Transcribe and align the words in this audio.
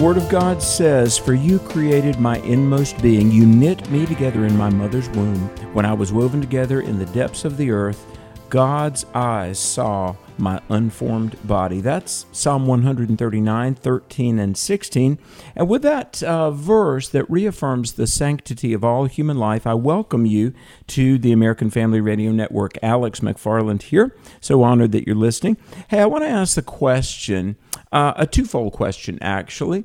The 0.00 0.06
Word 0.06 0.16
of 0.16 0.30
God 0.30 0.62
says, 0.62 1.18
For 1.18 1.34
you 1.34 1.58
created 1.58 2.18
my 2.18 2.38
inmost 2.38 3.02
being. 3.02 3.30
You 3.30 3.44
knit 3.44 3.90
me 3.90 4.06
together 4.06 4.46
in 4.46 4.56
my 4.56 4.70
mother's 4.70 5.10
womb. 5.10 5.50
When 5.74 5.84
I 5.84 5.92
was 5.92 6.10
woven 6.10 6.40
together 6.40 6.80
in 6.80 6.98
the 6.98 7.04
depths 7.04 7.44
of 7.44 7.58
the 7.58 7.70
earth, 7.70 8.06
God's 8.48 9.04
eyes 9.12 9.58
saw 9.58 10.16
my 10.40 10.60
unformed 10.68 11.36
body. 11.46 11.80
That's 11.80 12.26
Psalm 12.32 12.66
139, 12.66 13.74
13, 13.74 14.38
and 14.38 14.56
16. 14.56 15.18
And 15.54 15.68
with 15.68 15.82
that 15.82 16.22
uh, 16.22 16.50
verse 16.50 17.08
that 17.10 17.30
reaffirms 17.30 17.92
the 17.92 18.06
sanctity 18.06 18.72
of 18.72 18.82
all 18.82 19.04
human 19.04 19.36
life, 19.36 19.66
I 19.66 19.74
welcome 19.74 20.26
you 20.26 20.52
to 20.88 21.18
the 21.18 21.32
American 21.32 21.70
Family 21.70 22.00
Radio 22.00 22.32
Network. 22.32 22.72
Alex 22.82 23.20
McFarland 23.20 23.82
here. 23.82 24.16
So 24.40 24.62
honored 24.62 24.92
that 24.92 25.06
you're 25.06 25.14
listening. 25.14 25.56
Hey, 25.88 26.00
I 26.00 26.06
want 26.06 26.24
to 26.24 26.28
ask 26.28 26.54
the 26.54 26.62
question 26.62 27.56
uh, 27.92 28.14
a 28.16 28.26
twofold 28.26 28.72
question, 28.72 29.18
actually. 29.20 29.84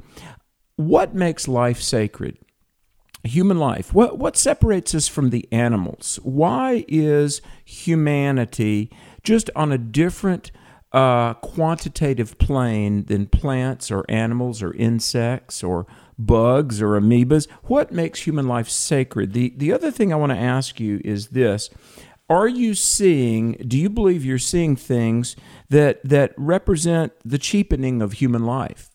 What 0.75 1.13
makes 1.15 1.47
life 1.47 1.81
sacred? 1.81 2.37
Human 3.23 3.57
life. 3.57 3.93
What, 3.93 4.19
what 4.19 4.37
separates 4.37 4.93
us 4.93 5.07
from 5.07 5.31
the 5.31 5.47
animals? 5.51 6.19
Why 6.21 6.85
is 6.87 7.41
humanity 7.63 8.91
just 9.25 9.49
on 9.55 9.71
a 9.71 9.77
different 9.77 10.51
uh, 10.91 11.33
quantitative 11.35 12.37
plane 12.37 13.03
than 13.05 13.25
plants 13.25 13.91
or 13.91 14.05
animals 14.07 14.63
or 14.63 14.73
insects 14.75 15.63
or 15.63 15.85
bugs 16.17 16.81
or 16.81 16.91
amoebas? 16.99 17.49
What 17.63 17.91
makes 17.91 18.21
human 18.21 18.47
life 18.47 18.69
sacred? 18.69 19.33
The, 19.33 19.53
the 19.57 19.73
other 19.73 19.91
thing 19.91 20.13
I 20.13 20.15
want 20.15 20.31
to 20.31 20.37
ask 20.37 20.79
you 20.79 21.01
is 21.03 21.29
this 21.29 21.69
are 22.29 22.47
you 22.47 22.73
seeing 22.73 23.53
do 23.67 23.77
you 23.77 23.89
believe 23.89 24.25
you're 24.25 24.37
seeing 24.39 24.75
things 24.75 25.35
that 25.69 26.03
that 26.03 26.33
represent 26.37 27.13
the 27.23 27.37
cheapening 27.37 28.01
of 28.01 28.13
human 28.13 28.45
life 28.45 28.89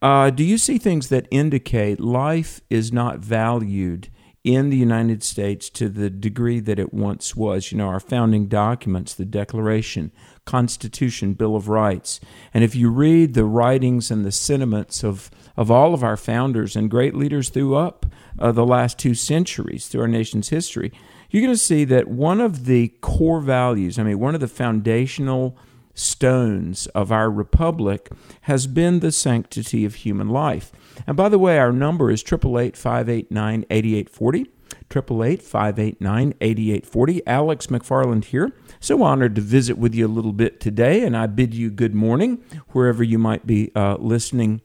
uh, 0.00 0.30
do 0.30 0.44
you 0.44 0.56
see 0.56 0.78
things 0.78 1.08
that 1.08 1.26
indicate 1.30 1.98
life 1.98 2.60
is 2.70 2.92
not 2.92 3.18
valued 3.18 4.08
in 4.44 4.70
the 4.70 4.76
United 4.76 5.22
States 5.22 5.68
to 5.70 5.88
the 5.88 6.08
degree 6.10 6.60
that 6.60 6.78
it 6.78 6.92
once 6.94 7.36
was? 7.36 7.70
You 7.70 7.78
know, 7.78 7.88
our 7.88 8.00
founding 8.00 8.46
documents, 8.46 9.14
the 9.14 9.24
Declaration, 9.24 10.12
Constitution, 10.44 11.34
Bill 11.34 11.56
of 11.56 11.68
Rights. 11.68 12.20
And 12.54 12.64
if 12.64 12.74
you 12.74 12.90
read 12.90 13.34
the 13.34 13.44
writings 13.44 14.10
and 14.10 14.24
the 14.24 14.32
sentiments 14.32 15.04
of, 15.04 15.30
of 15.56 15.70
all 15.70 15.94
of 15.94 16.02
our 16.02 16.16
founders 16.16 16.76
and 16.76 16.90
great 16.90 17.14
leaders 17.14 17.50
throughout 17.50 18.06
uh, 18.38 18.52
the 18.52 18.66
last 18.66 18.98
two 18.98 19.14
centuries, 19.14 19.88
through 19.88 20.02
our 20.02 20.08
nation's 20.08 20.48
history, 20.48 20.92
you're 21.30 21.42
going 21.42 21.52
to 21.52 21.58
see 21.58 21.84
that 21.84 22.08
one 22.08 22.40
of 22.40 22.64
the 22.64 22.88
core 23.00 23.40
values, 23.40 23.98
I 23.98 24.02
mean, 24.02 24.18
one 24.18 24.34
of 24.34 24.40
the 24.40 24.48
foundational 24.48 25.56
stones 25.94 26.86
of 26.88 27.12
our 27.12 27.30
republic 27.30 28.08
has 28.42 28.66
been 28.66 29.00
the 29.00 29.12
sanctity 29.12 29.84
of 29.84 29.96
human 29.96 30.28
life. 30.28 30.72
And 31.06 31.16
by 31.16 31.28
the 31.28 31.38
way, 31.38 31.58
our 31.58 31.72
number 31.72 32.10
is 32.10 32.22
888 32.22 32.76
589 32.76 33.64
8840. 33.70 34.50
888 34.90 35.42
589 35.42 36.34
8840. 36.40 37.26
Alex 37.26 37.66
McFarland 37.66 38.24
here. 38.26 38.52
So 38.80 39.02
honored 39.02 39.34
to 39.34 39.40
visit 39.40 39.76
with 39.76 39.94
you 39.94 40.06
a 40.06 40.08
little 40.08 40.32
bit 40.32 40.60
today, 40.60 41.04
and 41.04 41.16
I 41.16 41.26
bid 41.26 41.54
you 41.54 41.70
good 41.70 41.94
morning 41.94 42.42
wherever 42.68 43.02
you 43.02 43.18
might 43.18 43.46
be 43.46 43.70
uh, 43.74 43.96
listening 43.98 44.62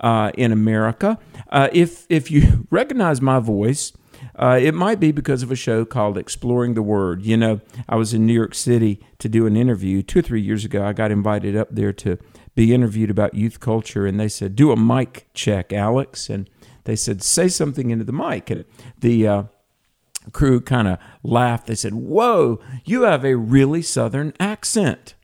uh, 0.00 0.30
in 0.34 0.52
America. 0.52 1.18
Uh, 1.50 1.68
if, 1.72 2.06
if 2.08 2.30
you 2.30 2.66
recognize 2.70 3.20
my 3.20 3.38
voice, 3.38 3.92
uh, 4.36 4.58
it 4.60 4.74
might 4.74 5.00
be 5.00 5.12
because 5.12 5.42
of 5.42 5.50
a 5.50 5.56
show 5.56 5.84
called 5.84 6.16
Exploring 6.18 6.74
the 6.74 6.82
Word. 6.82 7.24
You 7.24 7.36
know, 7.36 7.60
I 7.88 7.96
was 7.96 8.14
in 8.14 8.26
New 8.26 8.32
York 8.32 8.54
City 8.54 9.00
to 9.18 9.28
do 9.28 9.46
an 9.46 9.56
interview 9.56 10.02
two 10.02 10.20
or 10.20 10.22
three 10.22 10.40
years 10.40 10.64
ago. 10.64 10.84
I 10.84 10.92
got 10.92 11.10
invited 11.10 11.56
up 11.56 11.68
there 11.70 11.92
to 11.94 12.18
be 12.56 12.74
interviewed 12.74 13.10
about 13.10 13.34
youth 13.34 13.60
culture, 13.60 14.06
and 14.06 14.18
they 14.18 14.28
said, 14.28 14.56
Do 14.56 14.72
a 14.72 14.76
mic 14.76 15.28
check, 15.34 15.72
Alex. 15.72 16.28
And 16.28 16.50
they 16.84 16.96
said, 16.96 17.22
Say 17.22 17.46
something 17.46 17.90
into 17.90 18.04
the 18.04 18.12
mic. 18.12 18.50
And 18.50 18.64
the 18.98 19.28
uh, 19.28 19.42
crew 20.32 20.60
kind 20.60 20.88
of 20.88 20.98
laughed. 21.22 21.66
They 21.66 21.74
said, 21.76 21.94
Whoa, 21.94 22.58
you 22.84 23.02
have 23.02 23.24
a 23.24 23.36
really 23.36 23.82
Southern 23.82 24.32
accent. 24.40 25.14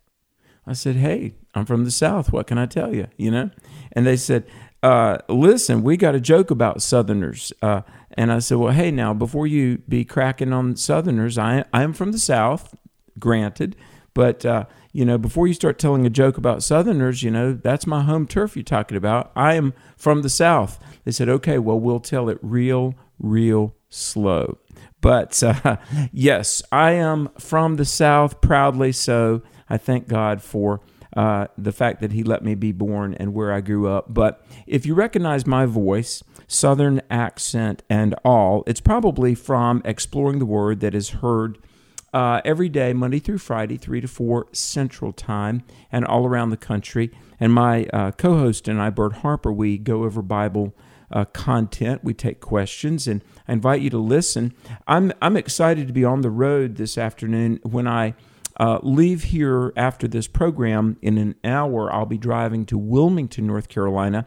I 0.67 0.75
said, 0.75 0.97
Hey, 0.97 1.35
I'm 1.55 1.65
from 1.65 1.85
the 1.85 1.91
South. 1.91 2.33
What 2.33 2.47
can 2.47 2.59
I 2.59 2.67
tell 2.67 2.95
you? 2.95 3.09
You 3.17 3.31
know? 3.31 3.51
And 3.93 4.07
they 4.07 4.17
said, 4.17 4.45
uh, 4.83 5.19
Listen, 5.29 5.83
we 5.83 5.97
got 5.97 6.15
a 6.15 6.21
joke 6.21 6.51
about 6.51 6.83
Southerners. 6.83 7.51
Uh, 7.63 7.81
and 8.13 8.31
I 8.31 8.41
said, 8.41 8.59
Well, 8.59 8.75
hey, 8.75 8.91
now, 8.91 9.15
before 9.15 9.47
you 9.47 9.79
be 9.89 10.05
cracking 10.05 10.53
on 10.53 10.77
Southerners, 10.77 11.39
I, 11.39 11.65
I 11.73 11.83
am 11.83 11.95
from 11.95 12.13
the 12.13 12.19
South, 12.19 12.75
granted, 13.19 13.75
but, 14.13 14.45
uh, 14.45 14.67
you 14.93 15.05
know, 15.05 15.19
before 15.19 15.47
you 15.47 15.55
start 15.55 15.79
telling 15.79 16.05
a 16.07 16.11
joke 16.11 16.37
about 16.37 16.63
Southerners, 16.63 17.23
you 17.23 17.31
know, 17.31 17.55
that's 17.55 17.87
my 17.87 18.03
home 18.03 18.27
turf 18.27 18.57
you're 18.57 18.63
talking 18.63 18.97
about. 18.97 19.33
I 19.35 19.55
am 19.55 19.73
from 19.97 20.23
the 20.23 20.29
South. 20.29 20.79
They 21.05 21.13
said, 21.13 21.29
Okay, 21.29 21.59
well, 21.59 21.81
we'll 21.81 22.01
tell 22.01 22.29
it 22.29 22.39
real, 22.43 22.95
real 23.19 23.75
slow. 23.89 24.59
But 25.01 25.43
uh, 25.43 25.77
yes, 26.13 26.63
I 26.71 26.93
am 26.93 27.31
from 27.39 27.77
the 27.77 27.85
South, 27.85 28.41
proudly 28.41 28.93
so. 28.93 29.43
I 29.71 29.79
thank 29.79 30.09
God 30.09 30.43
for 30.43 30.81
uh, 31.17 31.47
the 31.57 31.73
fact 31.73 32.01
that 32.01 32.13
He 32.13 32.23
let 32.23 32.45
me 32.45 32.55
be 32.55 32.73
born 32.73 33.15
and 33.15 33.33
where 33.33 33.53
I 33.53 33.61
grew 33.63 33.89
up. 33.89 34.13
But 34.13 34.45
if 34.67 34.85
you 34.85 34.95
recognize 34.95 35.47
my 35.47 35.65
voice, 35.65 36.23
Southern 36.53 37.01
accent 37.11 37.83
and 37.89 38.15
all. 38.25 38.63
It's 38.67 38.81
probably 38.81 39.35
from 39.35 39.81
exploring 39.85 40.39
the 40.39 40.47
word 40.47 40.81
that 40.81 40.95
is 40.95 41.11
heard 41.11 41.59
uh, 42.13 42.41
every 42.45 42.69
day, 42.69 42.93
Monday 42.93 43.19
through 43.19 43.39
Friday, 43.39 43.77
3 43.77 44.01
to 44.03 44.09
4 44.09 44.49
Central 44.53 45.13
Time, 45.13 45.63
and 45.91 46.05
all 46.05 46.27
around 46.27 46.51
the 46.51 46.57
country. 46.57 47.11
And 47.41 47.53
my 47.53 47.87
uh, 47.87 48.13
co 48.13 48.39
host 48.39 48.69
and 48.69 48.81
I, 48.81 48.91
Bert 48.91 49.15
Harper, 49.17 49.53
we 49.53 49.79
go 49.79 50.05
over 50.05 50.23
Bible 50.23 50.75
uh, 51.11 51.25
content. 51.27 52.05
We 52.05 52.15
take 52.15 52.41
questions, 52.41 53.07
and 53.07 53.23
I 53.49 53.55
invite 53.55 53.81
you 53.81 53.91
to 53.91 53.99
listen. 53.99 54.55
I'm, 54.87 55.13
I'm 55.23 55.37
excited 55.37 55.87
to 55.87 55.93
be 55.93 56.05
on 56.05 56.21
the 56.21 56.31
road 56.31 56.77
this 56.77 56.99
afternoon 56.99 57.61
when 57.63 57.87
I. 57.87 58.15
Uh, 58.63 58.79
leave 58.85 59.25
here 59.25 59.73
after 59.77 60.07
this 60.07 60.29
program 60.29 60.97
in 61.03 61.19
an 61.19 61.35
hour. 61.43 61.93
I'll 61.93 62.07
be 62.07 62.17
driving 62.17 62.65
to 62.67 62.79
Wilmington, 62.79 63.45
North 63.45 63.69
Carolina, 63.69 64.25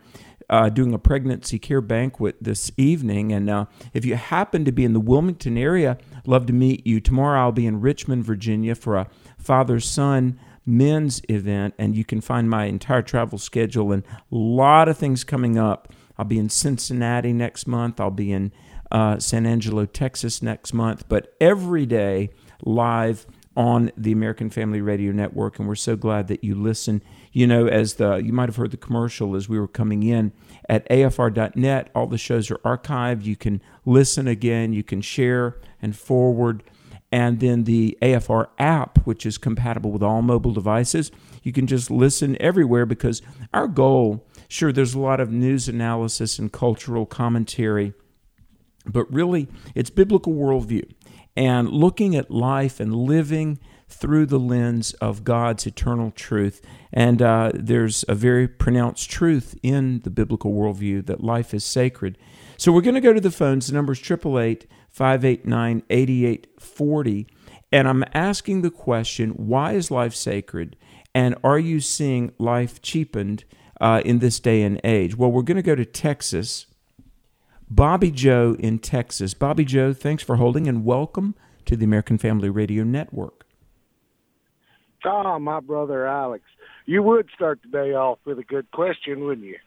uh, 0.49 0.67
doing 0.67 0.93
a 0.93 0.99
pregnancy 0.99 1.57
care 1.57 1.79
banquet 1.79 2.35
this 2.41 2.69
evening. 2.75 3.31
And 3.31 3.49
uh, 3.49 3.67
if 3.93 4.03
you 4.03 4.15
happen 4.15 4.65
to 4.65 4.73
be 4.73 4.83
in 4.83 4.91
the 4.91 4.99
Wilmington 4.99 5.57
area, 5.57 5.97
love 6.25 6.47
to 6.47 6.53
meet 6.53 6.85
you. 6.85 6.99
Tomorrow 6.99 7.39
I'll 7.39 7.53
be 7.53 7.65
in 7.65 7.79
Richmond, 7.79 8.25
Virginia 8.25 8.75
for 8.75 8.97
a 8.97 9.07
father 9.37 9.79
son 9.79 10.37
men's 10.65 11.21
event, 11.29 11.73
and 11.77 11.95
you 11.95 12.03
can 12.03 12.19
find 12.19 12.49
my 12.49 12.65
entire 12.65 13.03
travel 13.03 13.37
schedule 13.37 13.93
and 13.93 14.03
a 14.05 14.35
lot 14.35 14.89
of 14.89 14.97
things 14.97 15.23
coming 15.23 15.57
up. 15.57 15.93
I'll 16.17 16.25
be 16.25 16.39
in 16.39 16.49
Cincinnati 16.49 17.31
next 17.31 17.67
month. 17.67 18.01
I'll 18.01 18.11
be 18.11 18.33
in 18.33 18.51
uh, 18.91 19.17
San 19.17 19.45
Angelo, 19.45 19.85
Texas 19.85 20.41
next 20.41 20.73
month. 20.73 21.07
But 21.07 21.33
every 21.39 21.85
day 21.85 22.31
live 22.65 23.25
on 23.55 23.91
the 23.95 24.11
American 24.11 24.49
Family 24.49 24.81
Radio 24.81 25.11
Network, 25.11 25.59
and 25.59 25.67
we're 25.67 25.75
so 25.75 25.95
glad 25.95 26.27
that 26.27 26.43
you 26.43 26.55
listen. 26.55 27.01
You 27.31 27.47
know, 27.47 27.67
as 27.67 27.95
the 27.95 28.17
you 28.17 28.33
might 28.33 28.49
have 28.49 28.57
heard 28.57 28.71
the 28.71 28.77
commercial 28.77 29.35
as 29.35 29.47
we 29.47 29.59
were 29.59 29.67
coming 29.67 30.03
in 30.03 30.33
at 30.67 30.87
afr.net, 30.89 31.89
all 31.95 32.07
the 32.07 32.17
shows 32.17 32.51
are 32.51 32.57
archived. 32.59 33.23
You 33.23 33.35
can 33.35 33.61
listen 33.85 34.27
again, 34.27 34.73
you 34.73 34.83
can 34.83 35.01
share 35.01 35.57
and 35.81 35.95
forward. 35.95 36.63
And 37.11 37.39
then 37.39 37.63
the 37.63 37.97
AFR 38.01 38.47
app, 38.59 38.97
which 39.05 39.25
is 39.25 39.37
compatible 39.37 39.91
with 39.91 40.03
all 40.03 40.21
mobile 40.21 40.51
devices, 40.51 41.11
you 41.43 41.53
can 41.53 41.65
just 41.65 41.89
listen 41.89 42.35
everywhere 42.41 42.85
because 42.85 43.21
our 43.53 43.67
goal, 43.67 44.27
sure, 44.49 44.73
there's 44.73 44.95
a 44.95 44.99
lot 44.99 45.21
of 45.21 45.31
news 45.31 45.69
analysis 45.69 46.39
and 46.39 46.51
cultural 46.51 47.05
commentary, 47.05 47.93
but 48.85 49.09
really 49.13 49.47
it's 49.75 49.89
biblical 49.89 50.33
worldview 50.33 50.91
and 51.35 51.69
looking 51.69 52.15
at 52.15 52.31
life 52.31 52.79
and 52.79 52.95
living 52.95 53.59
through 53.87 54.25
the 54.25 54.39
lens 54.39 54.93
of 54.95 55.23
God's 55.23 55.65
eternal 55.65 56.11
truth. 56.11 56.61
And 56.91 57.21
uh, 57.21 57.51
there's 57.53 58.03
a 58.07 58.15
very 58.15 58.47
pronounced 58.47 59.09
truth 59.09 59.57
in 59.61 59.99
the 59.99 60.09
biblical 60.09 60.53
worldview 60.53 61.05
that 61.05 61.23
life 61.23 61.53
is 61.53 61.63
sacred. 61.63 62.17
So 62.57 62.71
we're 62.71 62.81
going 62.81 62.95
to 62.95 63.01
go 63.01 63.13
to 63.13 63.21
the 63.21 63.31
phones. 63.31 63.67
The 63.67 63.73
number 63.73 63.93
is 63.93 63.99
888 63.99 64.67
589 64.89 65.83
8840. 65.89 67.27
And 67.71 67.87
I'm 67.87 68.03
asking 68.13 68.61
the 68.61 68.71
question 68.71 69.31
why 69.31 69.73
is 69.73 69.91
life 69.91 70.15
sacred? 70.15 70.75
And 71.13 71.35
are 71.43 71.59
you 71.59 71.79
seeing 71.79 72.31
life 72.37 72.81
cheapened 72.81 73.43
uh, 73.79 74.01
in 74.05 74.19
this 74.19 74.39
day 74.39 74.63
and 74.63 74.79
age? 74.83 75.15
Well, 75.15 75.31
we're 75.31 75.43
going 75.43 75.57
to 75.57 75.63
go 75.63 75.75
to 75.75 75.85
Texas 75.85 76.67
Bobby 77.69 78.11
Joe 78.11 78.55
in 78.59 78.79
Texas. 78.79 79.33
Bobby 79.33 79.65
Joe, 79.65 79.93
thanks 79.93 80.23
for 80.23 80.35
holding 80.35 80.67
and 80.67 80.85
welcome 80.85 81.35
to 81.65 81.75
the 81.75 81.85
American 81.85 82.17
Family 82.17 82.49
Radio 82.49 82.83
Network. 82.83 83.45
Ah, 85.03 85.39
my 85.39 85.59
brother 85.59 86.07
Alex. 86.07 86.43
You 86.85 87.01
would 87.03 87.29
start 87.33 87.59
the 87.63 87.69
day 87.69 87.93
off 87.93 88.19
with 88.25 88.37
a 88.39 88.43
good 88.43 88.69
question, 88.71 89.25
wouldn't 89.25 89.47
you? 89.47 89.57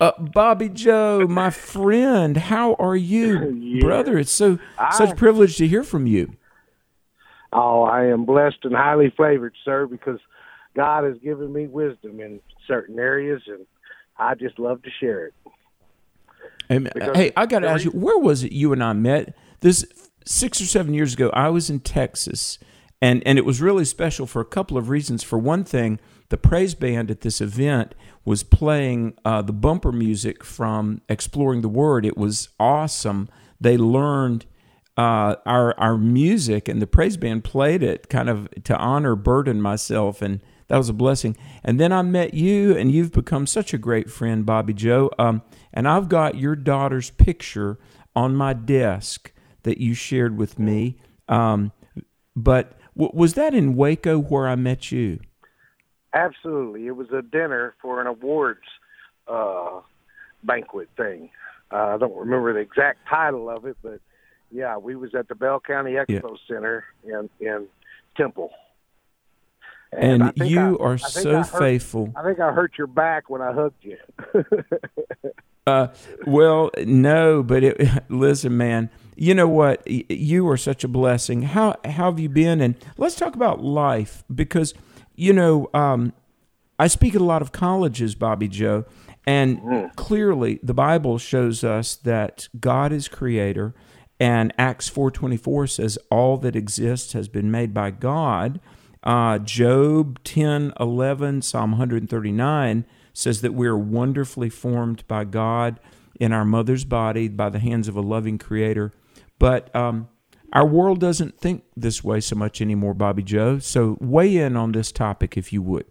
Uh, 0.00 0.12
Bobby 0.18 0.68
Joe, 0.68 1.26
my 1.26 1.50
friend, 1.50 2.36
how 2.36 2.74
are 2.74 2.96
you, 2.96 3.50
yeah. 3.60 3.80
brother? 3.80 4.18
It's 4.18 4.30
so 4.30 4.58
I, 4.78 4.94
such 4.94 5.16
privilege 5.16 5.56
to 5.56 5.66
hear 5.66 5.82
from 5.82 6.06
you. 6.06 6.36
Oh, 7.52 7.82
I 7.82 8.04
am 8.04 8.24
blessed 8.24 8.58
and 8.64 8.74
highly 8.74 9.12
favored, 9.16 9.54
sir, 9.64 9.86
because 9.86 10.20
God 10.76 11.04
has 11.04 11.16
given 11.18 11.52
me 11.52 11.66
wisdom 11.66 12.20
in 12.20 12.40
certain 12.66 12.98
areas, 12.98 13.42
and 13.46 13.66
I 14.18 14.34
just 14.34 14.58
love 14.58 14.82
to 14.82 14.90
share 15.00 15.26
it. 15.26 15.34
And, 16.68 16.90
hey, 17.14 17.32
I 17.36 17.46
got 17.46 17.60
to 17.60 17.68
ask 17.68 17.84
you, 17.84 17.90
where 17.90 18.18
was 18.18 18.44
it 18.44 18.52
you 18.52 18.72
and 18.72 18.82
I 18.82 18.92
met? 18.92 19.34
This 19.60 19.84
six 20.24 20.60
or 20.60 20.66
seven 20.66 20.94
years 20.94 21.14
ago, 21.14 21.30
I 21.32 21.48
was 21.48 21.70
in 21.70 21.80
Texas, 21.80 22.58
and 23.00 23.22
and 23.26 23.38
it 23.38 23.44
was 23.44 23.60
really 23.60 23.84
special 23.84 24.26
for 24.26 24.40
a 24.40 24.44
couple 24.44 24.76
of 24.76 24.88
reasons. 24.88 25.22
For 25.22 25.38
one 25.38 25.64
thing, 25.64 25.98
the 26.28 26.36
praise 26.36 26.74
band 26.74 27.10
at 27.10 27.22
this 27.22 27.40
event 27.40 27.94
was 28.24 28.42
playing 28.42 29.14
uh, 29.24 29.42
the 29.42 29.52
bumper 29.52 29.92
music 29.92 30.44
from 30.44 31.00
Exploring 31.08 31.62
the 31.62 31.68
Word. 31.68 32.04
It 32.04 32.16
was 32.16 32.50
awesome. 32.60 33.28
They 33.60 33.76
learned. 33.76 34.46
Uh, 34.96 35.36
our 35.46 35.78
our 35.78 35.96
music 35.96 36.66
and 36.66 36.82
the 36.82 36.86
praise 36.86 37.16
band 37.16 37.44
played 37.44 37.84
it 37.84 38.08
kind 38.08 38.28
of 38.28 38.48
to 38.64 38.76
honor 38.76 39.14
Bert 39.14 39.46
and 39.46 39.62
myself 39.62 40.20
and 40.20 40.40
that 40.68 40.76
was 40.76 40.88
a 40.88 40.94
blessing. 40.94 41.36
And 41.64 41.80
then 41.80 41.92
I 41.92 42.02
met 42.02 42.34
you, 42.34 42.76
and 42.76 42.92
you've 42.92 43.12
become 43.12 43.46
such 43.46 43.74
a 43.74 43.78
great 43.78 44.10
friend, 44.10 44.46
Bobby 44.46 44.74
Joe. 44.74 45.10
Um, 45.18 45.42
and 45.72 45.88
I've 45.88 46.08
got 46.08 46.36
your 46.36 46.56
daughter's 46.56 47.10
picture 47.10 47.78
on 48.14 48.34
my 48.34 48.52
desk 48.52 49.32
that 49.62 49.78
you 49.78 49.94
shared 49.94 50.36
with 50.36 50.58
me. 50.58 50.98
Um, 51.28 51.72
but 52.34 52.78
w- 52.96 53.12
was 53.14 53.34
that 53.34 53.54
in 53.54 53.74
Waco 53.74 54.18
where 54.18 54.48
I 54.48 54.54
met 54.54 54.90
you? 54.90 55.20
Absolutely. 56.14 56.86
It 56.86 56.96
was 56.96 57.10
a 57.10 57.22
dinner 57.22 57.74
for 57.82 58.00
an 58.00 58.06
awards 58.06 58.64
uh, 59.26 59.80
banquet 60.42 60.88
thing. 60.96 61.30
Uh, 61.70 61.94
I 61.94 61.98
don't 61.98 62.16
remember 62.16 62.54
the 62.54 62.60
exact 62.60 63.00
title 63.08 63.50
of 63.50 63.66
it, 63.66 63.76
but 63.82 64.00
yeah, 64.50 64.78
we 64.78 64.96
was 64.96 65.14
at 65.14 65.28
the 65.28 65.34
Bell 65.34 65.60
County 65.60 65.92
Expo 65.92 66.08
yeah. 66.08 66.36
Center 66.54 66.84
in 67.04 67.28
in 67.40 67.66
Temple. 68.16 68.50
And, 69.92 70.22
and 70.22 70.50
you 70.50 70.78
I, 70.78 70.82
are 70.82 70.98
so 70.98 71.30
I 71.30 71.42
hurt, 71.42 71.58
faithful. 71.58 72.12
I 72.14 72.22
think 72.22 72.40
I 72.40 72.52
hurt 72.52 72.76
your 72.76 72.86
back 72.86 73.30
when 73.30 73.40
I 73.40 73.52
hugged 73.52 73.84
you. 73.84 73.96
uh, 75.66 75.88
well, 76.26 76.70
no, 76.84 77.42
but 77.42 77.64
it, 77.64 77.80
listen, 78.08 78.56
man. 78.56 78.90
You 79.16 79.34
know 79.34 79.48
what? 79.48 79.82
You 79.88 80.48
are 80.48 80.56
such 80.56 80.84
a 80.84 80.88
blessing. 80.88 81.42
How, 81.42 81.76
how 81.84 82.10
have 82.10 82.20
you 82.20 82.28
been? 82.28 82.60
And 82.60 82.76
let's 82.96 83.16
talk 83.16 83.34
about 83.34 83.64
life 83.64 84.22
because 84.32 84.74
you 85.16 85.32
know 85.32 85.68
um, 85.74 86.12
I 86.78 86.86
speak 86.86 87.16
at 87.16 87.20
a 87.20 87.24
lot 87.24 87.42
of 87.42 87.50
colleges, 87.50 88.14
Bobby 88.14 88.46
Joe, 88.46 88.84
and 89.26 89.58
mm. 89.58 89.96
clearly 89.96 90.60
the 90.62 90.74
Bible 90.74 91.18
shows 91.18 91.64
us 91.64 91.96
that 91.96 92.48
God 92.60 92.92
is 92.92 93.08
creator, 93.08 93.74
and 94.20 94.54
Acts 94.56 94.88
four 94.88 95.10
twenty 95.10 95.36
four 95.36 95.66
says 95.66 95.98
all 96.10 96.36
that 96.38 96.54
exists 96.54 97.14
has 97.14 97.26
been 97.26 97.50
made 97.50 97.74
by 97.74 97.90
God 97.90 98.60
uh, 99.02 99.38
Job 99.38 100.22
10 100.24 100.72
11, 100.78 101.42
Psalm 101.42 101.72
139 101.72 102.84
says 103.12 103.40
that 103.40 103.54
we 103.54 103.66
are 103.66 103.76
wonderfully 103.76 104.48
formed 104.48 105.06
by 105.08 105.24
God 105.24 105.80
in 106.20 106.32
our 106.32 106.44
mother's 106.44 106.84
body 106.84 107.28
by 107.28 107.48
the 107.48 107.58
hands 107.58 107.88
of 107.88 107.96
a 107.96 108.00
loving 108.00 108.38
creator. 108.38 108.92
But 109.38 109.74
um, 109.74 110.08
our 110.52 110.66
world 110.66 111.00
doesn't 111.00 111.38
think 111.38 111.64
this 111.76 112.02
way 112.02 112.20
so 112.20 112.36
much 112.36 112.60
anymore, 112.60 112.94
Bobby 112.94 113.22
Joe. 113.22 113.58
So 113.58 113.98
weigh 114.00 114.36
in 114.36 114.56
on 114.56 114.72
this 114.72 114.92
topic 114.92 115.36
if 115.36 115.52
you 115.52 115.62
would. 115.62 115.86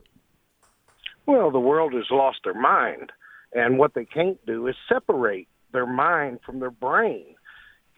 Well, 1.26 1.52
the 1.52 1.60
world 1.60 1.94
has 1.94 2.06
lost 2.10 2.40
their 2.44 2.60
mind, 2.60 3.12
and 3.54 3.78
what 3.78 3.94
they 3.94 4.06
can't 4.06 4.44
do 4.46 4.68
is 4.68 4.76
separate 4.88 5.48
their 5.74 5.86
mind 5.86 6.40
from 6.46 6.60
their 6.60 6.72
brain. 6.72 7.36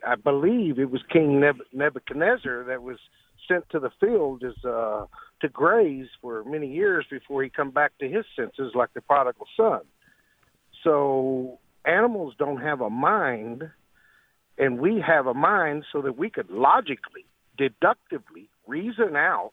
I 0.06 0.16
believe 0.16 0.80
it 0.80 0.90
was 0.90 1.02
King 1.12 1.44
Nebuchadnezzar 1.74 2.64
that 2.66 2.82
was 2.82 2.98
sent 3.50 3.70
to 3.72 3.80
the 3.80 3.90
field 4.00 4.44
is 4.44 4.64
uh, 4.64 5.06
to 5.42 5.50
graze 5.50 6.08
for 6.22 6.44
many 6.46 6.72
years 6.72 7.06
before 7.10 7.44
he 7.44 7.50
come 7.50 7.72
back 7.72 7.98
to 8.00 8.08
his 8.08 8.26
senses, 8.36 8.72
like 8.76 8.94
the 8.94 9.02
prodigal 9.02 9.48
son. 9.58 9.82
So 10.84 11.60
animals 11.86 12.34
don't 12.38 12.62
have 12.62 12.82
a 12.82 12.90
mind, 12.90 13.64
and 14.58 14.80
we 14.80 15.04
have 15.06 15.28
a 15.28 15.34
mind 15.34 15.86
so 15.92 16.02
that 16.02 16.18
we 16.18 16.30
could 16.30 16.50
logically, 16.50 17.26
deductively 17.58 18.50
reason 18.68 19.16
out 19.16 19.52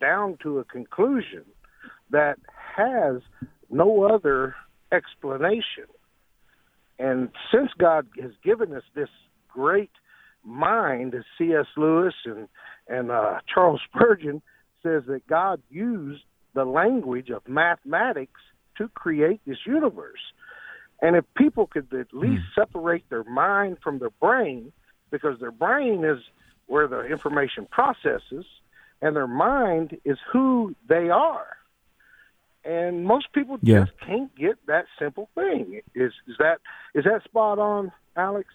down 0.00 0.38
to 0.42 0.58
a 0.58 0.64
conclusion 0.64 1.44
that 2.10 2.38
has 2.76 3.16
no 3.70 4.04
other 4.04 4.54
explanation. 4.92 5.86
And 6.98 7.30
since 7.52 7.70
God 7.78 8.06
has 8.20 8.32
given 8.44 8.72
us 8.72 8.82
this 8.94 9.08
great 9.48 9.90
mind, 10.44 11.14
as 11.14 11.24
C.S. 11.36 11.66
Lewis 11.76 12.14
and 12.24 12.48
and 12.88 13.10
uh, 13.10 13.40
Charles 13.52 13.80
Spurgeon 13.94 14.42
says 14.82 15.04
that 15.06 15.26
God 15.26 15.60
used 15.70 16.22
the 16.54 16.64
language 16.64 17.30
of 17.30 17.46
mathematics 17.46 18.40
to 18.78 18.88
create 18.88 19.40
this 19.46 19.58
universe. 19.66 20.20
And 21.00 21.16
if 21.16 21.24
people 21.36 21.66
could 21.66 21.92
at 21.92 22.12
least 22.12 22.42
mm. 22.42 22.54
separate 22.54 23.04
their 23.08 23.24
mind 23.24 23.78
from 23.82 23.98
their 23.98 24.10
brain, 24.10 24.72
because 25.10 25.38
their 25.40 25.52
brain 25.52 26.04
is 26.04 26.18
where 26.66 26.88
the 26.88 27.04
information 27.04 27.66
processes, 27.70 28.44
and 29.00 29.14
their 29.14 29.28
mind 29.28 29.96
is 30.04 30.18
who 30.32 30.74
they 30.88 31.08
are. 31.08 31.56
And 32.64 33.04
most 33.04 33.32
people 33.32 33.58
yeah. 33.62 33.84
just 33.84 33.98
can't 34.00 34.34
get 34.36 34.56
that 34.66 34.86
simple 34.98 35.30
thing. 35.34 35.80
Is 35.94 36.12
is 36.26 36.36
that 36.38 36.58
is 36.94 37.04
that 37.04 37.22
spot 37.24 37.58
on, 37.58 37.92
Alex? 38.16 38.48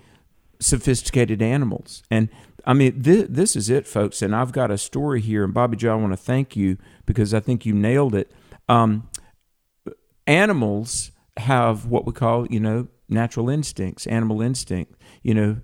sophisticated 0.59 1.41
animals. 1.41 2.03
And 2.09 2.29
I 2.65 2.73
mean, 2.73 3.03
th- 3.03 3.27
this 3.29 3.55
is 3.55 3.69
it, 3.69 3.87
folks. 3.87 4.21
And 4.21 4.35
I've 4.35 4.51
got 4.51 4.71
a 4.71 4.77
story 4.77 5.21
here. 5.21 5.43
And 5.43 5.53
Bobby 5.53 5.77
Joe, 5.77 5.93
I 5.93 5.95
want 5.95 6.13
to 6.13 6.17
thank 6.17 6.55
you 6.55 6.77
because 7.05 7.33
I 7.33 7.39
think 7.39 7.65
you 7.65 7.73
nailed 7.73 8.15
it. 8.15 8.31
Um, 8.67 9.09
animals 10.25 11.11
have 11.37 11.85
what 11.85 12.05
we 12.05 12.13
call, 12.13 12.47
you 12.47 12.59
know, 12.59 12.87
natural 13.07 13.49
instincts, 13.49 14.07
animal 14.07 14.41
instinct. 14.41 14.95
You 15.21 15.33
know, 15.33 15.57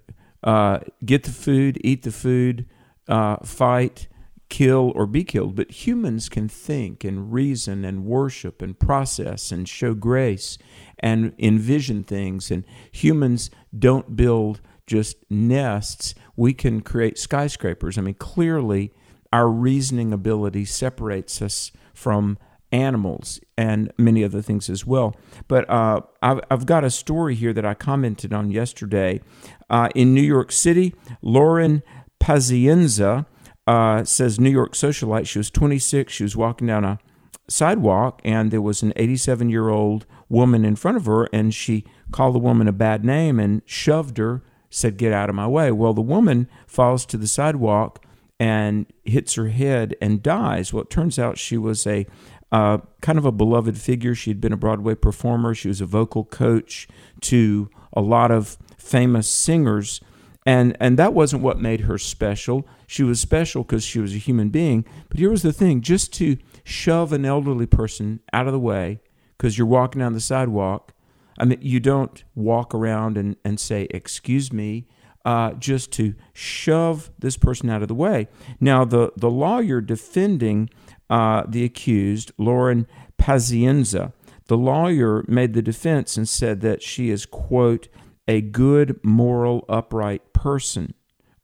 uh, 0.43 0.79
get 1.03 1.23
the 1.23 1.31
food, 1.31 1.79
eat 1.83 2.03
the 2.03 2.11
food, 2.11 2.67
uh, 3.07 3.37
fight, 3.37 4.07
kill, 4.49 4.91
or 4.95 5.07
be 5.07 5.23
killed. 5.23 5.55
But 5.55 5.71
humans 5.71 6.29
can 6.29 6.47
think 6.47 7.03
and 7.03 7.33
reason 7.33 7.83
and 7.83 8.05
worship 8.05 8.61
and 8.61 8.77
process 8.77 9.51
and 9.51 9.67
show 9.67 9.93
grace 9.95 10.57
and 10.99 11.33
envision 11.39 12.03
things. 12.03 12.51
And 12.51 12.63
humans 12.91 13.49
don't 13.77 14.15
build 14.15 14.61
just 14.91 15.15
nests, 15.29 16.13
we 16.35 16.53
can 16.53 16.81
create 16.81 17.17
skyscrapers. 17.17 17.97
I 17.97 18.01
mean, 18.01 18.15
clearly, 18.15 18.91
our 19.31 19.47
reasoning 19.47 20.11
ability 20.11 20.65
separates 20.65 21.41
us 21.41 21.71
from 21.93 22.37
animals 22.73 23.39
and 23.57 23.89
many 23.97 24.21
other 24.21 24.41
things 24.41 24.69
as 24.69 24.85
well. 24.85 25.15
But 25.47 25.69
uh, 25.69 26.01
I've, 26.21 26.41
I've, 26.51 26.65
got 26.65 26.83
a 26.83 26.89
story 26.89 27.35
here 27.35 27.53
that 27.53 27.65
I 27.65 27.73
commented 27.73 28.33
on 28.33 28.51
yesterday. 28.51 29.21
Uh, 29.69 29.87
in 29.95 30.13
New 30.13 30.21
York 30.21 30.51
City, 30.51 30.93
Lauren 31.21 31.83
Pazienza 32.19 33.25
uh, 33.65 34.03
says 34.03 34.41
New 34.41 34.49
York 34.49 34.73
socialite. 34.73 35.25
She 35.25 35.39
was 35.39 35.49
26. 35.49 36.11
She 36.11 36.23
was 36.23 36.35
walking 36.35 36.67
down 36.67 36.83
a 36.83 36.99
sidewalk, 37.47 38.19
and 38.25 38.51
there 38.51 38.61
was 38.61 38.83
an 38.83 38.91
87 38.97 39.49
year 39.49 39.69
old 39.69 40.05
woman 40.27 40.65
in 40.65 40.75
front 40.75 40.97
of 40.97 41.05
her, 41.05 41.29
and 41.31 41.53
she 41.53 41.85
called 42.11 42.35
the 42.35 42.39
woman 42.39 42.67
a 42.67 42.73
bad 42.73 43.05
name 43.05 43.39
and 43.39 43.61
shoved 43.65 44.17
her 44.17 44.43
said, 44.71 44.97
Get 44.97 45.13
out 45.13 45.29
of 45.29 45.35
my 45.35 45.47
way. 45.47 45.71
Well, 45.71 45.93
the 45.93 46.01
woman 46.01 46.47
falls 46.65 47.05
to 47.07 47.17
the 47.17 47.27
sidewalk 47.27 48.03
and 48.39 48.87
hits 49.05 49.35
her 49.35 49.49
head 49.49 49.95
and 50.01 50.23
dies. 50.23 50.73
Well, 50.73 50.81
it 50.81 50.89
turns 50.89 51.19
out 51.19 51.37
she 51.37 51.57
was 51.57 51.85
a 51.85 52.07
uh, 52.51 52.79
kind 53.01 53.19
of 53.19 53.25
a 53.25 53.31
beloved 53.31 53.77
figure. 53.77 54.15
She 54.15 54.31
had 54.31 54.41
been 54.41 54.51
a 54.51 54.57
Broadway 54.57 54.95
performer, 54.95 55.53
she 55.53 55.67
was 55.67 55.79
a 55.79 55.85
vocal 55.85 56.25
coach 56.25 56.87
to 57.21 57.69
a 57.93 58.01
lot 58.01 58.31
of 58.31 58.57
famous 58.77 59.29
singers. 59.29 60.01
And, 60.43 60.75
and 60.79 60.97
that 60.97 61.13
wasn't 61.13 61.43
what 61.43 61.59
made 61.59 61.81
her 61.81 61.99
special. 61.99 62.67
She 62.87 63.03
was 63.03 63.21
special 63.21 63.63
because 63.63 63.83
she 63.83 63.99
was 63.99 64.15
a 64.15 64.17
human 64.17 64.49
being. 64.49 64.85
But 65.09 65.19
here 65.19 65.29
was 65.29 65.43
the 65.43 65.53
thing 65.53 65.81
just 65.81 66.11
to 66.13 66.37
shove 66.63 67.13
an 67.13 67.25
elderly 67.25 67.67
person 67.67 68.21
out 68.33 68.47
of 68.47 68.53
the 68.53 68.59
way 68.59 69.01
because 69.37 69.57
you're 69.57 69.67
walking 69.67 69.99
down 69.99 70.13
the 70.13 70.19
sidewalk 70.19 70.93
I 71.37 71.45
mean, 71.45 71.59
you 71.61 71.79
don't 71.79 72.23
walk 72.35 72.73
around 72.73 73.17
and, 73.17 73.35
and 73.43 73.59
say, 73.59 73.87
Excuse 73.89 74.51
me, 74.51 74.87
uh, 75.25 75.53
just 75.53 75.91
to 75.93 76.15
shove 76.33 77.11
this 77.19 77.37
person 77.37 77.69
out 77.69 77.81
of 77.81 77.87
the 77.87 77.95
way. 77.95 78.27
Now, 78.59 78.85
the, 78.85 79.11
the 79.15 79.29
lawyer 79.29 79.81
defending 79.81 80.69
uh, 81.09 81.43
the 81.47 81.63
accused, 81.63 82.31
Lauren 82.37 82.87
Pazienza, 83.17 84.13
the 84.47 84.57
lawyer 84.57 85.23
made 85.27 85.53
the 85.53 85.61
defense 85.61 86.17
and 86.17 86.27
said 86.27 86.61
that 86.61 86.81
she 86.81 87.09
is, 87.09 87.25
quote, 87.25 87.87
a 88.27 88.41
good, 88.41 88.99
moral, 89.03 89.65
upright 89.69 90.33
person, 90.33 90.93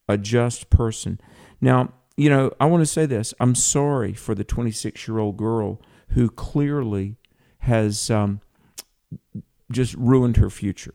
a 0.07 0.17
just 0.17 0.69
person. 0.69 1.19
Now, 1.61 1.93
you 2.15 2.29
know, 2.29 2.51
I 2.59 2.65
want 2.65 2.81
to 2.81 2.85
say 2.85 3.05
this. 3.05 3.33
I'm 3.39 3.55
sorry 3.55 4.13
for 4.13 4.33
the 4.33 4.43
26 4.43 5.07
year 5.07 5.19
old 5.19 5.37
girl 5.37 5.81
who 6.09 6.29
clearly 6.29 7.15
has 7.59 8.09
um, 8.09 8.41
just 9.71 9.93
ruined 9.95 10.37
her 10.37 10.49
future. 10.49 10.93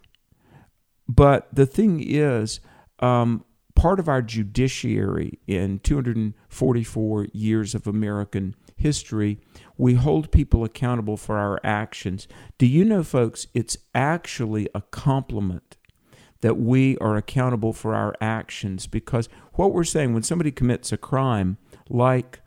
But 1.08 1.48
the 1.52 1.66
thing 1.66 2.02
is, 2.02 2.60
um, 3.00 3.44
part 3.74 3.98
of 3.98 4.08
our 4.08 4.22
judiciary 4.22 5.38
in 5.46 5.78
244 5.80 7.26
years 7.32 7.74
of 7.74 7.86
American 7.86 8.54
history, 8.76 9.38
we 9.76 9.94
hold 9.94 10.30
people 10.30 10.64
accountable 10.64 11.16
for 11.16 11.38
our 11.38 11.58
actions. 11.64 12.28
Do 12.58 12.66
you 12.66 12.84
know, 12.84 13.02
folks, 13.02 13.46
it's 13.54 13.76
actually 13.94 14.68
a 14.74 14.82
compliment 14.82 15.76
that 16.42 16.58
we 16.58 16.98
are 16.98 17.16
accountable 17.16 17.72
for 17.72 17.94
our 17.94 18.14
actions 18.20 18.86
because 18.86 19.28
what 19.54 19.72
we're 19.72 19.84
saying 19.84 20.12
when 20.12 20.22
somebody 20.22 20.50
commits 20.50 20.92
a 20.92 20.96
crime, 20.96 21.56
like 21.88 22.40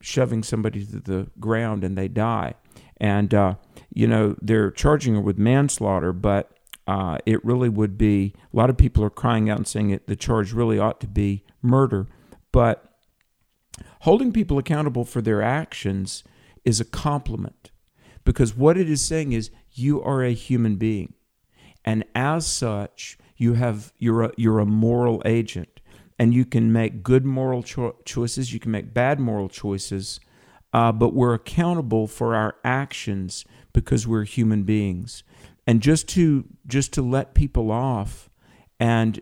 shoving 0.00 0.42
somebody 0.42 0.84
to 0.86 0.98
the 0.98 1.30
ground 1.38 1.84
and 1.84 1.96
they 1.96 2.08
die, 2.08 2.54
and 2.96 3.32
uh, 3.34 3.54
you 3.92 4.06
know 4.06 4.36
they're 4.40 4.70
charging 4.70 5.14
her 5.14 5.20
with 5.20 5.38
manslaughter, 5.38 6.12
but 6.12 6.52
uh, 6.86 7.18
it 7.26 7.44
really 7.44 7.68
would 7.68 7.96
be 7.96 8.34
a 8.52 8.56
lot 8.56 8.70
of 8.70 8.76
people 8.76 9.04
are 9.04 9.10
crying 9.10 9.48
out 9.48 9.58
and 9.58 9.68
saying 9.68 9.90
it 9.90 10.06
the 10.06 10.16
charge 10.16 10.52
really 10.52 10.78
ought 10.78 11.00
to 11.00 11.06
be 11.06 11.44
murder. 11.62 12.06
But 12.52 12.84
holding 14.00 14.32
people 14.32 14.58
accountable 14.58 15.04
for 15.04 15.20
their 15.20 15.42
actions 15.42 16.24
is 16.64 16.80
a 16.80 16.84
compliment 16.84 17.70
because 18.24 18.56
what 18.56 18.76
it 18.76 18.88
is 18.90 19.02
saying 19.02 19.32
is 19.32 19.50
you 19.72 20.02
are 20.02 20.22
a 20.22 20.32
human 20.32 20.76
being. 20.76 21.14
And 21.84 22.04
as 22.14 22.46
such 22.46 23.18
you 23.40 23.54
have 23.54 23.92
you're 23.98 24.22
a, 24.22 24.32
you're 24.36 24.58
a 24.58 24.66
moral 24.66 25.22
agent 25.24 25.80
and 26.18 26.34
you 26.34 26.44
can 26.44 26.70
make 26.72 27.02
good 27.02 27.24
moral 27.24 27.62
cho- 27.62 27.96
choices 28.04 28.52
you 28.52 28.60
can 28.60 28.70
make 28.70 28.92
bad 28.92 29.18
moral 29.18 29.48
choices 29.48 30.20
uh, 30.72 30.92
but 30.92 31.14
we're 31.14 31.34
accountable 31.34 32.06
for 32.06 32.34
our 32.36 32.54
actions 32.62 33.44
because 33.72 34.06
we're 34.06 34.24
human 34.24 34.64
beings. 34.64 35.22
And 35.66 35.80
just 35.80 36.08
to 36.10 36.44
just 36.66 36.92
to 36.94 37.02
let 37.02 37.34
people 37.34 37.70
off 37.70 38.30
and 38.78 39.20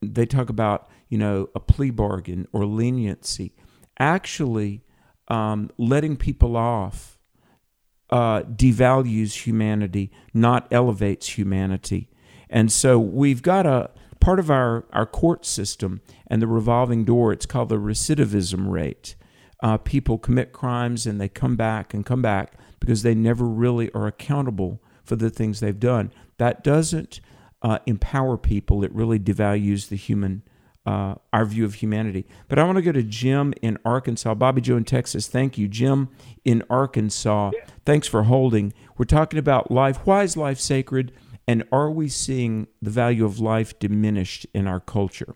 they 0.00 0.24
talk 0.24 0.48
about 0.48 0.88
you 1.08 1.18
know 1.18 1.48
a 1.54 1.60
plea 1.60 1.90
bargain 1.90 2.46
or 2.52 2.64
leniency. 2.64 3.54
Actually 3.98 4.82
um, 5.28 5.70
letting 5.76 6.16
people 6.16 6.56
off 6.56 7.18
uh, 8.10 8.42
devalues 8.42 9.46
humanity 9.46 10.10
not 10.34 10.66
elevates 10.72 11.38
humanity. 11.38 12.08
And 12.48 12.72
so 12.72 12.98
we've 12.98 13.42
got 13.42 13.66
a 13.66 13.90
part 14.20 14.38
of 14.38 14.50
our, 14.50 14.84
our 14.92 15.06
court 15.06 15.46
system 15.46 16.00
and 16.26 16.42
the 16.42 16.46
revolving 16.46 17.04
door 17.04 17.32
it's 17.32 17.46
called 17.46 17.68
the 17.68 17.76
recidivism 17.76 18.70
rate. 18.70 19.16
Uh, 19.62 19.76
people 19.76 20.18
commit 20.18 20.52
crimes 20.52 21.06
and 21.06 21.20
they 21.20 21.28
come 21.28 21.54
back 21.56 21.94
and 21.94 22.04
come 22.04 22.22
back 22.22 22.54
because 22.80 23.02
they 23.02 23.14
never 23.14 23.46
really 23.46 23.90
are 23.92 24.06
accountable 24.06 24.82
for 25.04 25.16
the 25.16 25.30
things 25.30 25.60
they've 25.60 25.78
done. 25.78 26.12
That 26.38 26.64
doesn't 26.64 27.20
uh, 27.62 27.78
empower 27.86 28.36
people. 28.36 28.82
It 28.82 28.94
really 28.94 29.18
devalues 29.18 29.88
the 29.88 29.96
human, 29.96 30.42
uh, 30.86 31.16
our 31.32 31.44
view 31.44 31.64
of 31.64 31.74
humanity. 31.74 32.26
But 32.48 32.58
I 32.58 32.64
want 32.64 32.76
to 32.76 32.82
go 32.82 32.92
to 32.92 33.02
Jim 33.02 33.52
in 33.60 33.78
Arkansas. 33.84 34.34
Bobby 34.34 34.60
Joe 34.60 34.76
in 34.76 34.84
Texas. 34.84 35.28
Thank 35.28 35.58
you, 35.58 35.68
Jim 35.68 36.08
in 36.44 36.62
Arkansas. 36.70 37.52
Thanks 37.84 38.08
for 38.08 38.24
holding. 38.24 38.72
We're 38.96 39.04
talking 39.04 39.38
about 39.38 39.70
life. 39.70 39.98
Why 40.04 40.22
is 40.22 40.36
life 40.36 40.58
sacred? 40.58 41.12
And 41.46 41.64
are 41.72 41.90
we 41.90 42.08
seeing 42.08 42.68
the 42.80 42.90
value 42.90 43.24
of 43.24 43.40
life 43.40 43.78
diminished 43.78 44.46
in 44.54 44.66
our 44.66 44.80
culture? 44.80 45.34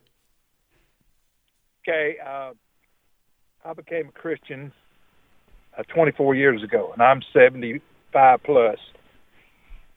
Okay, 1.87 2.17
uh, 2.25 2.53
I 3.65 3.73
became 3.75 4.09
a 4.09 4.13
Christian 4.13 4.73
uh, 5.79 5.83
24 5.85 6.35
years 6.35 6.63
ago, 6.63 6.91
and 6.93 7.03
I'm 7.03 7.23
75 7.33 8.43
plus. 8.43 8.79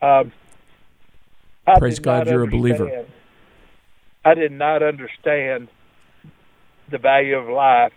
Um, 0.01 0.31
Praise 1.77 1.99
God, 1.99 2.27
you're 2.27 2.43
a 2.43 2.47
believer. 2.47 3.05
I 4.23 4.33
did 4.33 4.51
not 4.51 4.83
understand 4.83 5.67
the 6.89 6.97
value 6.97 7.35
of 7.35 7.49
life. 7.49 7.93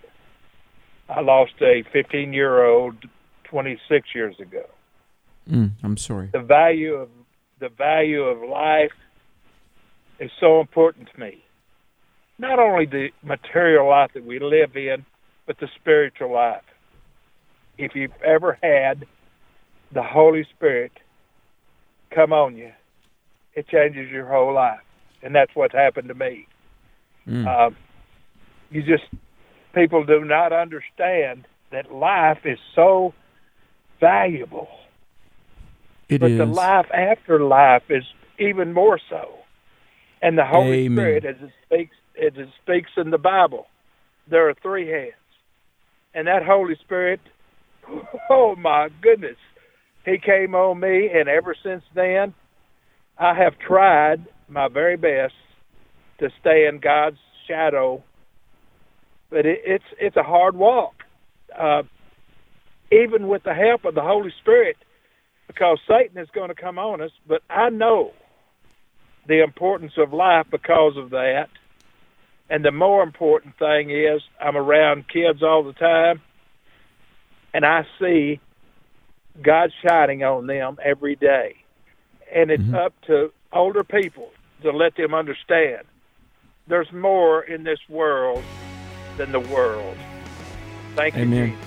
I 1.09 1.21
lost 1.21 1.53
a 1.61 1.85
15 1.93 2.33
year 2.33 2.65
old 2.65 2.97
26 3.45 4.09
years 4.15 4.39
ago. 4.41 4.65
Mm, 5.51 5.73
I'm 5.83 5.97
sorry. 5.97 6.31
The 6.33 6.41
value 6.41 6.95
of 6.95 7.09
the 7.59 7.69
value 7.69 8.23
of 8.23 8.49
life 8.49 8.93
is 10.19 10.31
so 10.41 10.61
important 10.61 11.09
to 11.13 11.21
me. 11.21 11.45
Not 12.39 12.59
only 12.59 12.87
the 12.87 13.09
material 13.23 13.89
life 13.89 14.13
that 14.15 14.25
we 14.25 14.39
live 14.39 14.77
in, 14.77 15.05
but 15.47 15.59
the 15.59 15.69
spiritual 15.79 16.33
life. 16.33 16.63
If 17.81 17.95
you've 17.95 18.13
ever 18.23 18.59
had 18.63 19.07
the 19.93 20.03
Holy 20.03 20.47
Spirit 20.55 20.93
come 22.15 22.33
on 22.33 22.57
you, 22.57 22.73
it 23.55 23.69
changes 23.69 24.11
your 24.11 24.27
whole 24.27 24.53
life, 24.55 24.81
and 25.23 25.35
that's 25.35 25.51
what's 25.55 25.75
happened 25.75 26.09
to 26.09 26.15
me. 26.15 26.47
Mm. 27.27 27.47
Um, 27.47 27.77
you 28.71 28.83
just 28.83 29.05
people 29.75 30.05
do 30.05 30.25
not 30.25 30.53
understand 30.53 31.47
that 31.73 31.93
life 31.93 32.41
is 32.45 32.59
so 32.75 33.15
valuable. 33.99 34.69
It 36.09 36.21
but 36.21 36.33
is. 36.33 36.39
the 36.39 36.47
life 36.47 36.87
after 36.93 37.41
life 37.41 37.85
is 37.89 38.05
even 38.39 38.73
more 38.73 39.01
so. 39.09 39.37
And 40.21 40.37
the 40.37 40.45
Holy 40.45 40.87
Amen. 40.87 40.97
Spirit, 40.97 41.25
as 41.25 41.37
it 41.41 41.51
speaks, 41.65 41.97
as 42.21 42.33
it 42.37 42.49
speaks 42.63 42.91
in 42.97 43.11
the 43.11 43.19
Bible, 43.19 43.67
there 44.29 44.49
are 44.49 44.55
three 44.63 44.89
heads, 44.89 45.15
and 46.15 46.27
that 46.27 46.45
Holy 46.45 46.77
Spirit, 46.77 47.21
oh 48.30 48.56
my 48.56 48.88
goodness, 49.00 49.37
he 50.04 50.18
came 50.18 50.54
on 50.54 50.80
me, 50.80 51.11
and 51.12 51.28
ever 51.28 51.54
since 51.62 51.82
then, 51.94 52.35
I 53.18 53.35
have 53.35 53.59
tried 53.59 54.26
my 54.49 54.68
very 54.68 54.97
best 54.97 55.35
to 56.18 56.30
stay 56.40 56.66
in 56.66 56.78
God's 56.78 57.18
shadow. 57.47 58.02
But 59.30 59.47
it, 59.47 59.61
it's 59.64 59.85
it's 59.99 60.16
a 60.16 60.23
hard 60.23 60.56
walk, 60.56 60.94
uh, 61.56 61.82
even 62.90 63.28
with 63.28 63.42
the 63.44 63.54
help 63.54 63.85
of 63.85 63.94
the 63.94 64.02
Holy 64.02 64.32
Spirit, 64.40 64.76
because 65.47 65.78
Satan 65.87 66.18
is 66.18 66.28
going 66.35 66.49
to 66.49 66.54
come 66.54 66.78
on 66.78 67.00
us. 67.00 67.12
But 67.26 67.42
I 67.49 67.70
know 67.70 68.12
the 69.26 69.42
importance 69.42 69.92
of 69.97 70.12
life 70.12 70.47
because 70.50 70.97
of 70.97 71.11
that. 71.11 71.49
And 72.49 72.64
the 72.64 72.73
more 72.73 73.04
important 73.04 73.56
thing 73.59 73.90
is, 73.90 74.23
I'm 74.40 74.56
around 74.56 75.09
kids 75.09 75.40
all 75.40 75.62
the 75.62 75.73
time, 75.73 76.20
and 77.52 77.64
I 77.64 77.87
see 78.00 78.40
God 79.42 79.73
shining 79.87 80.23
on 80.25 80.47
them 80.47 80.78
every 80.83 81.16
day. 81.16 81.57
And 82.33 82.50
it's 82.50 82.62
mm-hmm. 82.62 82.75
up 82.75 82.95
to 83.07 83.33
older 83.52 83.85
people 83.85 84.30
to 84.62 84.71
let 84.71 84.97
them 84.97 85.14
understand 85.14 85.85
there's 86.66 86.90
more 86.92 87.42
in 87.42 87.64
this 87.64 87.80
world 87.88 88.42
than 89.16 89.33
the 89.33 89.40
world. 89.40 89.97
Thank 90.95 91.16
you. 91.16 91.23
Amen. 91.23 91.59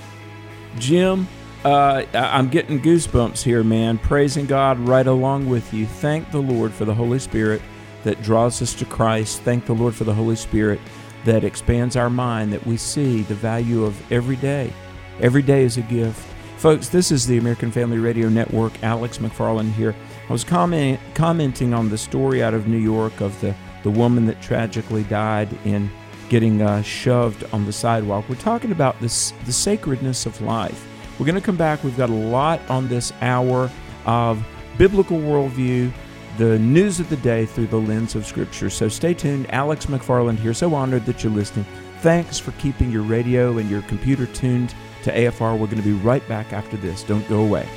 Jim, 0.79 1.27
uh, 1.65 2.05
I'm 2.13 2.49
getting 2.49 2.81
goosebumps 2.81 3.43
here, 3.43 3.63
man. 3.63 3.97
Praising 3.97 4.45
God 4.45 4.79
right 4.79 5.05
along 5.05 5.49
with 5.49 5.73
you. 5.73 5.85
Thank 5.85 6.31
the 6.31 6.41
Lord 6.41 6.71
for 6.71 6.85
the 6.85 6.93
Holy 6.93 7.19
Spirit 7.19 7.61
that 8.03 8.21
draws 8.21 8.61
us 8.61 8.73
to 8.75 8.85
Christ. 8.85 9.41
Thank 9.41 9.65
the 9.65 9.73
Lord 9.73 9.95
for 9.95 10.03
the 10.03 10.13
Holy 10.13 10.35
Spirit 10.35 10.79
that 11.25 11.43
expands 11.43 11.95
our 11.95 12.09
mind, 12.09 12.51
that 12.51 12.65
we 12.65 12.75
see 12.75 13.21
the 13.21 13.35
value 13.35 13.83
of 13.83 14.11
every 14.11 14.35
day. 14.37 14.73
Every 15.19 15.41
day 15.41 15.63
is 15.63 15.77
a 15.77 15.81
gift. 15.81 16.19
Folks, 16.57 16.89
this 16.89 17.11
is 17.11 17.27
the 17.27 17.37
American 17.37 17.71
Family 17.71 17.99
Radio 17.99 18.29
Network. 18.29 18.81
Alex 18.83 19.19
McFarland 19.19 19.71
here. 19.73 19.93
I 20.27 20.31
was 20.31 20.43
comment, 20.43 20.99
commenting 21.13 21.73
on 21.73 21.89
the 21.89 21.97
story 21.97 22.41
out 22.41 22.53
of 22.53 22.67
New 22.67 22.77
York 22.77 23.21
of 23.21 23.39
the, 23.41 23.53
the 23.83 23.91
woman 23.91 24.25
that 24.25 24.41
tragically 24.41 25.03
died 25.03 25.49
in 25.65 25.91
getting 26.29 26.61
uh, 26.61 26.81
shoved 26.81 27.43
on 27.53 27.65
the 27.65 27.71
sidewalk. 27.71 28.27
We're 28.27 28.35
talking 28.35 28.71
about 28.71 28.99
this, 29.01 29.33
the 29.45 29.53
sacredness 29.53 30.25
of 30.25 30.41
life. 30.41 30.87
We're 31.19 31.25
going 31.25 31.35
to 31.35 31.41
come 31.41 31.57
back. 31.57 31.83
We've 31.83 31.97
got 31.97 32.09
a 32.09 32.13
lot 32.13 32.59
on 32.69 32.87
this 32.87 33.13
hour 33.21 33.69
of 34.05 34.43
biblical 34.77 35.17
worldview, 35.17 35.91
the 36.37 36.57
news 36.57 36.99
of 36.99 37.09
the 37.09 37.17
day 37.17 37.45
through 37.45 37.67
the 37.67 37.77
lens 37.77 38.15
of 38.15 38.25
Scripture. 38.25 38.71
So 38.71 38.87
stay 38.87 39.13
tuned. 39.13 39.53
Alex 39.53 39.85
McFarland 39.85 40.39
here. 40.39 40.53
So 40.55 40.73
honored 40.73 41.05
that 41.05 41.23
you're 41.23 41.33
listening. 41.33 41.65
Thanks 41.99 42.39
for 42.39 42.51
keeping 42.53 42.89
your 42.89 43.03
radio 43.03 43.59
and 43.59 43.69
your 43.69 43.83
computer 43.83 44.25
tuned 44.25 44.73
to 45.03 45.15
AFR. 45.15 45.57
We're 45.57 45.67
going 45.67 45.77
to 45.77 45.83
be 45.83 45.93
right 45.93 46.27
back 46.27 46.53
after 46.53 46.77
this. 46.77 47.03
Don't 47.03 47.27
go 47.29 47.43
away. 47.43 47.67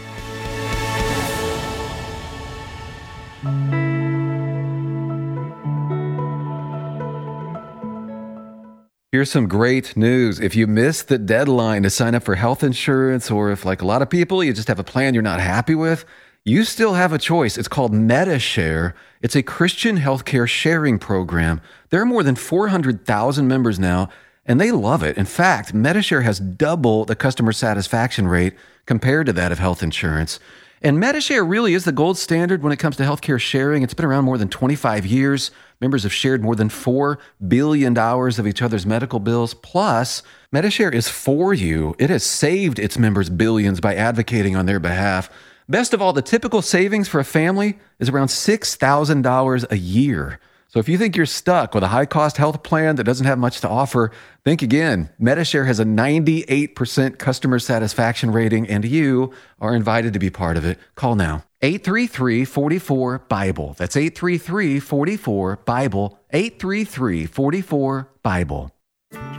Here's 9.13 9.31
some 9.31 9.49
great 9.49 9.97
news. 9.97 10.41
If 10.41 10.55
you 10.55 10.67
missed 10.67 11.09
the 11.09 11.17
deadline 11.17 11.85
to 11.85 11.91
sign 11.91 12.15
up 12.15 12.23
for 12.25 12.35
health 12.35 12.63
insurance, 12.63 13.31
or 13.31 13.51
if, 13.51 13.65
like 13.65 13.81
a 13.81 13.87
lot 13.87 14.03
of 14.03 14.11
people, 14.11 14.45
you 14.45 14.53
just 14.53 14.69
have 14.69 14.79
a 14.79 14.85
plan 14.85 15.15
you're 15.15 15.23
not 15.23 15.41
happy 15.41 15.75
with, 15.75 16.05
you 16.45 16.65
still 16.65 16.93
have 16.95 17.15
a 17.15 17.19
choice. 17.19 17.57
It's 17.57 17.67
called 17.67 17.95
MediShare. 17.95 18.93
It's 19.23 19.35
a 19.35 19.43
Christian 19.43 19.97
healthcare 19.97 20.47
sharing 20.47 20.99
program. 20.99 21.63
There 21.89 22.03
are 22.03 22.05
more 22.05 22.23
than 22.23 22.37
400,000 22.37 23.49
members 23.49 23.79
now, 23.79 24.11
and 24.47 24.61
they 24.61 24.73
love 24.73 25.03
it. 25.03 25.19
In 25.19 25.27
fact, 25.27 25.75
MediShare 25.75 26.23
has 26.23 26.41
double 26.41 27.05
the 27.05 27.17
customer 27.17 27.53
satisfaction 27.53 28.29
rate 28.29 28.55
compared 28.87 29.27
to 29.27 29.33
that 29.35 29.53
of 29.53 29.59
health 29.59 29.83
insurance. 29.83 30.39
And 30.83 31.03
MediShare 31.03 31.49
really 31.49 31.75
is 31.75 31.85
the 31.85 31.93
gold 31.93 32.19
standard 32.19 32.63
when 32.63 32.73
it 32.73 32.79
comes 32.79 32.97
to 32.97 33.03
healthcare 33.03 33.41
sharing. 33.41 33.83
It's 33.83 33.95
been 33.95 34.05
around 34.05 34.25
more 34.25 34.39
than 34.39 34.49
25 34.49 35.07
years. 35.07 35.51
Members 35.81 36.03
have 36.05 36.13
shared 36.13 36.43
more 36.43 36.55
than 36.55 36.69
$4 36.69 37.17
billion 37.49 37.97
of 37.97 38.47
each 38.47 38.63
other's 38.63 38.87
medical 38.87 39.19
bills. 39.19 39.55
Plus, 39.55 40.23
MediShare 40.55 40.93
is 40.93 41.09
for 41.09 41.55
you. 41.55 41.97
It 41.99 42.11
has 42.11 42.25
saved 42.25 42.79
its 42.79 42.99
members 42.99 43.31
billions 43.31 43.81
by 43.81 43.95
advocating 43.95 44.55
on 44.55 44.67
their 44.67 44.79
behalf. 44.79 45.31
Best 45.69 45.93
of 45.93 46.01
all, 46.01 46.13
the 46.13 46.23
typical 46.23 46.63
savings 46.63 47.09
for 47.09 47.19
a 47.19 47.25
family 47.25 47.79
is 47.99 48.09
around 48.09 48.29
$6,000 48.29 49.71
a 49.71 49.79
year. 49.79 50.39
So 50.77 50.81
if 50.81 50.91
you 50.91 50.99
think 50.99 51.17
you're 51.17 51.25
stuck 51.25 51.73
with 51.73 51.83
a 51.85 51.89
high 51.89 52.05
cost 52.05 52.37
health 52.37 52.63
plan 52.63 52.97
that 52.97 53.05
doesn't 53.05 53.25
have 53.25 53.39
much 53.39 53.63
to 53.63 53.69
offer, 53.69 54.13
think 54.45 54.61
again. 54.61 55.09
MediShare 55.19 55.67
has 55.67 55.81
a 55.81 55.87
98% 55.87 57.17
customer 57.17 57.59
satisfaction 57.59 58.31
rating, 58.31 58.69
and 58.69 58.85
you 58.85 59.33
are 59.59 59.75
invited 59.75 60.13
to 60.13 60.19
be 60.19 60.29
part 60.29 60.59
of 60.59 60.67
it. 60.67 60.79
Call 60.95 61.15
now. 61.15 61.45
833 61.63 62.45
44 62.45 63.21
Bible. 63.21 63.75
That's 63.79 63.97
833 63.97 64.79
44 64.81 65.57
Bible. 65.65 66.21
833 66.31 67.25
44 67.25 68.09
Bible. 68.23 68.71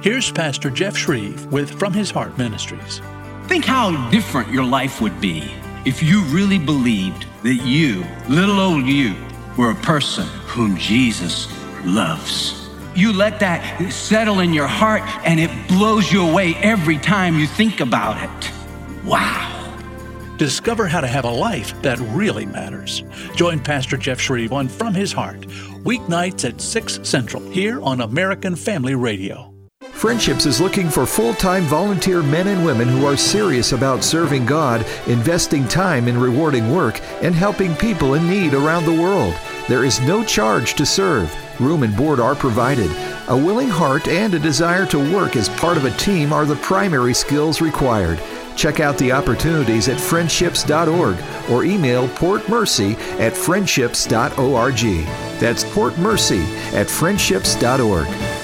Here's 0.01 0.32
Pastor 0.32 0.72
Jeff 0.72 0.98
Shreve 0.98 1.46
with 1.51 1.70
From 1.70 1.94
His 1.94 2.10
Heart 2.10 2.36
Ministries. 2.39 3.00
Think 3.44 3.63
how 3.63 4.10
different 4.10 4.51
your 4.51 4.65
life 4.65 5.01
would 5.01 5.22
be 5.22 5.51
if 5.86 6.01
you 6.01 6.24
really 6.29 6.58
believed 6.58 7.27
that 7.44 7.62
you, 7.63 8.03
little 8.27 8.60
old 8.60 8.88
you, 8.88 9.13
were 9.57 9.71
a 9.71 9.75
person 9.75 10.27
whom 10.45 10.77
Jesus 10.77 11.47
loves. 11.83 12.69
You 12.95 13.13
let 13.13 13.39
that 13.39 13.91
settle 13.91 14.39
in 14.39 14.53
your 14.53 14.67
heart 14.67 15.03
and 15.25 15.39
it 15.39 15.51
blows 15.67 16.11
you 16.11 16.27
away 16.27 16.55
every 16.55 16.97
time 16.97 17.37
you 17.37 17.47
think 17.47 17.79
about 17.79 18.23
it. 18.23 18.51
Wow. 19.03 19.53
Discover 20.37 20.87
how 20.87 21.01
to 21.01 21.07
have 21.07 21.25
a 21.25 21.31
life 21.31 21.79
that 21.81 21.99
really 21.99 22.45
matters. 22.45 23.03
Join 23.35 23.59
Pastor 23.59 23.97
Jeff 23.97 24.19
Shreve 24.19 24.53
on 24.53 24.67
From 24.67 24.93
His 24.93 25.11
Heart, 25.11 25.41
weeknights 25.83 26.47
at 26.47 26.61
6 26.61 26.99
Central, 27.03 27.41
here 27.49 27.81
on 27.81 28.01
American 28.01 28.55
Family 28.55 28.95
Radio. 28.95 29.56
Friendships 29.98 30.46
is 30.46 30.62
looking 30.62 30.92
for 30.92 31.08
full 31.08 31.34
time 31.34 31.63
volunteer 31.63 32.22
men 32.22 32.50
and 32.50 32.63
women 32.63 32.88
who 32.88 33.08
are 33.08 33.18
serious 33.18 33.72
about 33.72 34.04
serving 34.04 34.46
God, 34.46 34.86
investing 35.08 35.68
time 35.68 36.08
in 36.08 36.20
rewarding 36.20 36.72
work, 36.72 37.01
and 37.24 37.34
helping 37.34 37.75
people 37.75 38.13
in 38.13 38.30
need 38.30 38.54
around 38.54 38.86
the 38.86 38.94
world. 38.94 39.34
There 39.68 39.84
is 39.84 40.00
no 40.01 40.24
charge 40.24 40.75
to 40.75 40.86
serve. 40.86 41.36
Room 41.60 41.82
and 41.82 41.98
board 41.98 42.20
are 42.20 42.36
provided. 42.36 42.92
A 43.27 43.36
willing 43.36 43.70
heart 43.70 44.08
and 44.08 44.36
a 44.36 44.39
desire 44.39 44.86
to 44.86 45.16
work 45.16 45.36
as 45.36 45.50
part 45.50 45.77
of 45.77 45.86
a 45.86 45.98
team 45.98 46.32
are 46.32 46.46
the 46.46 46.58
primary 46.58 47.16
skills 47.16 47.60
required. 47.60 48.22
Check 48.56 48.80
out 48.80 49.00
the 49.00 49.12
opportunities 49.12 49.89
at 49.89 50.00
friendships.org 50.00 51.18
or 51.50 51.63
email 51.63 52.08
portmercy 52.10 52.94
at 53.20 53.34
friendships.org. 53.34 54.80
That's 55.39 55.63
portmercy 55.63 56.44
at 56.74 56.88
friendships.org. 56.88 58.37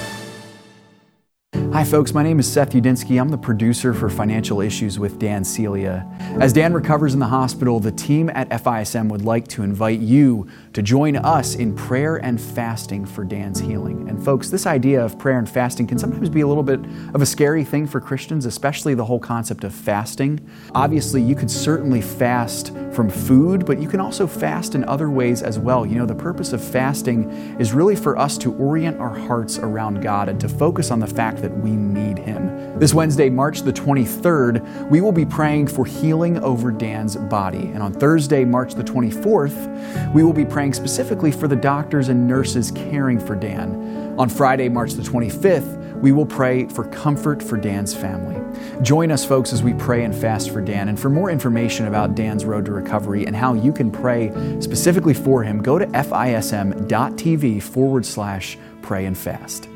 Hi, 1.74 1.82
folks. 1.82 2.14
My 2.14 2.22
name 2.22 2.38
is 2.38 2.46
Seth 2.50 2.70
Udinsky. 2.70 3.20
I'm 3.20 3.30
the 3.30 3.36
producer 3.36 3.92
for 3.92 4.08
Financial 4.08 4.60
Issues 4.60 5.00
with 5.00 5.18
Dan 5.18 5.42
Celia. 5.42 6.06
As 6.40 6.52
Dan 6.52 6.72
recovers 6.72 7.14
in 7.14 7.18
the 7.18 7.26
hospital, 7.26 7.80
the 7.80 7.90
team 7.90 8.30
at 8.32 8.48
FISM 8.50 9.08
would 9.08 9.22
like 9.22 9.48
to 9.48 9.64
invite 9.64 9.98
you 9.98 10.46
to 10.72 10.82
join 10.82 11.16
us 11.16 11.56
in 11.56 11.74
prayer 11.74 12.14
and 12.18 12.40
fasting 12.40 13.04
for 13.04 13.24
Dan's 13.24 13.58
healing. 13.58 14.08
And, 14.08 14.24
folks, 14.24 14.50
this 14.50 14.66
idea 14.66 15.04
of 15.04 15.18
prayer 15.18 15.36
and 15.36 15.50
fasting 15.50 15.88
can 15.88 15.98
sometimes 15.98 16.28
be 16.28 16.42
a 16.42 16.46
little 16.46 16.62
bit 16.62 16.78
of 17.12 17.22
a 17.22 17.26
scary 17.26 17.64
thing 17.64 17.88
for 17.88 18.00
Christians, 18.00 18.46
especially 18.46 18.94
the 18.94 19.04
whole 19.04 19.18
concept 19.18 19.64
of 19.64 19.74
fasting. 19.74 20.48
Obviously, 20.76 21.22
you 21.22 21.34
could 21.34 21.50
certainly 21.50 22.00
fast 22.00 22.72
from 22.92 23.10
food, 23.10 23.66
but 23.66 23.82
you 23.82 23.88
can 23.88 23.98
also 23.98 24.28
fast 24.28 24.76
in 24.76 24.84
other 24.84 25.10
ways 25.10 25.42
as 25.42 25.58
well. 25.58 25.84
You 25.84 25.96
know, 25.96 26.06
the 26.06 26.14
purpose 26.14 26.52
of 26.52 26.62
fasting 26.62 27.28
is 27.58 27.72
really 27.72 27.96
for 27.96 28.16
us 28.16 28.38
to 28.38 28.54
orient 28.54 29.00
our 29.00 29.12
hearts 29.12 29.58
around 29.58 30.02
God 30.02 30.28
and 30.28 30.40
to 30.40 30.48
focus 30.48 30.92
on 30.92 31.00
the 31.00 31.06
fact 31.08 31.42
that 31.42 31.63
we 31.64 31.70
need 31.70 32.18
Him. 32.18 32.78
This 32.78 32.92
Wednesday, 32.92 33.30
March 33.30 33.62
the 33.62 33.72
23rd, 33.72 34.90
we 34.90 35.00
will 35.00 35.12
be 35.12 35.24
praying 35.24 35.68
for 35.68 35.86
healing 35.86 36.38
over 36.44 36.70
Dan's 36.70 37.16
body. 37.16 37.70
And 37.72 37.82
on 37.82 37.94
Thursday, 37.94 38.44
March 38.44 38.74
the 38.74 38.84
24th, 38.84 40.12
we 40.12 40.22
will 40.22 40.34
be 40.34 40.44
praying 40.44 40.74
specifically 40.74 41.32
for 41.32 41.48
the 41.48 41.56
doctors 41.56 42.10
and 42.10 42.28
nurses 42.28 42.70
caring 42.70 43.18
for 43.18 43.34
Dan. 43.34 44.14
On 44.18 44.28
Friday, 44.28 44.68
March 44.68 44.92
the 44.92 45.02
25th, 45.02 45.80
we 46.00 46.12
will 46.12 46.26
pray 46.26 46.66
for 46.68 46.84
comfort 46.90 47.42
for 47.42 47.56
Dan's 47.56 47.94
family. 47.94 48.38
Join 48.82 49.10
us, 49.10 49.24
folks, 49.24 49.54
as 49.54 49.62
we 49.62 49.72
pray 49.72 50.04
and 50.04 50.14
fast 50.14 50.50
for 50.50 50.60
Dan. 50.60 50.90
And 50.90 51.00
for 51.00 51.08
more 51.08 51.30
information 51.30 51.86
about 51.86 52.14
Dan's 52.14 52.44
road 52.44 52.66
to 52.66 52.72
recovery 52.72 53.26
and 53.26 53.34
how 53.34 53.54
you 53.54 53.72
can 53.72 53.90
pray 53.90 54.30
specifically 54.60 55.14
for 55.14 55.42
him, 55.42 55.62
go 55.62 55.78
to 55.78 55.86
fism.tv 55.86 57.62
forward 57.62 58.04
slash 58.04 58.58
pray 58.82 59.06
and 59.06 59.16
fast. 59.16 59.68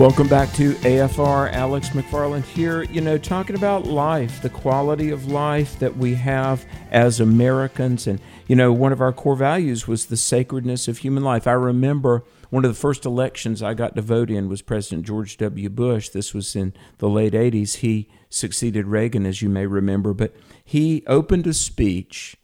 Welcome 0.00 0.28
back 0.28 0.50
to 0.54 0.72
AFR. 0.76 1.52
Alex 1.52 1.90
McFarland 1.90 2.44
here. 2.44 2.84
You 2.84 3.02
know, 3.02 3.18
talking 3.18 3.54
about 3.54 3.84
life, 3.84 4.40
the 4.40 4.48
quality 4.48 5.10
of 5.10 5.26
life 5.26 5.78
that 5.78 5.94
we 5.94 6.14
have 6.14 6.64
as 6.90 7.20
Americans. 7.20 8.06
And, 8.06 8.18
you 8.46 8.56
know, 8.56 8.72
one 8.72 8.92
of 8.92 9.02
our 9.02 9.12
core 9.12 9.36
values 9.36 9.86
was 9.86 10.06
the 10.06 10.16
sacredness 10.16 10.88
of 10.88 10.96
human 10.96 11.22
life. 11.22 11.46
I 11.46 11.52
remember 11.52 12.24
one 12.48 12.64
of 12.64 12.70
the 12.70 12.80
first 12.80 13.04
elections 13.04 13.62
I 13.62 13.74
got 13.74 13.94
to 13.94 14.00
vote 14.00 14.30
in 14.30 14.48
was 14.48 14.62
President 14.62 15.06
George 15.06 15.36
W. 15.36 15.68
Bush. 15.68 16.08
This 16.08 16.32
was 16.32 16.56
in 16.56 16.72
the 16.96 17.10
late 17.10 17.34
80s. 17.34 17.76
He 17.76 18.08
succeeded 18.30 18.86
Reagan, 18.86 19.26
as 19.26 19.42
you 19.42 19.50
may 19.50 19.66
remember. 19.66 20.14
But 20.14 20.34
he 20.64 21.04
opened 21.08 21.46
a 21.46 21.52
speech 21.52 22.38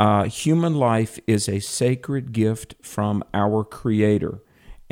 uh, 0.00 0.24
Human 0.24 0.76
life 0.76 1.18
is 1.26 1.46
a 1.46 1.60
sacred 1.60 2.32
gift 2.32 2.74
from 2.80 3.22
our 3.34 3.64
Creator. 3.64 4.40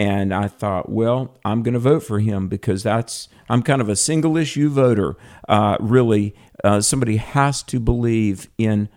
And 0.01 0.33
I 0.33 0.49
thought, 0.49 0.89
well, 0.89 1.37
I'm 1.45 1.63
going 1.63 1.75
to 1.75 1.79
vote 1.79 2.03
for 2.03 2.21
him 2.21 2.49
because 2.49 2.83
that's 2.83 3.29
I'm 3.51 3.63
kind 3.63 3.83
of 3.83 3.91
a 3.91 3.97
single 3.97 4.39
issue 4.39 4.71
voter. 4.71 5.15
Uh, 5.47 5.77
really, 5.79 6.35
uh, 6.65 6.81
somebody 6.81 7.19
has 7.19 7.63
to 7.65 7.79
believe 7.79 8.49
in 8.57 8.89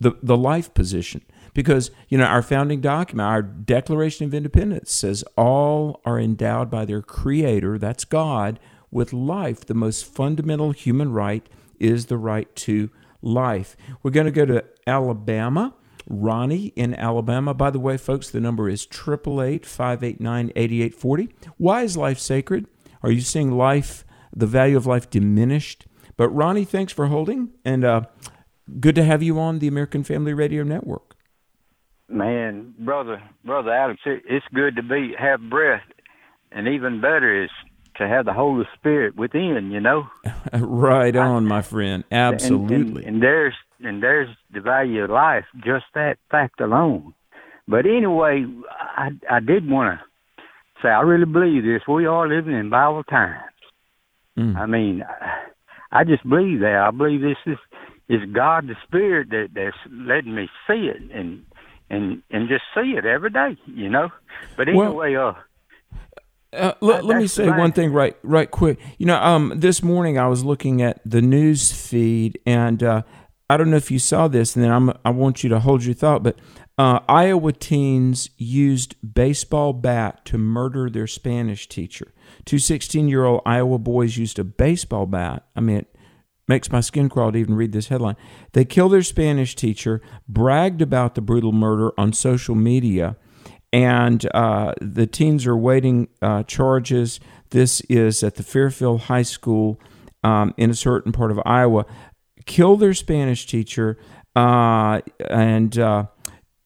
the 0.00 0.18
the 0.22 0.36
life 0.36 0.74
position 0.74 1.22
because 1.54 1.90
you 2.10 2.18
know 2.18 2.26
our 2.26 2.42
founding 2.42 2.82
document, 2.82 3.26
our 3.26 3.40
Declaration 3.40 4.26
of 4.26 4.34
Independence 4.34 4.92
says 4.92 5.24
all 5.34 6.02
are 6.04 6.20
endowed 6.20 6.70
by 6.70 6.84
their 6.84 7.00
Creator, 7.00 7.78
that's 7.78 8.04
God, 8.04 8.60
with 8.90 9.14
life. 9.14 9.64
The 9.64 9.72
most 9.72 10.04
fundamental 10.04 10.72
human 10.72 11.10
right 11.10 11.48
is 11.80 12.06
the 12.06 12.18
right 12.18 12.54
to 12.56 12.90
life. 13.22 13.78
We're 14.02 14.10
going 14.10 14.26
to 14.26 14.30
go 14.30 14.44
to 14.44 14.62
Alabama. 14.86 15.72
Ronnie 16.08 16.72
in 16.74 16.94
Alabama. 16.94 17.54
By 17.54 17.70
the 17.70 17.78
way, 17.78 17.96
folks, 17.96 18.30
the 18.30 18.40
number 18.40 18.68
is 18.68 18.86
888 18.86 19.66
589 19.66 20.52
8840. 20.56 21.28
Why 21.56 21.82
is 21.82 21.96
life 21.96 22.18
sacred? 22.18 22.66
Are 23.02 23.10
you 23.10 23.20
seeing 23.20 23.52
life, 23.52 24.04
the 24.34 24.46
value 24.46 24.76
of 24.76 24.86
life 24.86 25.10
diminished? 25.10 25.86
But 26.16 26.30
Ronnie, 26.30 26.64
thanks 26.64 26.92
for 26.92 27.06
holding, 27.06 27.52
and 27.64 27.84
uh, 27.84 28.02
good 28.80 28.96
to 28.96 29.04
have 29.04 29.22
you 29.22 29.38
on 29.38 29.60
the 29.60 29.68
American 29.68 30.02
Family 30.02 30.34
Radio 30.34 30.64
Network. 30.64 31.14
Man, 32.08 32.74
brother, 32.78 33.22
brother 33.44 33.72
Alex, 33.72 34.00
it's 34.04 34.46
good 34.52 34.76
to 34.76 34.82
be 34.82 35.14
have 35.18 35.40
breath, 35.48 35.84
and 36.50 36.66
even 36.66 37.00
better 37.00 37.44
is 37.44 37.50
to 37.96 38.08
have 38.08 38.24
the 38.24 38.32
Holy 38.32 38.64
Spirit 38.74 39.14
within. 39.14 39.70
You 39.70 39.80
know, 39.80 40.08
right 40.52 41.14
on, 41.14 41.46
my 41.46 41.62
friend. 41.62 42.02
Absolutely. 42.10 42.74
And, 42.74 42.96
and, 42.96 43.06
and 43.06 43.22
there's 43.22 43.54
and 43.80 44.02
there's 44.02 44.28
the 44.52 44.60
value 44.60 45.04
of 45.04 45.10
life, 45.10 45.44
just 45.64 45.84
that 45.94 46.18
fact 46.30 46.60
alone. 46.60 47.14
But 47.66 47.86
anyway, 47.86 48.46
I 48.70 49.10
I 49.30 49.40
did 49.40 49.68
want 49.68 49.98
to 49.98 50.04
say 50.82 50.88
I 50.88 51.02
really 51.02 51.26
believe 51.26 51.64
this. 51.64 51.82
We 51.86 52.06
are 52.06 52.28
living 52.28 52.54
in 52.54 52.70
Bible 52.70 53.04
times. 53.04 53.42
Mm. 54.38 54.56
I 54.56 54.66
mean, 54.66 55.04
I 55.92 56.04
just 56.04 56.28
believe 56.28 56.60
that. 56.60 56.76
I 56.76 56.90
believe 56.90 57.20
this 57.20 57.36
is 57.46 57.58
is 58.08 58.20
God 58.32 58.68
the 58.68 58.76
Spirit 58.86 59.30
that 59.30 59.48
that's 59.54 59.76
letting 59.90 60.34
me 60.34 60.48
see 60.66 60.88
it 60.88 61.10
and 61.12 61.44
and 61.90 62.22
and 62.30 62.48
just 62.48 62.64
see 62.74 62.92
it 62.96 63.04
every 63.04 63.30
day, 63.30 63.56
you 63.66 63.88
know. 63.88 64.10
But 64.56 64.68
anyway, 64.68 65.14
well, 65.14 65.28
uh 65.28 65.34
uh, 66.52 66.72
let, 66.80 67.04
let 67.04 67.18
me 67.18 67.26
say 67.26 67.46
one 67.50 67.72
thing 67.72 67.92
right 67.92 68.16
right 68.22 68.50
quick. 68.50 68.78
You 68.96 69.06
know, 69.06 69.22
um, 69.22 69.52
this 69.56 69.82
morning 69.82 70.18
I 70.18 70.28
was 70.28 70.44
looking 70.44 70.80
at 70.80 71.00
the 71.04 71.20
news 71.20 71.70
feed, 71.72 72.38
and 72.46 72.82
uh, 72.82 73.02
I 73.50 73.56
don't 73.56 73.70
know 73.70 73.76
if 73.76 73.90
you 73.90 73.98
saw 73.98 74.28
this, 74.28 74.54
and 74.54 74.64
then 74.64 74.70
I'm, 74.70 74.92
I 75.04 75.10
want 75.10 75.42
you 75.42 75.48
to 75.50 75.60
hold 75.60 75.84
your 75.84 75.94
thought, 75.94 76.22
but 76.22 76.38
uh, 76.76 77.00
Iowa 77.08 77.52
teens 77.52 78.30
used 78.36 78.94
baseball 79.14 79.72
bat 79.72 80.24
to 80.26 80.38
murder 80.38 80.88
their 80.90 81.06
Spanish 81.06 81.68
teacher. 81.68 82.12
Two 82.44 82.58
16 82.58 83.08
year 83.08 83.24
old 83.24 83.42
Iowa 83.44 83.78
boys 83.78 84.16
used 84.16 84.38
a 84.38 84.44
baseball 84.44 85.06
bat. 85.06 85.44
I 85.56 85.60
mean, 85.60 85.78
it 85.78 85.96
makes 86.46 86.70
my 86.70 86.80
skin 86.80 87.08
crawl 87.08 87.32
to 87.32 87.38
even 87.38 87.56
read 87.56 87.72
this 87.72 87.88
headline. 87.88 88.16
They 88.52 88.64
killed 88.64 88.92
their 88.92 89.02
Spanish 89.02 89.56
teacher, 89.56 90.00
bragged 90.28 90.80
about 90.80 91.14
the 91.16 91.20
brutal 91.20 91.52
murder 91.52 91.92
on 91.98 92.12
social 92.12 92.54
media, 92.54 93.16
and 93.72 94.24
uh, 94.34 94.74
the 94.80 95.06
teens 95.06 95.46
are 95.46 95.56
waiting 95.56 96.08
uh, 96.22 96.44
charges. 96.44 97.18
This 97.50 97.80
is 97.82 98.22
at 98.22 98.36
the 98.36 98.42
Fairfield 98.42 99.02
High 99.02 99.22
School 99.22 99.80
um, 100.22 100.54
in 100.56 100.70
a 100.70 100.74
certain 100.74 101.12
part 101.12 101.30
of 101.30 101.40
Iowa. 101.44 101.86
Killed 102.48 102.80
their 102.80 102.94
Spanish 102.94 103.46
teacher 103.46 103.98
uh, 104.34 105.02
and 105.28 105.78
uh, 105.78 106.06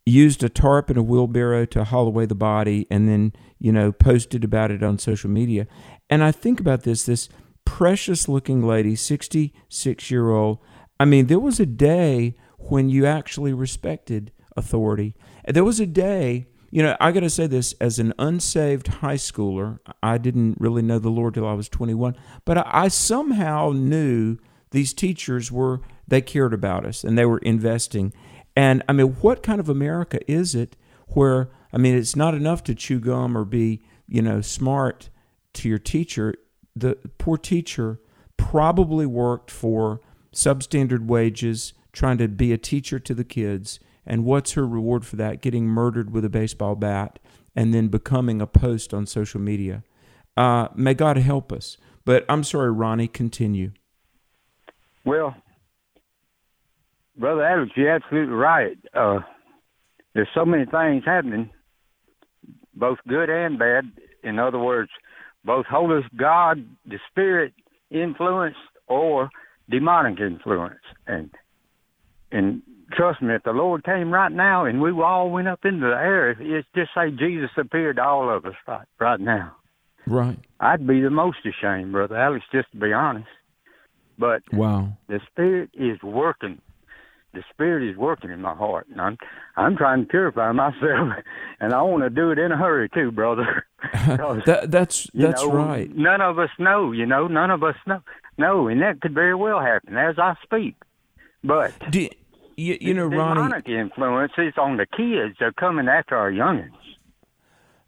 used 0.06 0.44
a 0.44 0.48
tarp 0.48 0.88
and 0.88 0.98
a 0.98 1.02
wheelbarrow 1.02 1.64
to 1.66 1.84
haul 1.84 2.06
away 2.06 2.24
the 2.24 2.36
body, 2.36 2.86
and 2.88 3.08
then 3.08 3.32
you 3.58 3.72
know 3.72 3.90
posted 3.90 4.44
about 4.44 4.70
it 4.70 4.82
on 4.82 4.98
social 4.98 5.28
media. 5.28 5.66
And 6.08 6.22
I 6.22 6.30
think 6.30 6.60
about 6.60 6.84
this: 6.84 7.04
this 7.04 7.28
precious 7.64 8.28
looking 8.28 8.64
lady, 8.64 8.94
sixty 8.94 9.52
six 9.68 10.08
year 10.08 10.30
old. 10.30 10.58
I 11.00 11.04
mean, 11.04 11.26
there 11.26 11.40
was 11.40 11.58
a 11.58 11.66
day 11.66 12.36
when 12.58 12.88
you 12.88 13.04
actually 13.04 13.52
respected 13.52 14.30
authority. 14.56 15.16
There 15.48 15.64
was 15.64 15.80
a 15.80 15.86
day 15.86 16.46
you 16.74 16.82
know, 16.82 16.96
I 17.00 17.12
got 17.12 17.20
to 17.20 17.28
say 17.28 17.46
this 17.46 17.74
as 17.82 17.98
an 17.98 18.14
unsaved 18.18 18.88
high 18.88 19.16
schooler, 19.16 19.78
I 20.02 20.16
didn't 20.16 20.56
really 20.58 20.80
know 20.80 20.98
the 20.98 21.10
Lord 21.10 21.34
till 21.34 21.46
I 21.46 21.52
was 21.52 21.68
21, 21.68 22.16
but 22.46 22.56
I, 22.56 22.64
I 22.66 22.88
somehow 22.88 23.72
knew 23.72 24.38
these 24.72 24.92
teachers 24.92 25.50
were, 25.50 25.80
they 26.06 26.20
cared 26.20 26.52
about 26.52 26.84
us 26.84 27.04
and 27.04 27.16
they 27.16 27.24
were 27.24 27.38
investing. 27.38 28.12
And 28.54 28.82
I 28.88 28.92
mean, 28.92 29.14
what 29.20 29.42
kind 29.42 29.60
of 29.60 29.68
America 29.68 30.18
is 30.30 30.54
it 30.54 30.76
where, 31.08 31.50
I 31.72 31.78
mean, 31.78 31.94
it's 31.94 32.16
not 32.16 32.34
enough 32.34 32.62
to 32.64 32.74
chew 32.74 33.00
gum 33.00 33.36
or 33.36 33.44
be, 33.44 33.82
you 34.06 34.20
know, 34.20 34.40
smart 34.40 35.08
to 35.54 35.68
your 35.68 35.78
teacher. 35.78 36.34
The 36.74 36.96
poor 37.18 37.38
teacher 37.38 38.00
probably 38.36 39.06
worked 39.06 39.50
for 39.50 40.00
substandard 40.34 41.06
wages, 41.06 41.72
trying 41.92 42.18
to 42.18 42.28
be 42.28 42.52
a 42.52 42.58
teacher 42.58 42.98
to 42.98 43.14
the 43.14 43.24
kids 43.24 43.78
and 44.06 44.24
what's 44.24 44.52
her 44.52 44.66
reward 44.66 45.06
for 45.06 45.16
that? 45.16 45.40
Getting 45.42 45.66
murdered 45.66 46.10
with 46.10 46.24
a 46.24 46.30
baseball 46.30 46.74
bat 46.74 47.18
and 47.54 47.72
then 47.72 47.88
becoming 47.88 48.40
a 48.40 48.46
post 48.46 48.92
on 48.92 49.06
social 49.06 49.40
media. 49.40 49.84
Uh, 50.36 50.68
may 50.74 50.94
God 50.94 51.16
help 51.18 51.52
us. 51.52 51.76
But 52.04 52.24
I'm 52.28 52.42
sorry, 52.42 52.72
Ronnie, 52.72 53.08
continue. 53.08 53.72
Well, 55.04 55.34
Brother 57.16 57.44
Alex, 57.44 57.72
you're 57.76 57.90
absolutely 57.90 58.34
right. 58.34 58.78
Uh, 58.94 59.20
there's 60.14 60.28
so 60.34 60.44
many 60.44 60.64
things 60.64 61.04
happening, 61.04 61.50
both 62.74 62.98
good 63.08 63.28
and 63.30 63.58
bad. 63.58 63.90
In 64.22 64.38
other 64.38 64.58
words, 64.58 64.90
both 65.44 65.66
Holy 65.66 66.00
God, 66.16 66.64
the 66.86 66.98
Spirit 67.10 67.52
influence, 67.90 68.56
or 68.86 69.30
demonic 69.68 70.20
influence. 70.20 70.80
And 71.06 71.30
and 72.30 72.62
trust 72.92 73.20
me, 73.20 73.34
if 73.34 73.42
the 73.42 73.52
Lord 73.52 73.84
came 73.84 74.10
right 74.12 74.32
now 74.32 74.64
and 74.64 74.80
we 74.80 74.90
all 74.90 75.30
went 75.30 75.48
up 75.48 75.64
into 75.64 75.86
the 75.86 75.96
air, 75.96 76.30
it's 76.30 76.68
just 76.74 76.90
say 76.94 77.10
Jesus 77.10 77.50
appeared 77.56 77.96
to 77.96 78.04
all 78.04 78.34
of 78.34 78.46
us 78.46 78.54
right 78.66 78.86
right 78.98 79.20
now. 79.20 79.56
Right. 80.06 80.38
I'd 80.60 80.86
be 80.86 81.00
the 81.00 81.10
most 81.10 81.38
ashamed, 81.44 81.92
brother 81.92 82.16
Alex, 82.16 82.44
just 82.52 82.70
to 82.72 82.78
be 82.78 82.92
honest. 82.92 83.28
But 84.18 84.42
wow, 84.52 84.92
the 85.08 85.20
Spirit 85.30 85.70
is 85.74 86.02
working. 86.02 86.60
The 87.34 87.42
Spirit 87.50 87.90
is 87.90 87.96
working 87.96 88.30
in 88.30 88.42
my 88.42 88.54
heart, 88.54 88.86
and 88.90 89.00
I'm 89.00 89.16
I'm 89.56 89.76
trying 89.76 90.02
to 90.02 90.06
purify 90.06 90.52
myself, 90.52 91.14
and 91.60 91.72
I 91.72 91.80
want 91.82 92.02
to 92.04 92.10
do 92.10 92.30
it 92.30 92.38
in 92.38 92.52
a 92.52 92.56
hurry 92.56 92.88
too, 92.90 93.10
brother. 93.10 93.66
that, 93.92 94.66
that's 94.68 95.08
that's 95.14 95.42
know, 95.42 95.50
right. 95.52 95.94
None 95.96 96.20
of 96.20 96.38
us 96.38 96.50
know, 96.58 96.92
you 96.92 97.06
know. 97.06 97.26
None 97.28 97.50
of 97.50 97.62
us 97.62 97.76
know. 97.86 98.00
No, 98.38 98.68
and 98.68 98.82
that 98.82 99.00
could 99.00 99.14
very 99.14 99.34
well 99.34 99.60
happen 99.60 99.96
as 99.96 100.18
I 100.18 100.34
speak. 100.42 100.74
But 101.44 101.72
do, 101.90 102.08
you, 102.56 102.78
you 102.80 102.94
know, 102.94 103.08
the 103.08 103.16
Ronnie, 103.16 103.34
demonic 103.42 103.68
influences 103.68 104.54
on 104.58 104.76
the 104.76 104.86
kids 104.86 105.36
are 105.40 105.52
coming 105.52 105.88
after 105.88 106.16
our 106.16 106.30
youngins, 106.30 106.70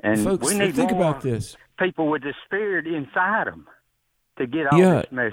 and 0.00 0.24
folks, 0.24 0.46
we 0.52 0.58
need 0.58 0.74
think 0.74 0.90
about 0.90 1.20
this. 1.20 1.56
people 1.78 2.08
with 2.08 2.22
the 2.22 2.34
spirit 2.46 2.86
inside 2.86 3.46
them 3.46 3.66
to 4.38 4.46
get 4.46 4.66
all 4.66 4.78
Yeah. 4.78 5.02
this 5.02 5.12
mess 5.12 5.32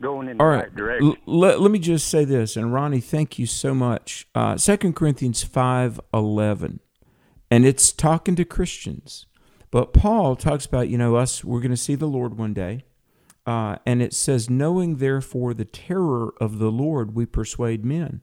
going 0.00 0.28
in 0.28 0.40
All 0.40 0.46
the 0.46 0.52
right. 0.52 0.64
right 0.64 0.74
direction. 0.74 1.08
L- 1.08 1.16
let, 1.26 1.60
let 1.60 1.70
me 1.70 1.78
just 1.78 2.08
say 2.08 2.24
this, 2.24 2.56
and 2.56 2.72
Ronnie, 2.72 3.00
thank 3.00 3.38
you 3.38 3.46
so 3.46 3.74
much. 3.74 4.26
Uh, 4.34 4.56
2 4.56 4.92
Corinthians 4.92 5.42
five 5.42 6.00
eleven, 6.12 6.80
and 7.50 7.64
it's 7.64 7.92
talking 7.92 8.36
to 8.36 8.44
Christians, 8.44 9.26
but 9.70 9.92
Paul 9.92 10.36
talks 10.36 10.66
about 10.66 10.88
you 10.88 10.98
know 10.98 11.16
us. 11.16 11.44
We're 11.44 11.60
going 11.60 11.70
to 11.70 11.76
see 11.76 11.94
the 11.94 12.06
Lord 12.06 12.38
one 12.38 12.54
day, 12.54 12.84
uh, 13.46 13.76
and 13.86 14.00
it 14.02 14.12
says, 14.14 14.48
knowing 14.50 14.96
therefore 14.96 15.54
the 15.54 15.64
terror 15.64 16.34
of 16.40 16.58
the 16.58 16.70
Lord, 16.70 17.14
we 17.14 17.26
persuade 17.26 17.84
men. 17.84 18.20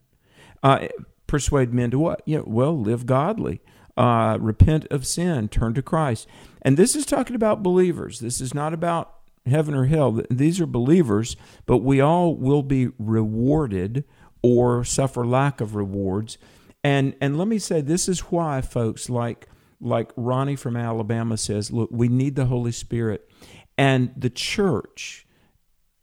Uh, 0.63 0.87
persuade 1.27 1.73
men 1.73 1.91
to 1.91 1.99
what? 1.99 2.21
You 2.25 2.39
know, 2.39 2.43
well, 2.47 2.77
live 2.79 3.05
godly. 3.05 3.61
Uh, 3.97 4.37
repent 4.39 4.87
of 4.89 5.05
sin, 5.05 5.49
turn 5.49 5.73
to 5.73 5.81
Christ. 5.81 6.25
And 6.61 6.77
this 6.77 6.95
is 6.95 7.05
talking 7.05 7.35
about 7.35 7.61
believers. 7.61 8.19
This 8.19 8.39
is 8.39 8.53
not 8.53 8.73
about 8.73 9.13
heaven 9.51 9.75
or 9.75 9.85
hell. 9.85 10.21
These 10.29 10.59
are 10.59 10.65
believers, 10.65 11.35
but 11.65 11.77
we 11.77 12.01
all 12.01 12.35
will 12.35 12.63
be 12.63 12.89
rewarded 12.97 14.03
or 14.41 14.83
suffer 14.83 15.25
lack 15.25 15.61
of 15.61 15.75
rewards. 15.75 16.37
And 16.83 17.15
and 17.21 17.37
let 17.37 17.47
me 17.47 17.59
say 17.59 17.81
this 17.81 18.09
is 18.09 18.21
why 18.21 18.61
folks 18.61 19.09
like 19.09 19.47
like 19.79 20.11
Ronnie 20.15 20.55
from 20.55 20.75
Alabama 20.75 21.37
says, 21.37 21.71
look, 21.71 21.89
we 21.91 22.07
need 22.07 22.35
the 22.35 22.45
Holy 22.45 22.71
Spirit. 22.71 23.29
And 23.77 24.13
the 24.15 24.29
church, 24.29 25.25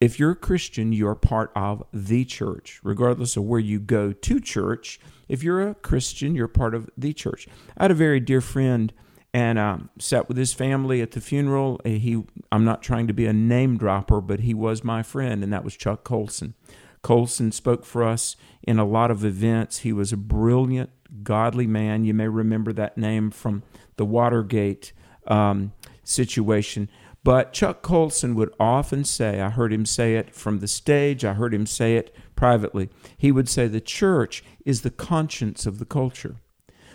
if 0.00 0.18
you're 0.18 0.32
a 0.32 0.36
Christian, 0.36 0.92
you're 0.92 1.14
part 1.14 1.52
of 1.54 1.84
the 1.92 2.24
church, 2.24 2.80
regardless 2.82 3.36
of 3.36 3.44
where 3.44 3.60
you 3.60 3.78
go 3.78 4.12
to 4.12 4.40
church. 4.40 4.98
If 5.28 5.42
you're 5.42 5.68
a 5.68 5.74
Christian, 5.74 6.34
you're 6.34 6.48
part 6.48 6.74
of 6.74 6.90
the 6.96 7.12
church. 7.12 7.46
I 7.76 7.84
had 7.84 7.90
a 7.90 7.94
very 7.94 8.18
dear 8.18 8.40
friend 8.40 8.92
and 9.34 9.58
um, 9.58 9.90
sat 9.98 10.28
with 10.28 10.36
his 10.36 10.52
family 10.52 11.00
at 11.00 11.12
the 11.12 11.20
funeral. 11.20 11.80
Uh, 11.84 11.90
He, 11.90 12.22
I'm 12.50 12.64
not 12.64 12.82
trying 12.82 13.06
to 13.08 13.12
be 13.12 13.26
a 13.26 13.32
name 13.32 13.76
dropper, 13.76 14.20
but 14.20 14.40
he 14.40 14.54
was 14.54 14.82
my 14.82 15.02
friend, 15.02 15.42
and 15.42 15.52
that 15.52 15.64
was 15.64 15.76
Chuck 15.76 16.04
Colson. 16.04 16.54
Colson 17.02 17.52
spoke 17.52 17.84
for 17.84 18.02
us 18.02 18.36
in 18.62 18.78
a 18.78 18.84
lot 18.84 19.10
of 19.10 19.24
events. 19.24 19.78
He 19.78 19.92
was 19.92 20.12
a 20.12 20.16
brilliant, 20.16 20.90
godly 21.22 21.66
man. 21.66 22.04
You 22.04 22.14
may 22.14 22.28
remember 22.28 22.72
that 22.72 22.98
name 22.98 23.30
from 23.30 23.62
the 23.96 24.04
Watergate 24.04 24.92
um, 25.26 25.72
situation. 26.02 26.88
But 27.24 27.52
Chuck 27.52 27.82
Colson 27.82 28.34
would 28.36 28.54
often 28.58 29.04
say, 29.04 29.40
I 29.40 29.50
heard 29.50 29.72
him 29.72 29.84
say 29.84 30.16
it 30.16 30.34
from 30.34 30.60
the 30.60 30.68
stage, 30.68 31.24
I 31.24 31.34
heard 31.34 31.52
him 31.52 31.66
say 31.66 31.96
it 31.96 32.14
privately. 32.36 32.88
He 33.16 33.32
would 33.32 33.48
say, 33.48 33.66
The 33.66 33.80
church 33.80 34.42
is 34.64 34.82
the 34.82 34.90
conscience 34.90 35.66
of 35.66 35.78
the 35.78 35.84
culture. 35.84 36.36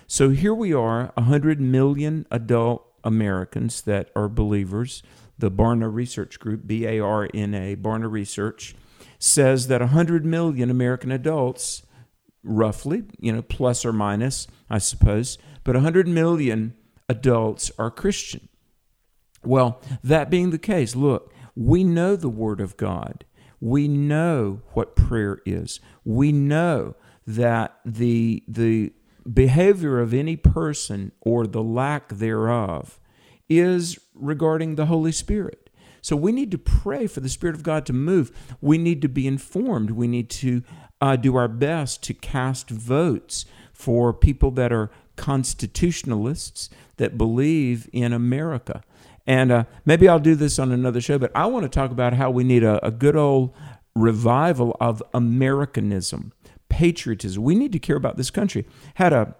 So 0.08 0.30
here 0.30 0.54
we 0.54 0.74
are, 0.74 1.12
100 1.16 1.62
million 1.62 2.26
adult 2.30 2.86
Americans 3.04 3.82
that 3.82 4.10
are 4.16 4.30
believers. 4.30 5.04
The 5.38 5.52
Barna 5.52 5.92
Research 5.92 6.40
Group, 6.40 6.68
B 6.68 6.86
A 6.86 7.00
R 7.00 7.28
N 7.34 7.54
A, 7.54 7.76
Barna 7.76 8.10
Research, 8.12 8.76
says 9.18 9.68
that 9.68 9.82
100 9.82 10.26
million 10.26 10.70
American 10.70 11.12
adults, 11.12 11.84
roughly, 12.44 13.04
you 13.20 13.32
know, 13.32 13.42
plus 13.42 13.86
or 13.86 13.94
minus, 13.94 14.48
I 14.70 14.78
suppose, 14.78 15.38
but 15.64 15.76
100 15.76 16.08
million 16.08 16.76
adults 17.10 17.72
are 17.80 17.90
Christian. 17.90 18.50
Well, 19.44 19.82
that 20.04 20.30
being 20.30 20.52
the 20.52 20.60
case, 20.60 20.96
look, 20.96 21.34
we 21.56 21.84
know 21.84 22.16
the 22.16 22.30
Word 22.30 22.62
of 22.62 22.78
God. 22.78 23.26
We 23.60 23.88
know 23.88 24.62
what 24.74 24.96
prayer 24.96 25.40
is. 25.46 25.80
We 26.04 26.32
know 26.32 26.96
that 27.26 27.80
the 27.86 28.44
the 28.48 28.94
behavior 29.32 30.00
of 30.00 30.14
any 30.14 30.36
person 30.36 31.12
or 31.22 31.48
the 31.48 31.64
lack 31.64 32.10
thereof 32.10 33.00
is 33.50 34.00
regarding 34.14 34.76
the 34.76 34.88
Holy 34.88 35.12
Spirit. 35.12 35.70
So 36.02 36.16
we 36.16 36.32
need 36.32 36.52
to 36.52 36.58
pray 36.58 37.08
for 37.08 37.22
the 37.22 37.30
Spirit 37.30 37.56
of 37.56 37.64
God 37.64 37.86
to 37.86 37.94
move. 37.94 38.32
We 38.60 38.78
need 38.78 39.02
to 39.04 39.08
be 39.08 39.26
informed. 39.26 39.92
We 39.92 40.08
need 40.08 40.30
to 40.32 40.62
uh, 41.00 41.16
do 41.16 41.36
our 41.36 41.48
best 41.48 42.04
to 42.04 42.14
cast 42.14 42.70
votes 42.70 43.46
for 43.72 44.14
people 44.14 44.52
that 44.52 44.74
are 44.74 44.92
constitutionalists 45.16 46.70
that 46.98 47.18
believe 47.18 47.90
in 47.94 48.12
America. 48.12 48.84
And 49.26 49.52
uh, 49.52 49.64
maybe 49.86 50.10
I'll 50.10 50.20
do 50.20 50.36
this 50.36 50.60
on 50.60 50.72
another 50.72 51.00
show, 51.00 51.18
but 51.18 51.32
I 51.34 51.46
want 51.46 51.64
to 51.64 51.70
talk 51.70 51.92
about 51.92 52.14
how 52.14 52.30
we 52.30 52.44
need 52.44 52.64
a, 52.64 52.86
a 52.86 52.92
good 52.92 53.16
old 53.16 53.54
revival 53.96 54.76
of 54.80 55.02
Americanism, 55.14 56.34
patriotism. 56.74 57.44
We 57.44 57.54
need 57.54 57.72
to 57.74 57.80
care 57.80 57.96
about 57.96 58.18
this 58.18 58.32
country. 58.32 58.66
Had 58.96 59.14
a 59.14 59.36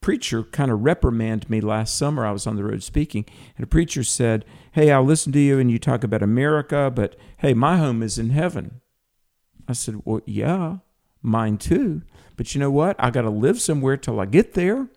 preacher 0.00 0.42
kind 0.42 0.72
of 0.72 0.80
reprimand 0.82 1.48
me 1.48 1.60
last 1.60 1.96
summer. 1.96 2.26
I 2.26 2.32
was 2.32 2.44
on 2.44 2.56
the 2.56 2.64
road 2.64 2.82
speaking, 2.82 3.24
and 3.56 3.62
a 3.62 3.68
preacher 3.68 4.02
said, 4.02 4.44
Hey, 4.72 4.90
I'll 4.90 5.04
listen 5.04 5.30
to 5.32 5.38
you 5.38 5.60
and 5.60 5.70
you 5.70 5.78
talk 5.78 6.02
about 6.02 6.24
America, 6.24 6.92
but 6.92 7.14
hey, 7.38 7.54
my 7.54 7.76
home 7.76 8.02
is 8.02 8.18
in 8.18 8.30
heaven. 8.30 8.80
I 9.68 9.74
said, 9.74 10.02
Well, 10.04 10.22
yeah. 10.26 10.78
Mine 11.22 11.56
too. 11.56 12.02
But 12.36 12.54
you 12.54 12.60
know 12.60 12.70
what? 12.70 12.96
I 12.98 13.10
got 13.10 13.22
to 13.22 13.30
live 13.30 13.60
somewhere 13.60 13.96
till 13.96 14.20
I 14.20 14.26
get 14.26 14.54
there. 14.54 14.88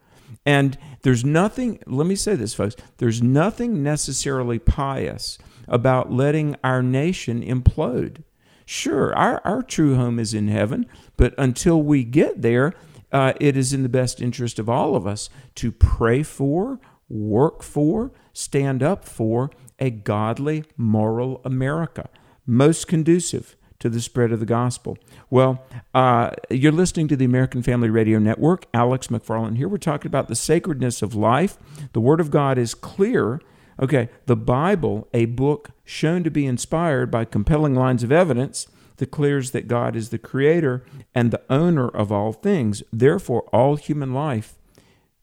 And 0.45 0.77
there's 1.01 1.23
nothing, 1.23 1.79
let 1.85 2.05
me 2.05 2.15
say 2.15 2.35
this, 2.35 2.53
folks, 2.53 2.75
there's 2.97 3.21
nothing 3.21 3.83
necessarily 3.83 4.59
pious 4.59 5.37
about 5.67 6.11
letting 6.11 6.55
our 6.63 6.81
nation 6.81 7.43
implode. 7.43 8.23
Sure, 8.71 9.15
our, 9.15 9.41
our 9.43 9.63
true 9.63 9.95
home 9.95 10.19
is 10.19 10.35
in 10.35 10.47
heaven, 10.47 10.85
but 11.17 11.33
until 11.39 11.81
we 11.81 12.03
get 12.03 12.43
there, 12.43 12.75
uh, 13.11 13.33
it 13.41 13.57
is 13.57 13.73
in 13.73 13.81
the 13.81 13.89
best 13.89 14.21
interest 14.21 14.59
of 14.59 14.69
all 14.69 14.95
of 14.95 15.07
us 15.07 15.27
to 15.55 15.71
pray 15.71 16.21
for, 16.21 16.79
work 17.09 17.63
for, 17.63 18.11
stand 18.31 18.83
up 18.83 19.03
for 19.03 19.49
a 19.79 19.89
godly, 19.89 20.65
moral 20.77 21.41
America, 21.43 22.09
most 22.45 22.87
conducive 22.87 23.55
to 23.79 23.89
the 23.89 23.99
spread 23.99 24.31
of 24.31 24.39
the 24.39 24.45
gospel. 24.45 24.99
Well, 25.31 25.65
uh, 25.95 26.29
you're 26.51 26.71
listening 26.71 27.07
to 27.07 27.15
the 27.15 27.25
American 27.25 27.63
Family 27.63 27.89
Radio 27.89 28.19
Network. 28.19 28.67
Alex 28.71 29.07
McFarland 29.07 29.57
here. 29.57 29.67
We're 29.67 29.77
talking 29.77 30.09
about 30.09 30.27
the 30.27 30.35
sacredness 30.35 31.01
of 31.01 31.15
life. 31.15 31.57
The 31.93 32.01
Word 32.01 32.19
of 32.19 32.29
God 32.29 32.59
is 32.59 32.75
clear. 32.75 33.41
Okay, 33.81 34.09
the 34.25 34.35
Bible, 34.35 35.07
a 35.13 35.25
book 35.25 35.71
shown 35.85 36.23
to 36.23 36.29
be 36.29 36.45
inspired 36.45 37.09
by 37.09 37.23
compelling 37.25 37.75
lines 37.75 38.03
of 38.03 38.11
evidence, 38.11 38.67
declares 38.97 39.51
that 39.51 39.69
God 39.69 39.95
is 39.95 40.09
the 40.09 40.17
creator 40.17 40.83
and 41.15 41.31
the 41.31 41.41
owner 41.49 41.87
of 41.87 42.11
all 42.11 42.33
things. 42.33 42.83
Therefore, 42.91 43.43
all 43.53 43.77
human 43.77 44.13
life 44.13 44.55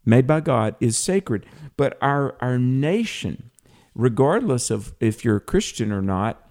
made 0.07 0.27
by 0.27 0.40
God 0.40 0.75
is 0.81 0.97
sacred. 0.97 1.45
But 1.77 1.99
our, 2.01 2.37
our 2.40 2.59
nation, 2.59 3.51
regardless 3.95 4.71
of 4.71 4.95
if 5.01 5.25
you're 5.25 5.37
a 5.37 5.40
Christian 5.40 5.92
or 5.92 6.01
not, 6.01 6.42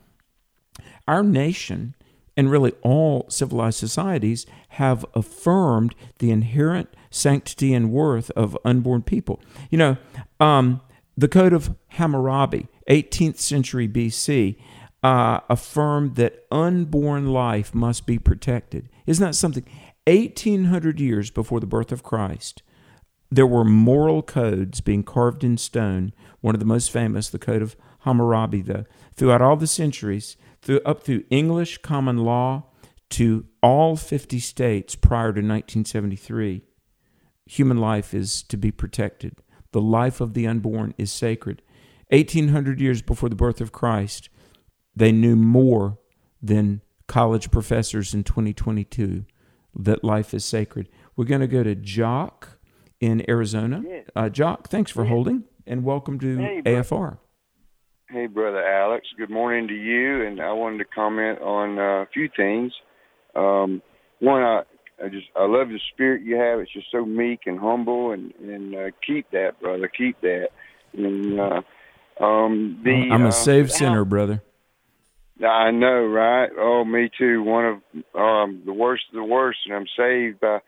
our 1.07 1.23
nation 1.23 1.95
and 2.37 2.51
really 2.51 2.73
all 2.81 3.25
civilized 3.29 3.79
societies 3.79 4.45
have 4.69 5.05
affirmed 5.15 5.95
the 6.19 6.31
inherent 6.31 6.89
sanctity 7.09 7.73
and 7.73 7.91
worth 7.91 8.29
of 8.31 8.57
unborn 8.65 9.01
people. 9.01 9.41
You 9.71 9.77
know, 9.77 9.97
um, 10.39 10.81
the 11.17 11.28
Code 11.28 11.54
of 11.54 11.75
Hammurabi, 11.89 12.67
18th 12.89 13.38
century 13.38 13.88
BC, 13.88 14.58
uh, 15.04 15.39
affirmed 15.49 16.15
that 16.15 16.45
unborn 16.51 17.28
life 17.28 17.73
must 17.73 18.06
be 18.06 18.17
protected. 18.17 18.89
Isn't 19.06 19.25
that 19.25 19.36
something? 19.36 19.65
1800 20.08 20.99
years 20.99 21.32
before 21.32 21.60
the 21.60 21.67
birth 21.67 21.91
of 21.91 22.04
Christ, 22.04 22.63
there 23.32 23.47
were 23.47 23.63
moral 23.63 24.21
codes 24.21 24.82
being 24.82 25.04
carved 25.04 25.43
in 25.43 25.58
stone. 25.58 26.13
One 26.41 26.56
of 26.56 26.60
the 26.60 26.65
most 26.65 26.91
famous, 26.91 27.30
the 27.30 27.39
Code 27.39 27.62
of 27.62 27.75
Hammurabi, 27.99 28.62
though. 28.62 28.86
Throughout 29.15 29.41
all 29.41 29.56
the 29.56 29.67
centuries, 29.67 30.38
through, 30.62 30.82
up 30.86 31.04
through 31.04 31.23
English 31.30 31.80
common 31.80 32.17
law 32.17 32.65
to 33.12 33.45
all 33.62 33.95
50 33.95 34.39
states 34.39 34.95
prior 34.95 35.28
to 35.28 35.41
1973, 35.41 36.63
human 37.45 37.78
life 37.78 38.13
is 38.13 38.43
to 38.43 38.58
be 38.58 38.71
protected. 38.71 39.36
The 39.75 39.81
life 39.81 40.21
of 40.21 40.35
the 40.35 40.47
unborn 40.47 40.93
is 40.97 41.11
sacred. 41.11 41.61
1800 42.07 42.79
years 42.79 43.01
before 43.01 43.27
the 43.27 43.35
birth 43.35 43.59
of 43.59 43.73
Christ, 43.73 44.29
they 44.95 45.11
knew 45.11 45.35
more 45.35 45.97
than 46.41 46.79
college 47.07 47.51
professors 47.51 48.13
in 48.13 48.23
2022 48.23 49.25
that 49.75 50.01
life 50.01 50.33
is 50.33 50.45
sacred. 50.45 50.88
We're 51.17 51.25
going 51.25 51.41
to 51.41 51.47
go 51.47 51.61
to 51.61 51.75
Jock 51.75 52.57
in 53.01 53.29
Arizona. 53.29 53.83
Uh, 54.15 54.29
Jock, 54.29 54.69
thanks 54.69 54.91
for 54.91 55.03
holding 55.03 55.43
and 55.67 55.83
welcome 55.83 56.19
to 56.19 56.38
Hey, 56.38 56.61
AFR. 56.65 57.17
Hey, 58.07 58.27
brother 58.27 58.65
Alex. 58.65 59.07
Good 59.17 59.29
morning 59.29 59.67
to 59.67 59.73
you. 59.73 60.25
And 60.25 60.39
I 60.39 60.53
wanted 60.53 60.77
to 60.77 60.85
comment 60.85 61.41
on 61.41 61.77
uh, 61.77 62.03
a 62.03 62.07
few 62.13 62.29
things. 62.38 62.71
Um, 63.35 63.81
one, 64.19 64.41
I, 64.41 64.61
I 65.03 65.10
just 65.10 65.27
I 65.36 65.45
love 65.45 65.69
the 65.69 65.79
spirit 65.93 66.21
you 66.23 66.36
have. 66.38 66.60
It's 66.60 66.71
just 66.71 66.91
so 66.91 67.05
meek 67.05 67.41
and 67.45 67.60
humble, 67.60 68.12
and 68.12 68.34
and 68.36 68.75
uh, 68.75 68.91
keep 69.05 69.29
that, 69.31 69.60
brother. 69.60 69.88
Keep 69.88 70.21
that. 70.21 70.49
And 70.93 71.39
uh, 71.39 71.62
um, 72.23 72.79
the 72.84 73.10
I'm 73.12 73.25
uh, 73.25 73.29
a 73.29 73.31
saved 73.31 73.71
how- 73.71 73.77
sinner, 73.77 74.05
brother. 74.05 74.41
I 75.45 75.71
know, 75.71 76.05
right? 76.05 76.49
Oh, 76.58 76.86
me 76.86 77.10
too. 77.17 77.43
One 77.43 77.65
of 77.65 77.75
um, 78.17 78.62
the 78.65 78.71
worst 78.71 79.03
of 79.10 79.15
the 79.15 79.23
worst, 79.23 79.60
and 79.65 79.75
I'm 79.75 79.88
saved 79.97 80.39
by 80.39 80.60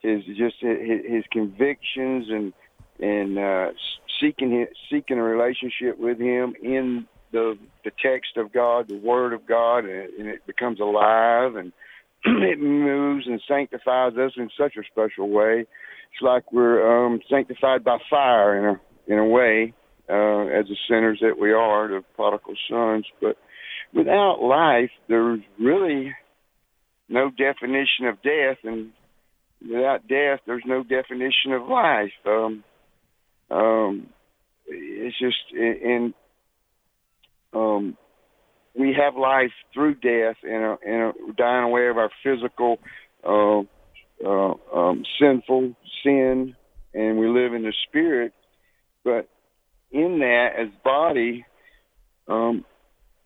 his 0.00 0.24
just 0.26 0.56
his, 0.60 1.06
his 1.08 1.24
convictions 1.32 2.26
and 2.28 2.52
and 3.00 3.38
uh, 3.38 3.70
seeking 4.20 4.50
his, 4.50 4.68
seeking 4.90 5.18
a 5.18 5.22
relationship 5.22 5.98
with 5.98 6.18
him 6.20 6.54
in 6.62 7.06
the 7.32 7.56
the 7.84 7.92
text 8.02 8.36
of 8.36 8.52
God, 8.52 8.88
the 8.88 8.96
Word 8.96 9.32
of 9.32 9.46
God, 9.46 9.86
and, 9.86 10.10
and 10.18 10.28
it 10.28 10.46
becomes 10.46 10.80
alive 10.80 11.56
and 11.56 11.72
it 12.24 12.60
moves 12.60 13.26
and 13.26 13.40
sanctifies 13.48 14.12
us 14.14 14.32
in 14.36 14.50
such 14.58 14.74
a 14.76 14.84
special 14.90 15.30
way. 15.30 15.60
It's 16.12 16.22
like 16.22 16.52
we're 16.52 17.06
um, 17.06 17.20
sanctified 17.30 17.84
by 17.84 17.98
fire 18.10 18.58
in 18.58 18.64
a 18.76 18.80
in 19.12 19.18
a 19.18 19.26
way, 19.26 19.74
uh, 20.08 20.46
as 20.46 20.66
the 20.66 20.76
sinners 20.88 21.18
that 21.20 21.38
we 21.38 21.52
are, 21.52 21.88
the 21.88 22.04
prodigal 22.14 22.54
sons, 22.68 23.06
but 23.20 23.36
without 23.92 24.40
life, 24.40 24.90
there's 25.08 25.40
really 25.58 26.14
no 27.08 27.30
definition 27.30 28.06
of 28.06 28.22
death, 28.22 28.58
and 28.62 28.92
without 29.60 30.06
death, 30.06 30.40
there's 30.46 30.62
no 30.64 30.82
definition 30.84 31.52
of 31.52 31.66
life. 31.68 32.12
Um, 32.24 32.64
um, 33.50 34.06
it's 34.66 35.18
just, 35.18 35.52
in, 35.52 35.76
in 35.82 36.14
um, 37.52 37.96
we 38.74 38.94
have 38.94 39.16
life 39.16 39.52
through 39.74 39.94
death 39.94 40.36
and 40.42 40.78
dying 41.36 41.64
away 41.64 41.88
of 41.88 41.98
our 41.98 42.10
physical, 42.22 42.78
uh, 43.26 43.60
uh, 44.24 44.54
um, 44.74 45.04
sinful 45.20 45.74
sin, 46.04 46.54
and 46.94 47.18
we 47.18 47.28
live 47.28 47.54
in 47.54 47.62
the 47.62 47.74
spirit. 47.88 48.32
But 49.04 49.28
in 49.90 50.20
that, 50.20 50.50
as 50.58 50.68
body, 50.84 51.44
um, 52.28 52.64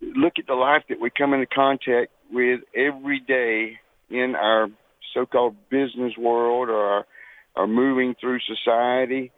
look 0.00 0.34
at 0.38 0.46
the 0.46 0.54
life 0.54 0.84
that 0.88 1.00
we 1.00 1.10
come 1.10 1.34
into 1.34 1.46
contact 1.46 2.10
with 2.30 2.60
every 2.74 3.20
day 3.20 3.78
in 4.10 4.34
our 4.34 4.68
so-called 5.12 5.56
business 5.70 6.14
world 6.18 6.68
or 6.68 6.84
our, 6.84 7.06
our 7.56 7.66
moving 7.66 8.14
through 8.20 8.40
society 8.40 9.30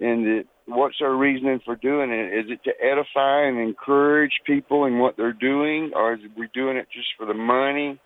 and 0.00 0.26
that 0.26 0.44
what's 0.66 0.96
our 1.00 1.14
reasoning 1.14 1.60
for 1.64 1.76
doing 1.76 2.10
it 2.10 2.32
is 2.32 2.50
it 2.50 2.64
to 2.64 2.72
edify 2.82 3.46
and 3.46 3.58
encourage 3.58 4.32
people 4.46 4.84
in 4.86 4.98
what 4.98 5.16
they're 5.16 5.32
doing 5.32 5.92
or 5.94 6.14
is 6.14 6.20
we 6.36 6.48
doing 6.54 6.76
it 6.76 6.86
just 6.92 7.08
for 7.18 7.26
the 7.26 7.34
money 7.34 8.00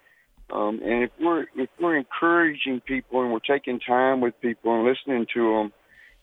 um, 0.51 0.81
and 0.83 1.05
if 1.05 1.11
we're 1.21 1.47
if 1.57 1.69
we're 1.81 1.97
encouraging 1.97 2.81
people 2.81 3.23
and 3.23 3.33
we're 3.33 3.39
taking 3.39 3.79
time 3.79 4.21
with 4.21 4.35
people 4.41 4.75
and 4.75 4.85
listening 4.85 5.27
to 5.33 5.55
them 5.55 5.73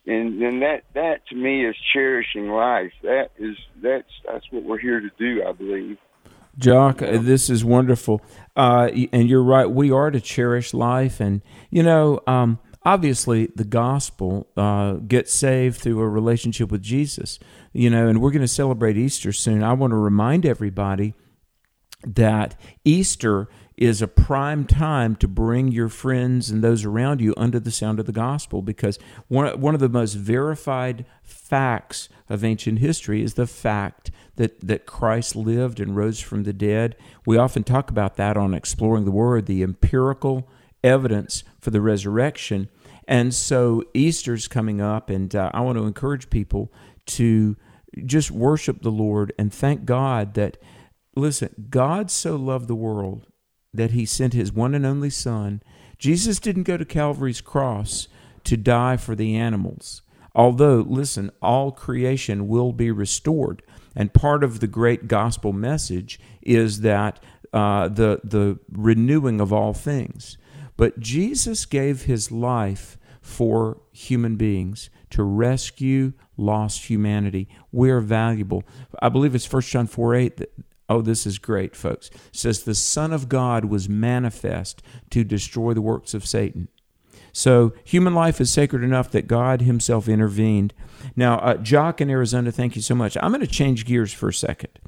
and 0.07 0.41
then 0.41 0.59
that 0.59 0.83
that 0.93 1.25
to 1.27 1.35
me 1.35 1.65
is 1.65 1.75
cherishing 1.93 2.49
life 2.49 2.91
that 3.01 3.29
is 3.37 3.55
that's 3.81 4.11
that's 4.25 4.45
what 4.51 4.63
we're 4.63 4.79
here 4.79 4.99
to 4.99 5.11
do 5.17 5.43
i 5.47 5.51
believe 5.51 5.97
Jock, 6.57 6.99
this 6.99 7.49
is 7.49 7.65
wonderful. 7.65 8.21
Uh, 8.55 8.89
and 9.11 9.29
you're 9.29 9.43
right. 9.43 9.69
We 9.69 9.91
are 9.91 10.09
to 10.09 10.21
cherish 10.21 10.73
life. 10.73 11.19
And, 11.19 11.41
you 11.69 11.83
know, 11.83 12.21
um, 12.27 12.59
obviously 12.85 13.47
the 13.47 13.65
gospel 13.65 14.47
uh, 14.55 14.93
gets 14.93 15.33
saved 15.33 15.81
through 15.81 15.99
a 15.99 16.07
relationship 16.07 16.71
with 16.71 16.83
Jesus, 16.83 17.39
you 17.73 17.89
know, 17.89 18.07
and 18.07 18.21
we're 18.21 18.31
going 18.31 18.41
to 18.41 18.47
celebrate 18.47 18.95
Easter 18.95 19.33
soon. 19.33 19.63
I 19.63 19.73
want 19.73 19.91
to 19.91 19.97
remind 19.97 20.45
everybody 20.45 21.15
that 22.05 22.59
Easter 22.83 23.49
is 23.77 24.01
a 24.01 24.07
prime 24.07 24.65
time 24.65 25.15
to 25.17 25.27
bring 25.27 25.69
your 25.69 25.89
friends 25.89 26.49
and 26.49 26.63
those 26.63 26.85
around 26.85 27.19
you 27.19 27.33
under 27.35 27.59
the 27.59 27.71
sound 27.71 27.99
of 27.99 28.05
the 28.05 28.11
gospel 28.11 28.61
because 28.61 28.97
one, 29.27 29.59
one 29.59 29.73
of 29.73 29.81
the 29.81 29.89
most 29.89 30.13
verified 30.13 31.05
facts 31.23 32.07
of 32.29 32.43
ancient 32.43 32.79
history 32.79 33.21
is 33.21 33.33
the 33.33 33.47
fact 33.47 34.11
that, 34.37 34.59
that 34.61 34.85
Christ 34.85 35.35
lived 35.35 35.79
and 35.79 35.95
rose 35.95 36.21
from 36.21 36.43
the 36.43 36.53
dead. 36.53 36.95
We 37.25 37.37
often 37.37 37.63
talk 37.63 37.89
about 37.89 38.15
that 38.15 38.37
on 38.37 38.53
Exploring 38.53 39.03
the 39.03 39.11
Word, 39.11 39.45
the 39.45 39.63
empirical 39.63 40.47
evidence 40.83 41.43
for 41.59 41.71
the 41.71 41.81
resurrection. 41.81 42.69
And 43.07 43.33
so 43.33 43.83
Easter's 43.93 44.47
coming 44.47 44.81
up, 44.81 45.09
and 45.09 45.35
uh, 45.35 45.51
I 45.53 45.61
want 45.61 45.77
to 45.77 45.85
encourage 45.85 46.29
people 46.29 46.71
to 47.07 47.55
just 48.03 48.31
worship 48.31 48.81
the 48.81 48.91
Lord 48.91 49.31
and 49.37 49.53
thank 49.53 49.85
God 49.85 50.33
that, 50.33 50.57
listen, 51.15 51.67
God 51.69 52.09
so 52.11 52.35
loved 52.35 52.67
the 52.67 52.75
world 52.75 53.27
that 53.73 53.91
he 53.91 54.05
sent 54.05 54.33
his 54.33 54.51
one 54.51 54.73
and 54.73 54.85
only 54.85 55.09
Son. 55.09 55.61
Jesus 55.97 56.39
didn't 56.39 56.63
go 56.63 56.77
to 56.77 56.85
Calvary's 56.85 57.41
cross 57.41 58.07
to 58.43 58.57
die 58.57 58.97
for 58.97 59.15
the 59.15 59.35
animals. 59.35 60.01
Although, 60.33 60.85
listen, 60.87 61.31
all 61.41 61.71
creation 61.71 62.47
will 62.47 62.73
be 62.73 62.91
restored. 62.91 63.61
And 63.95 64.13
part 64.13 64.43
of 64.43 64.59
the 64.59 64.67
great 64.67 65.07
gospel 65.07 65.53
message 65.53 66.19
is 66.41 66.81
that 66.81 67.21
uh, 67.53 67.87
the, 67.87 68.19
the 68.23 68.59
renewing 68.69 69.39
of 69.39 69.53
all 69.53 69.73
things. 69.73 70.37
But 70.77 70.99
Jesus 70.99 71.65
gave 71.65 72.03
his 72.03 72.31
life 72.31 72.97
for 73.21 73.81
human 73.91 74.35
beings 74.35 74.89
to 75.11 75.23
rescue 75.23 76.13
lost 76.37 76.85
humanity. 76.85 77.47
We're 77.71 78.01
valuable. 78.01 78.63
I 79.01 79.09
believe 79.09 79.33
it's 79.35 79.51
1 79.51 79.61
John 79.63 79.87
4 79.87 80.15
8 80.15 80.37
that 80.37 80.53
Oh, 80.87 81.01
this 81.01 81.25
is 81.25 81.39
great, 81.39 81.75
folks. 81.75 82.09
It 82.09 82.35
says 82.35 82.61
the 82.61 82.75
Son 82.75 83.11
of 83.11 83.27
God 83.27 83.65
was 83.65 83.89
manifest 83.89 84.83
to 85.09 85.23
destroy 85.23 85.73
the 85.73 85.81
works 85.81 86.13
of 86.13 86.27
Satan. 86.27 86.67
So 87.33 87.73
human 87.83 88.13
life 88.13 88.39
is 88.39 88.53
sacred 88.53 88.83
enough 88.83 89.11
that 89.11 89.27
God 89.27 89.61
Himself 89.61 90.07
intervened. 90.07 90.73
Now, 91.15 91.39
uh, 91.39 91.57
Jock 91.57 92.01
in 92.01 92.09
Arizona, 92.09 92.51
thank 92.51 92.75
you 92.75 92.81
so 92.81 92.95
much. 92.95 93.17
I'm 93.19 93.31
going 93.31 93.41
to 93.41 93.47
change 93.47 93.85
gears 93.85 94.13
for 94.13 94.29
a 94.29 94.33
second, 94.33 94.79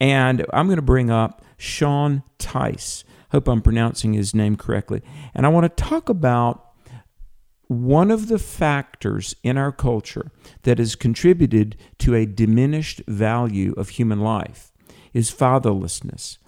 and 0.00 0.44
I'm 0.52 0.66
going 0.66 0.76
to 0.76 0.82
bring 0.82 1.10
up 1.10 1.42
Sean 1.56 2.22
Tice. 2.38 3.04
Hope 3.34 3.48
I'm 3.48 3.62
pronouncing 3.62 4.12
his 4.12 4.32
name 4.32 4.54
correctly. 4.54 5.02
And 5.34 5.44
I 5.44 5.48
want 5.48 5.64
to 5.64 5.84
talk 5.84 6.08
about 6.08 6.70
one 7.66 8.12
of 8.12 8.28
the 8.28 8.38
factors 8.38 9.34
in 9.42 9.58
our 9.58 9.72
culture 9.72 10.30
that 10.62 10.78
has 10.78 10.94
contributed 10.94 11.76
to 11.98 12.14
a 12.14 12.26
diminished 12.26 13.02
value 13.08 13.74
of 13.76 13.88
human 13.88 14.20
life 14.20 14.70
is 15.12 15.32
fatherlessness. 15.32 16.38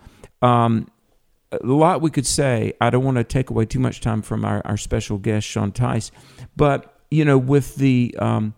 Um, 0.42 0.86
a 1.50 1.58
lot 1.66 2.02
we 2.02 2.10
could 2.12 2.24
say. 2.24 2.74
I 2.80 2.90
don't 2.90 3.02
want 3.02 3.16
to 3.16 3.24
take 3.24 3.50
away 3.50 3.66
too 3.66 3.80
much 3.80 4.00
time 4.00 4.22
from 4.22 4.44
our, 4.44 4.64
our 4.64 4.76
special 4.76 5.18
guest, 5.18 5.44
Sean 5.44 5.72
Tice, 5.72 6.12
but, 6.54 7.00
you 7.10 7.24
know, 7.24 7.36
with 7.36 7.74
the 7.74 8.14
um, 8.20 8.54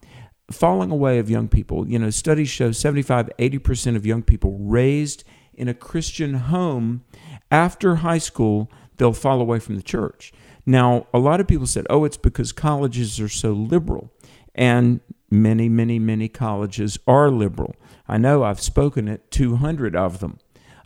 falling 0.51 0.91
away 0.91 1.19
of 1.19 1.31
young 1.31 1.49
people, 1.49 1.89
you 1.89 1.99
know, 1.99 2.11
studies 2.11 2.51
show 2.51 2.73
75, 2.73 3.31
80% 3.39 3.97
of 3.97 4.05
young 4.05 4.23
people 4.23 4.59
raised 4.61 5.25
in 5.59 5.69
a 5.69 5.75
Christian 5.75 6.35
home 6.35 7.05
after 7.51 7.97
high 7.97 8.19
school, 8.19 8.71
they'll 8.97 9.13
fall 9.13 9.41
away 9.41 9.59
from 9.59 9.77
the 9.77 9.83
church. 9.83 10.33
Now, 10.67 11.07
a 11.15 11.19
lot 11.19 11.41
of 11.41 11.47
people 11.47 11.67
said, 11.67 11.87
oh, 11.89 12.05
it's 12.05 12.19
because 12.19 12.53
colleges 12.53 13.19
are 13.21 13.29
so 13.29 13.53
liberal. 13.53 14.13
And 14.55 15.01
many, 15.31 15.69
many, 15.69 15.99
many 15.99 16.29
colleges 16.29 16.99
are 17.07 17.31
liberal. 17.31 17.75
I 18.07 18.19
know 18.19 18.43
I've 18.43 18.61
spoken 18.61 19.09
at 19.09 19.31
200 19.31 19.97
of 19.97 20.21
them. 20.21 20.39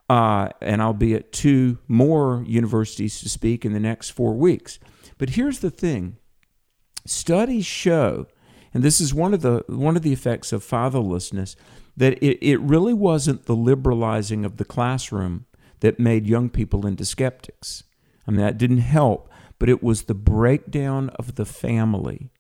Uh, 0.09 0.51
and 0.61 0.83
I'll 0.83 0.92
be 0.92 1.14
at 1.14 1.33
two 1.33 1.79
more 1.88 2.44
universities 2.46 3.20
to 3.20 3.29
speak 3.29 3.64
in 3.64 3.72
the 3.72 3.81
next 3.81 4.11
four 4.11 4.35
weeks. 4.35 4.79
But 5.16 5.31
here's 5.31 5.61
the 5.61 5.70
thing 5.70 6.16
studies 7.07 7.64
show, 7.64 8.27
and 8.75 8.83
this 8.83 9.01
is 9.01 9.14
one 9.14 9.33
of 9.33 9.40
the, 9.40 9.64
one 9.68 9.96
of 9.96 10.03
the 10.03 10.12
effects 10.12 10.53
of 10.53 10.64
fatherlessness, 10.64 11.57
that 11.96 12.22
it, 12.22 12.44
it 12.46 12.61
really 12.61 12.92
wasn't 12.92 13.46
the 13.46 13.57
liberalizing 13.57 14.44
of 14.44 14.59
the 14.59 14.64
classroom 14.64 15.46
that 15.83 16.01
made 16.01 16.27
young 16.27 16.49
people 16.49 16.87
into 16.87 17.05
skeptics. 17.05 17.85
I 18.27 18.31
mean, 18.31 18.40
that 18.40 18.57
didn't 18.57 18.79
help, 18.79 19.29
but 19.59 19.68
it 19.68 19.83
was 19.83 20.03
the 20.03 20.14
breakdown 20.14 21.11
of 21.11 21.35
the 21.35 21.45
family 21.45 22.31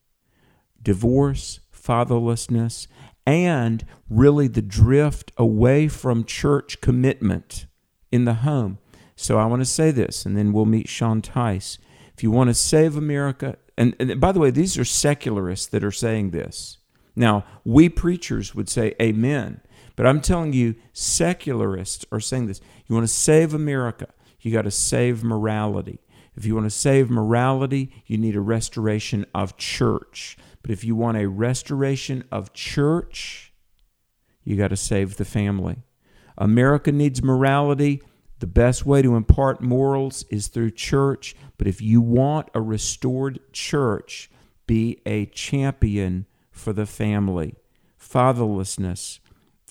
divorce, 0.82 1.60
fatherlessness, 1.72 2.88
and 3.26 3.84
really 4.10 4.48
the 4.48 4.62
drift 4.62 5.32
away 5.36 5.86
from 5.88 6.24
church 6.24 6.80
commitment 6.80 7.66
in 8.10 8.24
the 8.24 8.34
home. 8.34 8.78
So 9.14 9.38
I 9.38 9.46
want 9.46 9.60
to 9.60 9.66
say 9.66 9.90
this, 9.90 10.26
and 10.26 10.36
then 10.36 10.52
we'll 10.52 10.66
meet 10.66 10.88
Sean 10.88 11.22
Tice. 11.22 11.78
If 12.16 12.22
you 12.22 12.30
want 12.30 12.48
to 12.50 12.54
save 12.54 12.96
America, 12.96 13.56
and, 13.78 13.94
and 14.00 14.20
by 14.20 14.32
the 14.32 14.40
way, 14.40 14.50
these 14.50 14.76
are 14.76 14.84
secularists 14.84 15.66
that 15.66 15.84
are 15.84 15.92
saying 15.92 16.30
this. 16.30 16.78
Now, 17.14 17.44
we 17.64 17.88
preachers 17.88 18.54
would 18.54 18.68
say 18.68 18.94
amen, 19.00 19.60
but 19.96 20.06
I'm 20.06 20.20
telling 20.20 20.52
you, 20.52 20.74
secularists 20.92 22.04
are 22.10 22.20
saying 22.20 22.46
this. 22.46 22.60
You 22.92 22.96
want 22.96 23.08
to 23.08 23.14
save 23.14 23.54
America, 23.54 24.08
you 24.42 24.52
got 24.52 24.62
to 24.62 24.70
save 24.70 25.24
morality. 25.24 26.00
If 26.36 26.44
you 26.44 26.54
want 26.54 26.66
to 26.66 26.70
save 26.70 27.08
morality, 27.08 27.90
you 28.04 28.18
need 28.18 28.36
a 28.36 28.40
restoration 28.42 29.24
of 29.34 29.56
church. 29.56 30.36
But 30.60 30.72
if 30.72 30.84
you 30.84 30.94
want 30.94 31.16
a 31.16 31.26
restoration 31.26 32.22
of 32.30 32.52
church, 32.52 33.54
you 34.44 34.58
got 34.58 34.68
to 34.68 34.76
save 34.76 35.16
the 35.16 35.24
family. 35.24 35.78
America 36.36 36.92
needs 36.92 37.22
morality. 37.22 38.02
The 38.40 38.46
best 38.46 38.84
way 38.84 39.00
to 39.00 39.16
impart 39.16 39.62
morals 39.62 40.26
is 40.28 40.48
through 40.48 40.72
church. 40.72 41.34
But 41.56 41.66
if 41.66 41.80
you 41.80 42.02
want 42.02 42.50
a 42.52 42.60
restored 42.60 43.40
church, 43.54 44.30
be 44.66 45.00
a 45.06 45.24
champion 45.24 46.26
for 46.50 46.74
the 46.74 46.84
family. 46.84 47.54
Fatherlessness. 47.98 49.18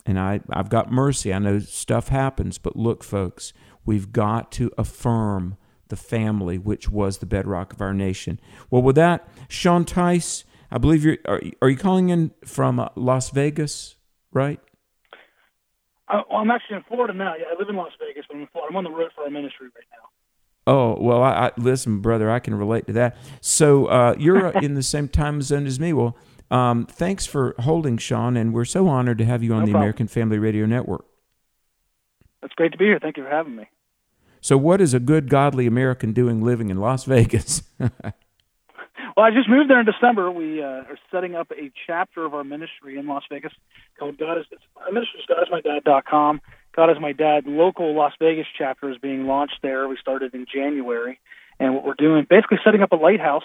And 0.06 0.20
I, 0.20 0.42
I've 0.50 0.70
got 0.70 0.92
mercy. 0.92 1.34
I 1.34 1.40
know 1.40 1.60
stuff 1.60 2.08
happens, 2.08 2.58
but 2.58 2.76
look, 2.76 3.04
folks, 3.04 3.54
we've 3.86 4.12
got 4.12 4.52
to 4.54 4.72
affirm 4.78 5.58
the 5.90 5.96
family, 5.96 6.58
which 6.58 6.90
was 6.90 7.20
the 7.20 7.26
bedrock 7.26 7.74
of 7.74 7.82
our 7.82 7.94
nation. 7.94 8.40
Well, 8.70 8.82
with 8.82 8.96
that, 8.96 9.28
Sean 9.48 9.86
Tice, 9.86 10.44
I 10.72 10.78
believe 10.78 11.04
you're. 11.04 11.18
Are, 11.26 11.42
are 11.62 11.70
you 11.70 11.78
calling 11.78 12.10
in 12.10 12.32
from 12.46 12.80
uh, 12.80 12.88
Las 12.96 13.30
Vegas, 13.30 13.96
right? 14.32 14.60
Uh, 16.08 16.22
well, 16.30 16.40
I'm 16.40 16.50
actually 16.50 16.78
in 16.78 16.84
Florida 16.88 17.14
now. 17.14 17.36
Yeah, 17.38 17.46
I 17.54 17.60
live 17.60 17.70
in 17.70 17.76
Las 17.76 17.92
Vegas, 18.00 18.26
but 18.28 18.36
I'm 18.36 18.42
in 18.42 18.48
Florida. 18.48 18.72
I'm 18.72 18.78
on 18.78 18.84
the 18.86 18.90
road 18.90 19.12
for 19.16 19.24
our 19.24 19.30
ministry 19.30 19.68
right 19.68 19.86
now. 19.92 20.08
Oh 20.68 20.98
well, 21.00 21.24
I, 21.24 21.48
I 21.48 21.52
listen, 21.58 22.00
brother. 22.00 22.30
I 22.30 22.40
can 22.40 22.56
relate 22.56 22.88
to 22.88 22.94
that. 22.94 23.18
So 23.42 23.88
uh, 23.88 24.16
you're 24.18 24.50
in 24.62 24.76
the 24.76 24.84
same 24.84 25.08
time 25.08 25.42
zone 25.42 25.66
as 25.66 25.80
me. 25.80 25.92
Well, 25.94 26.16
um, 26.52 26.86
thanks 26.86 27.26
for 27.26 27.56
holding, 27.60 27.98
Sean, 27.98 28.38
and 28.38 28.54
we're 28.54 28.66
so 28.66 28.88
honored 28.88 29.18
to 29.20 29.26
have 29.26 29.42
you 29.42 29.54
on 29.54 29.62
No 29.62 29.66
the 29.66 29.72
problem. 29.72 29.82
American 29.84 30.08
Family 30.08 30.38
Radio 30.38 30.66
Network. 30.66 31.06
It's 32.44 32.54
great 32.54 32.72
to 32.72 32.78
be 32.78 32.86
here. 32.86 33.00
Thank 33.02 33.18
you 33.18 33.24
for 33.24 33.30
having 33.30 33.56
me. 33.56 33.70
So, 34.42 34.58
what 34.58 34.82
is 34.82 34.94
a 34.94 35.00
good, 35.00 35.30
godly 35.30 35.68
American 35.68 36.14
doing 36.14 36.42
living 36.42 36.70
in 36.70 36.78
Las 36.78 37.06
Vegas? 37.06 37.64
Well, 39.16 39.26
I 39.26 39.32
just 39.32 39.50
moved 39.50 39.70
there 39.70 39.80
in 39.80 39.86
December. 39.86 40.32
We 40.32 40.62
uh, 40.62 40.66
are 40.66 41.00
setting 41.12 41.36
up 41.36 41.52
a 41.52 41.72
chapter 41.86 42.26
of 42.26 42.34
our 42.34 42.44
ministry 42.44 42.98
in 42.98 43.08
Las 43.08 43.24
Vegas 43.30 43.52
called 44.00 44.18
God 44.18 44.38
is 44.38 44.46
our 44.78 44.92
ministry 44.92 45.20
is 45.20 45.26
godismydad.com. 45.30 46.42
God 46.76 46.90
is 46.90 46.98
my 47.00 47.12
dad 47.12 47.46
local 47.46 47.94
Las 47.94 48.14
Vegas 48.20 48.48
chapter 48.58 48.90
is 48.90 48.98
being 48.98 49.28
launched 49.28 49.60
there. 49.62 49.88
We 49.88 49.98
started 50.00 50.34
in 50.34 50.46
January, 50.52 51.20
and 51.60 51.76
what 51.76 51.84
we're 51.84 51.96
doing 51.96 52.26
basically 52.30 52.60
setting 52.64 52.82
up 52.82 52.94
a 52.94 52.96
lighthouse 52.96 53.44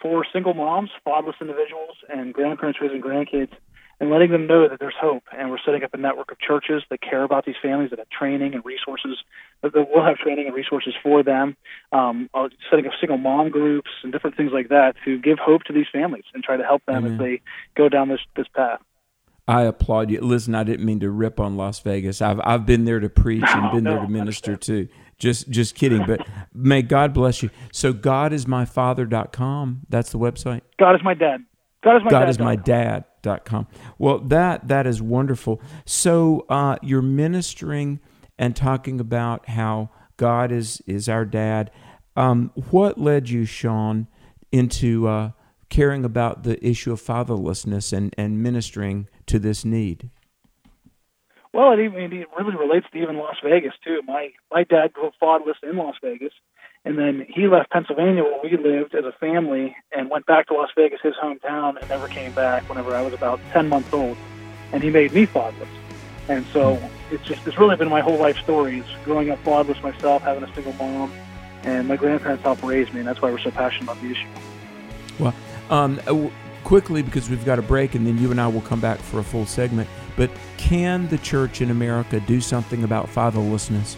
for 0.00 0.24
single 0.32 0.54
moms, 0.54 0.90
fatherless 1.04 1.36
individuals, 1.40 1.96
and 2.08 2.32
grandparents 2.32 2.80
raising 2.80 3.00
grandkids, 3.00 3.52
and 4.00 4.10
letting 4.10 4.30
them 4.30 4.46
know 4.46 4.68
that 4.68 4.78
there's 4.78 4.94
hope. 5.00 5.24
And 5.36 5.50
we're 5.50 5.58
setting 5.64 5.82
up 5.82 5.92
a 5.92 5.96
network 5.96 6.30
of 6.30 6.38
churches 6.38 6.82
that 6.90 7.00
care 7.00 7.24
about 7.24 7.44
these 7.44 7.56
families 7.60 7.90
that 7.90 7.98
have 7.98 8.08
training 8.10 8.54
and 8.54 8.64
resources 8.64 9.18
that 9.62 9.74
will 9.74 10.04
have 10.04 10.16
training 10.18 10.46
and 10.46 10.54
resources 10.54 10.94
for 11.02 11.22
them. 11.22 11.56
Um, 11.92 12.30
uh, 12.32 12.48
setting 12.70 12.86
up 12.86 12.92
single 13.00 13.18
mom 13.18 13.50
groups 13.50 13.90
and 14.02 14.12
different 14.12 14.36
things 14.36 14.52
like 14.52 14.68
that 14.68 14.94
to 15.04 15.18
give 15.18 15.38
hope 15.38 15.64
to 15.64 15.72
these 15.72 15.86
families 15.92 16.24
and 16.32 16.44
try 16.44 16.56
to 16.56 16.62
help 16.62 16.84
them 16.86 17.04
Amen. 17.04 17.12
as 17.12 17.18
they 17.18 17.40
go 17.76 17.88
down 17.88 18.08
this 18.08 18.20
this 18.36 18.46
path. 18.54 18.80
I 19.48 19.62
applaud 19.62 20.10
you. 20.10 20.20
Listen, 20.20 20.54
I 20.54 20.62
didn't 20.62 20.84
mean 20.84 21.00
to 21.00 21.10
rip 21.10 21.40
on 21.40 21.56
Las 21.56 21.80
Vegas. 21.80 22.20
I've 22.20 22.38
I've 22.44 22.66
been 22.66 22.84
there 22.84 23.00
to 23.00 23.08
preach 23.08 23.44
and 23.46 23.72
been 23.72 23.84
there 23.84 23.98
to 23.98 24.08
minister 24.08 24.56
too. 24.56 24.88
Just 25.18 25.50
just 25.50 25.74
kidding, 25.74 26.06
but 26.06 26.26
may 26.54 26.82
God 26.82 27.12
bless 27.12 27.42
you. 27.42 27.50
So 27.72 27.92
godismyfather.com, 27.92 29.80
that's 29.88 30.12
the 30.12 30.18
website. 30.18 30.60
God 30.78 30.94
is 30.94 31.00
my 31.02 31.14
dad. 31.14 31.40
God 31.82 31.96
is 31.96 32.02
my 32.04 32.10
God 32.10 32.20
dad. 32.20 32.28
is 32.28 32.38
my 32.38 32.56
dad.com. 32.56 33.66
Well, 33.98 34.18
that 34.20 34.68
that 34.68 34.86
is 34.86 35.02
wonderful. 35.02 35.60
So 35.84 36.46
uh, 36.48 36.76
you're 36.82 37.02
ministering 37.02 38.00
and 38.38 38.54
talking 38.54 39.00
about 39.00 39.48
how 39.48 39.90
God 40.16 40.52
is 40.52 40.82
is 40.86 41.08
our 41.08 41.24
dad. 41.24 41.70
Um, 42.16 42.52
what 42.70 42.98
led 42.98 43.28
you, 43.28 43.44
Sean, 43.44 44.08
into 44.52 45.08
uh, 45.08 45.30
caring 45.68 46.04
about 46.04 46.42
the 46.42 46.64
issue 46.66 46.92
of 46.92 47.02
fatherlessness 47.02 47.92
and, 47.92 48.14
and 48.18 48.42
ministering 48.42 49.08
to 49.26 49.38
this 49.38 49.64
need? 49.64 50.10
Well, 51.52 51.72
it 51.72 51.80
even 51.80 52.12
it 52.12 52.28
really 52.38 52.56
relates 52.56 52.86
to 52.92 52.98
even 52.98 53.16
Las 53.16 53.36
Vegas 53.42 53.72
too. 53.84 54.00
My 54.06 54.32
my 54.52 54.64
dad 54.64 54.92
grew 54.92 55.08
up 55.08 55.14
fatherless 55.18 55.56
in 55.62 55.76
Las 55.76 55.96
Vegas, 56.02 56.32
and 56.84 56.98
then 56.98 57.26
he 57.28 57.48
left 57.48 57.70
Pennsylvania 57.70 58.22
where 58.22 58.40
we 58.42 58.56
lived 58.56 58.94
as 58.94 59.04
a 59.04 59.12
family 59.12 59.74
and 59.96 60.10
went 60.10 60.26
back 60.26 60.46
to 60.48 60.54
Las 60.54 60.68
Vegas, 60.76 61.00
his 61.02 61.14
hometown, 61.14 61.80
and 61.80 61.88
never 61.88 62.08
came 62.08 62.32
back. 62.32 62.68
Whenever 62.68 62.94
I 62.94 63.02
was 63.02 63.14
about 63.14 63.40
ten 63.52 63.68
months 63.68 63.92
old, 63.92 64.16
and 64.72 64.82
he 64.82 64.90
made 64.90 65.12
me 65.12 65.26
fatherless. 65.26 65.68
And 66.28 66.44
so 66.52 66.78
it's 67.10 67.24
just 67.24 67.46
it's 67.46 67.58
really 67.58 67.76
been 67.76 67.88
my 67.88 68.00
whole 68.00 68.18
life 68.18 68.36
story. 68.38 68.80
It's 68.80 69.04
growing 69.04 69.30
up 69.30 69.38
fatherless 69.38 69.82
myself, 69.82 70.22
having 70.22 70.44
a 70.44 70.54
single 70.54 70.74
mom, 70.74 71.10
and 71.62 71.88
my 71.88 71.96
grandparents 71.96 72.42
helped 72.42 72.62
raise 72.62 72.92
me, 72.92 73.00
and 73.00 73.08
that's 73.08 73.22
why 73.22 73.30
we're 73.30 73.38
so 73.38 73.50
passionate 73.50 73.84
about 73.84 74.02
the 74.02 74.10
issue. 74.10 74.28
Well, 75.18 75.34
um, 75.70 76.30
quickly 76.64 77.00
because 77.00 77.30
we've 77.30 77.44
got 77.46 77.58
a 77.58 77.62
break, 77.62 77.94
and 77.94 78.06
then 78.06 78.18
you 78.18 78.30
and 78.30 78.38
I 78.38 78.48
will 78.48 78.60
come 78.60 78.80
back 78.80 78.98
for 78.98 79.18
a 79.18 79.24
full 79.24 79.46
segment. 79.46 79.88
But 80.18 80.32
can 80.56 81.06
the 81.08 81.18
church 81.18 81.60
in 81.60 81.70
America 81.70 82.18
do 82.18 82.40
something 82.40 82.82
about 82.82 83.06
fatherlessness? 83.06 83.94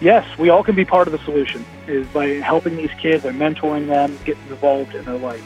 Yes, 0.00 0.38
we 0.38 0.48
all 0.48 0.62
can 0.62 0.76
be 0.76 0.84
part 0.84 1.08
of 1.08 1.12
the 1.12 1.18
solution 1.24 1.64
is 1.88 2.06
by 2.08 2.26
helping 2.26 2.76
these 2.76 2.92
kids 2.92 3.24
and 3.24 3.38
mentoring 3.38 3.88
them, 3.88 4.16
getting 4.24 4.42
involved 4.48 4.94
in 4.94 5.04
their 5.04 5.18
life. 5.18 5.44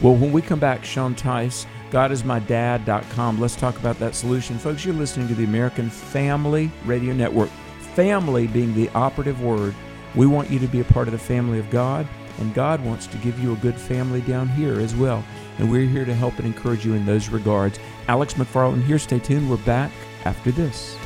Well, 0.00 0.14
when 0.14 0.30
we 0.30 0.40
come 0.40 0.60
back, 0.60 0.84
Sean 0.84 1.16
Tice, 1.16 1.66
GodIsMyDad.com, 1.90 3.40
let's 3.40 3.56
talk 3.56 3.76
about 3.76 3.98
that 3.98 4.14
solution. 4.14 4.56
Folks, 4.56 4.84
you're 4.84 4.94
listening 4.94 5.26
to 5.26 5.34
the 5.34 5.44
American 5.44 5.90
Family 5.90 6.70
Radio 6.84 7.12
Network. 7.12 7.50
Family 7.94 8.46
being 8.46 8.72
the 8.72 8.88
operative 8.90 9.42
word. 9.42 9.74
We 10.14 10.26
want 10.26 10.48
you 10.48 10.60
to 10.60 10.68
be 10.68 10.78
a 10.78 10.84
part 10.84 11.08
of 11.08 11.12
the 11.12 11.18
family 11.18 11.58
of 11.58 11.68
God, 11.70 12.06
and 12.38 12.54
God 12.54 12.84
wants 12.84 13.08
to 13.08 13.16
give 13.18 13.40
you 13.40 13.52
a 13.52 13.56
good 13.56 13.74
family 13.74 14.20
down 14.20 14.48
here 14.48 14.78
as 14.78 14.94
well. 14.94 15.24
And 15.58 15.70
we're 15.70 15.86
here 15.86 16.04
to 16.04 16.14
help 16.14 16.38
and 16.38 16.46
encourage 16.46 16.84
you 16.84 16.94
in 16.94 17.04
those 17.04 17.28
regards. 17.28 17.78
Alex 18.06 18.34
McFarland 18.34 18.84
here. 18.84 18.98
Stay 18.98 19.18
tuned. 19.18 19.50
We're 19.50 19.56
back 19.58 19.90
after 20.24 20.50
this. 20.50 20.96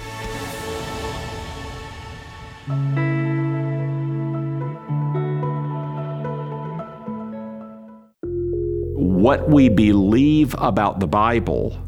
What 8.94 9.48
we 9.48 9.68
believe 9.68 10.54
about 10.58 11.00
the 11.00 11.06
Bible 11.06 11.78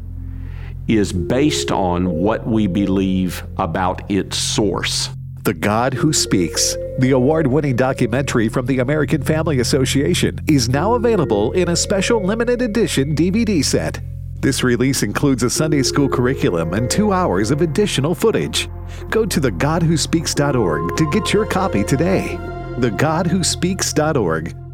is 0.87 1.11
based 1.11 1.71
on 1.71 2.09
what 2.09 2.47
we 2.47 2.67
believe 2.67 3.43
about 3.57 4.09
its 4.09 4.37
source. 4.37 5.09
The 5.45 5.53
God 5.53 5.93
Who 5.93 6.11
Speaks, 6.11 6.75
the 6.97 7.11
award 7.11 7.45
winning 7.45 7.75
documentary 7.75 8.49
from 8.49 8.65
the 8.65 8.79
American 8.79 9.21
Family 9.21 9.59
Association, 9.59 10.39
is 10.47 10.69
now 10.69 10.95
available 10.95 11.51
in 11.51 11.69
a 11.69 11.75
special 11.75 12.19
limited 12.19 12.63
edition 12.63 13.15
DVD 13.15 13.63
set. 13.63 14.01
This 14.41 14.63
release 14.63 15.03
includes 15.03 15.43
a 15.43 15.49
Sunday 15.51 15.83
school 15.83 16.09
curriculum 16.09 16.73
and 16.73 16.89
two 16.89 17.13
hours 17.13 17.51
of 17.51 17.61
additional 17.61 18.15
footage. 18.15 18.67
Go 19.11 19.23
to 19.23 19.39
thegodwhospeaks.org 19.39 20.97
to 20.97 21.11
get 21.11 21.31
your 21.31 21.45
copy 21.45 21.83
today. 21.83 22.39
Thegodwhospeaks.org. 22.79 24.64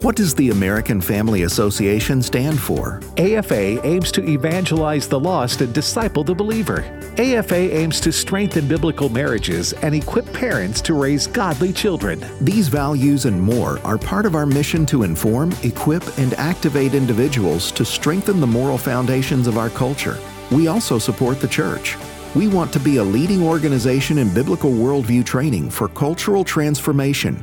What 0.00 0.14
does 0.14 0.32
the 0.32 0.50
American 0.50 1.00
Family 1.00 1.42
Association 1.42 2.22
stand 2.22 2.60
for? 2.60 3.00
AFA 3.16 3.84
aims 3.84 4.12
to 4.12 4.24
evangelize 4.28 5.08
the 5.08 5.18
lost 5.18 5.60
and 5.60 5.74
disciple 5.74 6.22
the 6.22 6.36
believer. 6.36 6.84
AFA 7.18 7.76
aims 7.76 7.98
to 8.02 8.12
strengthen 8.12 8.68
biblical 8.68 9.08
marriages 9.08 9.72
and 9.72 9.96
equip 9.96 10.32
parents 10.32 10.80
to 10.82 10.94
raise 10.94 11.26
godly 11.26 11.72
children. 11.72 12.24
These 12.40 12.68
values 12.68 13.24
and 13.24 13.42
more 13.42 13.80
are 13.80 13.98
part 13.98 14.24
of 14.24 14.36
our 14.36 14.46
mission 14.46 14.86
to 14.86 15.02
inform, 15.02 15.52
equip, 15.64 16.04
and 16.16 16.32
activate 16.34 16.94
individuals 16.94 17.72
to 17.72 17.84
strengthen 17.84 18.38
the 18.38 18.46
moral 18.46 18.78
foundations 18.78 19.48
of 19.48 19.58
our 19.58 19.70
culture. 19.70 20.16
We 20.52 20.68
also 20.68 21.00
support 21.00 21.40
the 21.40 21.48
church. 21.48 21.96
We 22.36 22.46
want 22.46 22.72
to 22.74 22.78
be 22.78 22.98
a 22.98 23.02
leading 23.02 23.42
organization 23.42 24.18
in 24.18 24.32
biblical 24.32 24.70
worldview 24.70 25.24
training 25.26 25.70
for 25.70 25.88
cultural 25.88 26.44
transformation. 26.44 27.42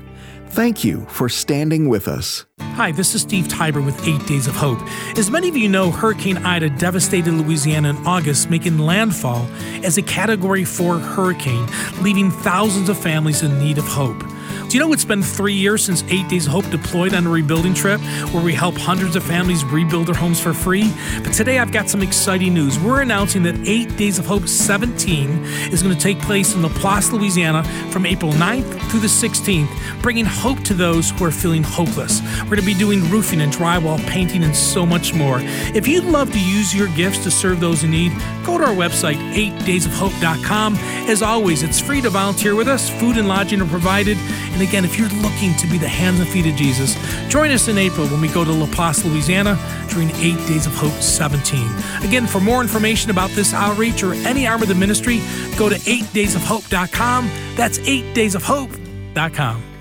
Thank 0.56 0.86
you 0.86 1.06
for 1.10 1.28
standing 1.28 1.90
with 1.90 2.08
us. 2.08 2.46
Hi, 2.62 2.94
this 2.94 3.14
is 3.14 3.24
Steve 3.24 3.50
Tybor 3.50 3.86
with 3.86 4.08
Eight 4.08 4.26
Days 4.26 4.48
of 4.48 4.56
Hope. 4.56 4.80
As 5.18 5.30
many 5.30 5.50
of 5.50 5.58
you 5.58 5.68
know, 5.68 5.92
Hurricane 5.92 6.38
Ida 6.38 6.70
devastated 6.70 7.34
Louisiana 7.34 7.90
in 7.90 7.98
August, 8.08 8.50
making 8.50 8.78
landfall 8.80 9.46
as 9.84 9.98
a 9.98 10.02
Category 10.02 10.64
4 10.64 10.98
hurricane, 11.00 11.68
leaving 12.02 12.32
thousands 12.32 12.88
of 12.88 12.98
families 12.98 13.44
in 13.44 13.60
need 13.60 13.78
of 13.78 13.84
hope. 13.84 14.24
Do 14.68 14.78
you 14.78 14.84
know 14.84 14.92
it's 14.94 15.06
been 15.06 15.22
three 15.22 15.54
years 15.54 15.86
since 15.86 16.04
Eight 16.10 16.28
Days 16.28 16.48
of 16.48 16.54
Hope 16.54 16.70
deployed 16.72 17.14
on 17.14 17.28
a 17.28 17.30
rebuilding 17.30 17.76
trip 17.76 18.02
where 18.32 18.44
we 18.44 18.54
help 18.54 18.76
hundreds 18.76 19.16
of 19.16 19.24
families 19.24 19.64
rebuild 19.64 20.08
their 20.08 20.16
homes 20.16 20.40
for 20.40 20.54
free? 20.54 20.92
But 21.24 21.34
today 21.34 21.60
I've 21.60 21.72
got 21.72 21.88
some 21.88 22.02
exciting 22.02 22.56
news. 22.56 22.80
We're 22.80 23.02
announcing 23.02 23.44
that 23.44 23.56
Eight 23.68 23.96
Days 23.96 24.18
of 24.18 24.26
Hope 24.26 24.48
17 24.48 25.30
is 25.72 25.84
going 25.84 25.96
to 25.96 26.02
take 26.02 26.20
place 26.20 26.56
in 26.56 26.64
Laplace, 26.64 27.12
Louisiana 27.12 27.64
from 27.92 28.08
April 28.08 28.32
9th 28.34 28.90
through 28.90 29.02
the 29.02 29.08
16th, 29.08 30.02
bringing 30.02 30.26
hope 30.26 30.60
to 30.62 30.74
those 30.74 31.12
who 31.12 31.26
are 31.26 31.32
feeling 31.32 31.64
hopeless. 31.64 32.22
We're 32.40 32.56
going 32.56 32.62
to 32.62 32.66
be 32.66 32.74
doing 32.74 33.08
roofing 33.12 33.42
and 33.42 33.54
drywall, 33.54 34.04
painting, 34.08 34.44
and 34.44 34.56
so 34.56 34.84
much 34.84 35.14
more. 35.14 35.40
If 35.76 35.88
you'd 35.88 36.06
love 36.06 36.32
to 36.32 36.40
use 36.40 36.74
your 36.74 36.88
gifts 36.96 37.24
to 37.24 37.32
serve 37.32 37.60
those 37.60 37.84
in 37.84 37.92
need, 37.92 38.14
go 38.44 38.58
to 38.58 38.64
our 38.66 38.76
website, 38.76 39.18
8daysofhope.com. 39.34 40.76
As 41.08 41.22
always, 41.22 41.62
it's 41.62 41.80
free 41.80 42.02
to 42.02 42.10
volunteer 42.10 42.56
with 42.56 42.68
us. 42.68 42.90
Food 42.90 43.18
and 43.18 43.28
lodging 43.28 43.62
are 43.62 43.68
provided. 43.68 44.18
And 44.56 44.64
again, 44.64 44.86
if 44.86 44.98
you're 44.98 45.10
looking 45.10 45.54
to 45.56 45.68
be 45.68 45.78
the 45.78 45.90
hands 45.90 46.22
and 46.22 46.30
feet 46.30 46.46
of 46.46 46.56
Jesus, 46.56 46.96
join 47.28 47.52
us 47.52 47.68
in 47.68 47.78
April 47.78 48.08
when 48.08 48.22
we 48.22 48.30
go 48.30 48.46
to 48.46 48.52
La 48.54 48.68
Place, 48.68 49.04
Louisiana 49.04 49.60
during 49.90 50.10
8 50.12 50.48
Days 50.48 50.66
of 50.66 50.74
Hope 50.74 50.94
17. 50.94 51.60
Again, 52.08 52.26
for 52.26 52.40
more 52.40 52.62
information 52.62 53.12
about 53.12 53.32
this 53.32 53.54
outreach 53.54 54.02
or 54.02 54.14
any 54.14 54.48
arm 54.48 54.62
of 54.62 54.70
the 54.70 54.76
ministry, 54.76 55.18
go 55.58 55.68
to 55.68 55.76
8daysofhope.com. 55.76 57.30
That's 57.58 57.80
8daysofhope.com. 57.80 59.75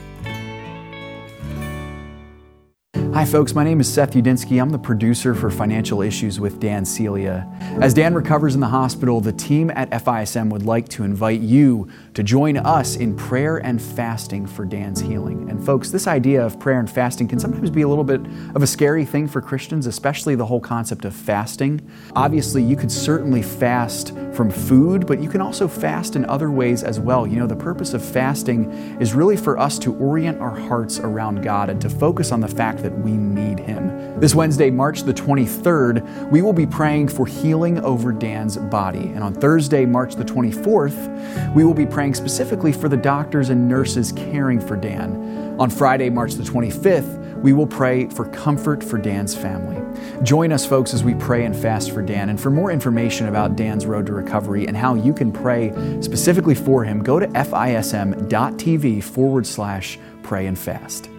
Hi, 3.15 3.25
folks. 3.25 3.55
My 3.55 3.63
name 3.63 3.79
is 3.79 3.91
Seth 3.91 4.15
Udinsky. 4.15 4.61
I'm 4.61 4.71
the 4.71 4.79
producer 4.79 5.37
for 5.37 5.49
Financial 5.49 6.03
Issues 6.03 6.41
with 6.41 6.59
Dan 6.59 6.85
Celia. 6.85 7.47
As 7.81 7.95
Dan 7.95 8.13
recovers 8.13 8.57
in 8.57 8.61
the 8.61 8.67
hospital, 8.67 9.21
the 9.21 9.33
team 9.33 9.71
at 9.71 9.89
FISM 9.91 10.51
would 10.51 10.65
like 10.65 10.89
to 10.89 11.05
invite 11.05 11.41
you 11.41 11.89
to 12.15 12.25
join 12.25 12.57
us 12.57 12.97
in 12.97 13.15
prayer 13.15 13.59
and 13.59 13.81
fasting 13.81 14.49
for 14.49 14.65
Dan's 14.65 15.01
healing. 15.01 15.49
And, 15.49 15.65
folks, 15.65 15.93
this 15.93 16.09
idea 16.09 16.45
of 16.45 16.59
prayer 16.59 16.81
and 16.81 16.91
fasting 16.91 17.29
can 17.29 17.39
sometimes 17.39 17.71
be 17.71 17.83
a 17.83 17.89
little 17.89 18.03
bit 18.03 18.21
of 18.57 18.65
a 18.65 18.67
scary 18.67 19.05
thing 19.05 19.29
for 19.29 19.41
Christians, 19.41 19.87
especially 19.87 20.35
the 20.35 20.47
whole 20.47 20.61
concept 20.61 21.05
of 21.05 21.15
fasting. 21.15 21.89
Obviously, 22.17 22.65
you 22.65 22.75
could 22.75 22.91
certainly 22.91 23.43
fast 23.43 24.13
from 24.35 24.51
food, 24.51 25.07
but 25.07 25.21
you 25.21 25.29
can 25.29 25.41
also 25.41 25.69
fast 25.69 26.17
in 26.17 26.25
other 26.27 26.51
ways 26.51 26.83
as 26.83 26.99
well. 26.99 27.27
You 27.27 27.37
know, 27.39 27.47
the 27.47 27.57
purpose 27.57 27.95
of 27.95 28.05
fasting 28.05 28.71
is 29.01 29.15
really 29.15 29.37
for 29.37 29.59
us 29.59 29.79
to 29.81 29.95
orient 29.97 30.41
our 30.41 30.55
hearts 30.55 30.99
around 30.99 31.43
God 31.43 31.71
and 31.71 31.81
to 31.81 31.89
focus 31.89 32.33
on 32.33 32.41
the 32.41 32.49
fact 32.49 32.83
that 32.83 32.97
we 32.99 33.13
need 33.13 33.59
Him. 33.61 34.21
This 34.21 34.35
Wednesday, 34.35 34.71
March 34.71 35.03
the 35.03 35.15
23rd, 35.15 36.31
we 36.31 36.43
will 36.43 36.53
be 36.53 36.67
praying 36.67 37.09
for 37.09 37.27
healing 37.27 37.79
over 37.85 38.13
Dan's 38.13 38.57
body. 38.57 39.09
And 39.09 39.23
on 39.23 39.35
Thursday, 39.35 39.85
March 39.87 40.15
the 40.15 40.25
24th, 40.25 41.55
we 41.55 41.65
will 41.65 41.75
be 41.75 41.87
praying 41.87 42.15
specifically 42.15 42.73
for 42.73 42.89
the 42.89 42.97
doctors 42.97 43.51
and 43.51 43.69
nurses 43.69 44.13
caring 44.13 44.61
for 44.61 44.77
Dan. 44.77 45.57
On 45.59 45.71
Friday, 45.71 46.11
March 46.11 46.35
the 46.35 46.43
25th, 46.43 47.41
we 47.43 47.53
will 47.53 47.67
pray 47.67 48.09
for 48.09 48.25
comfort 48.31 48.83
for 48.83 48.99
Dan's 48.99 49.35
family. 49.35 49.84
Join 50.23 50.53
us, 50.53 50.67
folks, 50.67 50.95
as 50.95 51.05
we 51.05 51.15
pray 51.15 51.45
and 51.45 51.55
fast 51.55 51.93
for 51.93 52.03
Dan. 52.03 52.29
And 52.29 52.41
for 52.41 52.51
more 52.51 52.71
information 52.71 53.29
about 53.29 53.57
Dan's 53.57 53.87
road 53.87 54.07
to 54.07 54.13
recovery 54.13 54.67
and 54.67 54.77
how 54.77 54.95
you 54.95 55.13
can 55.13 55.33
pray 55.33 55.73
specifically 56.01 56.55
for 56.55 56.85
him, 56.85 57.03
go 57.03 57.19
to 57.19 57.27
fism.tv 57.29 59.03
forward 59.03 59.47
slash 59.47 59.99
pray 60.23 60.47
and 60.47 60.59
fast. 60.59 61.11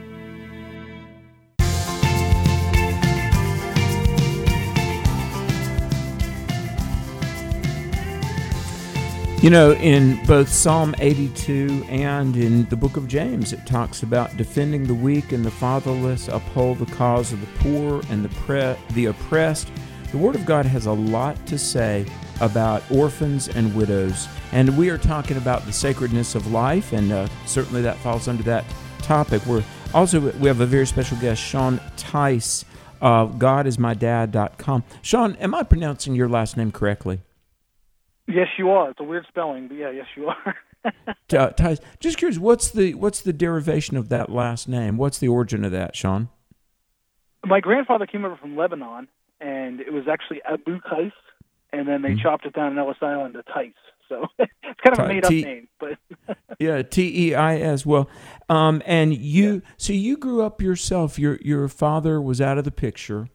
You 9.45 9.51
know, 9.51 9.73
in 9.73 10.25
both 10.25 10.49
Psalm 10.49 10.95
82 10.97 11.85
and 11.87 12.35
in 12.35 12.65
the 12.69 12.75
book 12.75 12.97
of 12.97 13.07
James, 13.07 13.53
it 13.53 13.63
talks 13.67 14.01
about 14.01 14.35
defending 14.37 14.85
the 14.85 14.95
weak 14.95 15.33
and 15.33 15.45
the 15.45 15.51
fatherless, 15.51 16.27
uphold 16.29 16.79
the 16.79 16.87
cause 16.87 17.31
of 17.31 17.41
the 17.41 17.59
poor 17.59 18.01
and 18.09 18.25
the, 18.25 18.29
pre- 18.29 18.75
the 18.95 19.05
oppressed. 19.05 19.69
The 20.11 20.17
Word 20.17 20.33
of 20.33 20.47
God 20.47 20.65
has 20.65 20.87
a 20.87 20.91
lot 20.91 21.45
to 21.45 21.59
say 21.59 22.07
about 22.41 22.81
orphans 22.89 23.47
and 23.47 23.75
widows, 23.75 24.27
and 24.51 24.75
we 24.75 24.89
are 24.89 24.97
talking 24.97 25.37
about 25.37 25.63
the 25.67 25.73
sacredness 25.73 26.33
of 26.33 26.51
life, 26.51 26.91
and 26.91 27.11
uh, 27.11 27.27
certainly 27.45 27.83
that 27.83 27.97
falls 27.97 28.27
under 28.27 28.41
that 28.41 28.65
topic. 29.03 29.45
We're 29.45 29.63
also 29.93 30.21
we 30.21 30.47
have 30.47 30.61
a 30.61 30.65
very 30.65 30.87
special 30.87 31.19
guest, 31.19 31.39
Sean 31.39 31.79
Tice 31.97 32.65
of 32.99 33.33
GodIsMyDad.com. 33.33 34.83
Sean, 35.03 35.35
am 35.35 35.53
I 35.53 35.61
pronouncing 35.61 36.15
your 36.15 36.29
last 36.29 36.57
name 36.57 36.71
correctly? 36.71 37.21
Yes, 38.27 38.47
you 38.57 38.71
are. 38.71 38.89
It's 38.89 38.99
a 38.99 39.03
weird 39.03 39.25
spelling, 39.27 39.67
but 39.67 39.77
yeah, 39.77 39.91
yes, 39.91 40.07
you 40.15 40.27
are. 40.27 40.55
uh, 41.37 41.49
Tice, 41.49 41.79
just 41.99 42.17
curious, 42.17 42.39
what's 42.39 42.71
the 42.71 42.93
what's 42.95 43.21
the 43.21 43.33
derivation 43.33 43.97
of 43.97 44.09
that 44.09 44.29
last 44.29 44.67
name? 44.67 44.97
What's 44.97 45.19
the 45.19 45.27
origin 45.27 45.63
of 45.63 45.71
that, 45.71 45.95
Sean? 45.95 46.29
My 47.45 47.59
grandfather 47.59 48.07
came 48.07 48.25
over 48.25 48.35
from 48.35 48.57
Lebanon, 48.57 49.07
and 49.39 49.79
it 49.79 49.93
was 49.93 50.07
actually 50.09 50.41
Abu 50.43 50.79
Qais, 50.81 51.11
and 51.71 51.87
then 51.87 52.01
they 52.01 52.09
mm-hmm. 52.09 52.21
chopped 52.21 52.45
it 52.45 52.53
down 52.53 52.71
in 52.71 52.79
Ellis 52.79 52.97
Island 53.01 53.35
to 53.35 53.43
Tice. 53.43 53.73
So 54.09 54.25
it's 54.39 54.79
kind 54.83 54.97
of 54.97 55.05
a 55.05 55.07
made 55.07 55.25
up 55.25 55.31
name, 55.31 55.67
but 55.79 55.97
yeah, 56.59 56.81
T 56.81 57.29
E 57.29 57.35
I 57.35 57.57
S. 57.57 57.85
Well, 57.85 58.09
um, 58.49 58.81
and 58.85 59.15
you, 59.15 59.53
yeah. 59.53 59.59
so 59.77 59.93
you 59.93 60.17
grew 60.17 60.43
up 60.43 60.61
yourself. 60.61 61.19
Your 61.19 61.37
your 61.41 61.67
father 61.67 62.21
was 62.21 62.41
out 62.41 62.57
of 62.57 62.63
the 62.63 62.71
picture, 62.71 63.29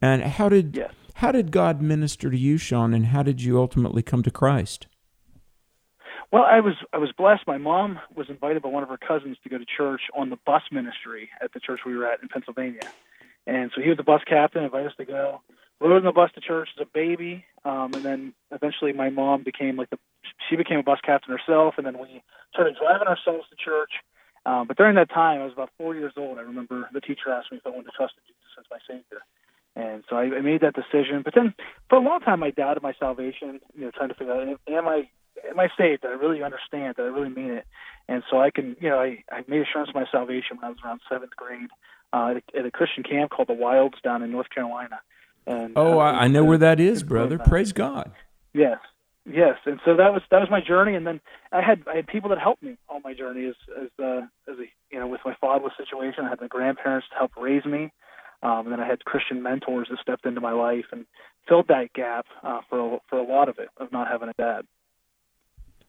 and 0.00 0.22
how 0.22 0.48
did 0.48 0.76
yes. 0.76 0.92
How 1.22 1.30
did 1.30 1.52
God 1.52 1.80
minister 1.80 2.32
to 2.32 2.36
you, 2.36 2.58
Sean, 2.58 2.92
and 2.92 3.06
how 3.06 3.22
did 3.22 3.40
you 3.40 3.56
ultimately 3.60 4.02
come 4.02 4.24
to 4.24 4.30
Christ? 4.32 4.88
Well, 6.32 6.42
I 6.42 6.58
was 6.58 6.74
I 6.92 6.98
was 6.98 7.12
blessed. 7.16 7.46
My 7.46 7.58
mom 7.58 8.00
was 8.12 8.28
invited 8.28 8.60
by 8.60 8.70
one 8.70 8.82
of 8.82 8.88
her 8.88 8.98
cousins 8.98 9.36
to 9.44 9.48
go 9.48 9.56
to 9.56 9.64
church 9.64 10.00
on 10.16 10.30
the 10.30 10.38
bus 10.44 10.62
ministry 10.72 11.30
at 11.40 11.52
the 11.52 11.60
church 11.60 11.80
we 11.86 11.96
were 11.96 12.10
at 12.10 12.20
in 12.22 12.28
Pennsylvania, 12.28 12.90
and 13.46 13.70
so 13.72 13.80
he 13.80 13.88
was 13.88 13.98
the 13.98 14.02
bus 14.02 14.22
captain, 14.26 14.64
invited 14.64 14.88
us 14.88 14.96
to 14.96 15.04
go 15.04 15.40
rode 15.80 15.98
on 15.98 16.04
the 16.04 16.10
bus 16.10 16.30
to 16.34 16.40
church 16.40 16.68
as 16.76 16.82
a 16.82 16.90
baby, 16.92 17.44
um, 17.64 17.94
and 17.94 18.02
then 18.02 18.34
eventually 18.50 18.92
my 18.92 19.08
mom 19.08 19.44
became 19.44 19.76
like 19.76 19.90
the 19.90 19.98
she 20.50 20.56
became 20.56 20.80
a 20.80 20.82
bus 20.82 20.98
captain 21.06 21.30
herself, 21.30 21.74
and 21.76 21.86
then 21.86 21.98
we 21.98 22.20
started 22.52 22.74
driving 22.82 23.06
ourselves 23.06 23.46
to 23.48 23.54
church. 23.54 23.92
Um, 24.44 24.66
but 24.66 24.76
during 24.76 24.96
that 24.96 25.10
time, 25.10 25.40
I 25.40 25.44
was 25.44 25.52
about 25.52 25.70
four 25.78 25.94
years 25.94 26.14
old. 26.16 26.38
I 26.38 26.42
remember 26.42 26.88
the 26.92 27.00
teacher 27.00 27.30
asked 27.30 27.52
me 27.52 27.58
if 27.58 27.66
I 27.66 27.70
wanted 27.70 27.94
to 27.94 27.96
trust 27.96 28.14
in 28.18 28.26
Jesus 28.26 28.58
as 28.58 28.66
my 28.72 28.78
savior, 28.88 29.22
and 29.74 30.04
so 30.08 30.16
I, 30.16 30.24
I 30.24 30.40
made 30.40 30.60
that 30.60 30.74
decision. 30.74 31.22
But 31.24 31.34
then, 31.34 31.54
for 31.88 31.96
a 31.96 32.02
long 32.02 32.20
time, 32.20 32.42
I 32.42 32.50
doubted 32.50 32.82
my 32.82 32.92
salvation. 32.98 33.60
You 33.74 33.86
know, 33.86 33.90
trying 33.90 34.08
to 34.08 34.14
figure 34.14 34.34
out 34.34 34.58
am 34.68 34.88
I 34.88 35.08
am 35.48 35.58
I 35.58 35.68
saved? 35.78 36.02
Did 36.02 36.10
I 36.10 36.14
really 36.14 36.42
understand? 36.42 36.96
Did 36.96 37.02
I 37.02 37.08
really 37.08 37.30
mean 37.30 37.52
it? 37.52 37.66
And 38.08 38.22
so 38.30 38.40
I 38.40 38.50
can, 38.50 38.76
you 38.80 38.88
know, 38.88 38.98
I, 38.98 39.24
I 39.30 39.44
made 39.48 39.62
assurance 39.62 39.88
of 39.88 39.94
my 39.94 40.06
salvation 40.10 40.56
when 40.56 40.64
I 40.64 40.68
was 40.68 40.78
around 40.84 41.00
seventh 41.08 41.34
grade 41.36 41.70
uh, 42.12 42.34
at, 42.36 42.36
a, 42.36 42.58
at 42.58 42.66
a 42.66 42.70
Christian 42.70 43.02
camp 43.02 43.30
called 43.30 43.48
the 43.48 43.54
Wilds 43.54 43.96
down 44.02 44.22
in 44.22 44.30
North 44.30 44.50
Carolina. 44.50 45.00
And, 45.46 45.72
oh, 45.76 45.98
uh, 45.98 46.02
I, 46.02 46.24
I 46.24 46.28
know 46.28 46.44
where 46.44 46.58
that 46.58 46.78
is, 46.78 47.02
brother. 47.02 47.38
Praise 47.38 47.72
God. 47.72 48.12
Yes, 48.54 48.78
yes, 49.24 49.56
and 49.64 49.80
so 49.84 49.96
that 49.96 50.12
was 50.12 50.22
that 50.30 50.38
was 50.40 50.50
my 50.50 50.60
journey, 50.60 50.94
and 50.94 51.06
then 51.06 51.20
I 51.50 51.62
had 51.62 51.82
I 51.90 51.96
had 51.96 52.06
people 52.06 52.28
that 52.30 52.38
helped 52.38 52.62
me 52.62 52.76
on 52.88 53.00
my 53.02 53.14
journey 53.14 53.46
as 53.46 53.54
as 53.80 53.88
uh, 53.98 54.20
as 54.46 54.58
a 54.58 54.66
you 54.90 55.00
know 55.00 55.06
with 55.06 55.22
my 55.24 55.34
fatherless 55.40 55.72
situation. 55.78 56.26
I 56.26 56.28
had 56.28 56.40
my 56.40 56.48
grandparents 56.48 57.08
to 57.08 57.16
help 57.16 57.32
raise 57.36 57.64
me, 57.64 57.92
um, 58.42 58.66
and 58.66 58.72
then 58.72 58.80
I 58.80 58.86
had 58.86 59.04
Christian 59.04 59.42
mentors 59.42 59.88
that 59.90 59.98
stepped 60.00 60.26
into 60.26 60.40
my 60.40 60.52
life 60.52 60.86
and 60.92 61.06
filled 61.48 61.68
that 61.68 61.92
gap 61.94 62.26
uh, 62.42 62.60
for 62.68 62.94
a, 62.94 62.98
for 63.08 63.18
a 63.18 63.24
lot 63.24 63.48
of 63.48 63.58
it 63.58 63.68
of 63.76 63.92
not 63.92 64.08
having 64.08 64.28
a 64.28 64.34
dad. 64.34 64.62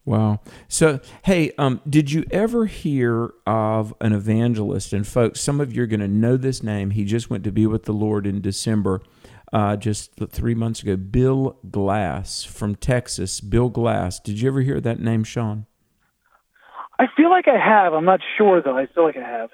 Wow. 0.05 0.41
So, 0.67 0.99
hey, 1.23 1.53
um, 1.57 1.79
did 1.89 2.11
you 2.11 2.25
ever 2.29 2.65
hear 2.65 3.33
of 3.47 3.93
an 4.01 4.11
evangelist? 4.11 4.91
And 4.91 5.07
folks, 5.07 5.39
some 5.39 5.61
of 5.61 5.73
you 5.73 5.83
are 5.83 5.87
going 5.87 6.01
to 6.01 6.09
know 6.09 6.35
this 6.35 6.61
name. 6.61 6.89
He 6.91 7.05
just 7.05 7.29
went 7.29 7.45
to 7.45 7.51
be 7.51 7.65
with 7.65 7.83
the 7.83 7.93
Lord 7.93 8.27
in 8.27 8.41
December, 8.41 9.01
uh, 9.53 9.77
just 9.77 10.11
three 10.29 10.55
months 10.55 10.83
ago. 10.83 10.97
Bill 10.97 11.57
Glass 11.71 12.43
from 12.43 12.75
Texas. 12.75 13.39
Bill 13.39 13.69
Glass. 13.69 14.19
Did 14.19 14.41
you 14.41 14.49
ever 14.49 14.59
hear 14.61 14.81
that 14.81 14.99
name, 14.99 15.23
Sean? 15.23 15.67
I 16.99 17.05
feel 17.15 17.29
like 17.29 17.47
I 17.47 17.57
have. 17.57 17.93
I'm 17.93 18.05
not 18.05 18.19
sure 18.37 18.61
though. 18.61 18.77
I 18.77 18.87
feel 18.87 19.05
like 19.05 19.17
I 19.17 19.27
have. 19.27 19.49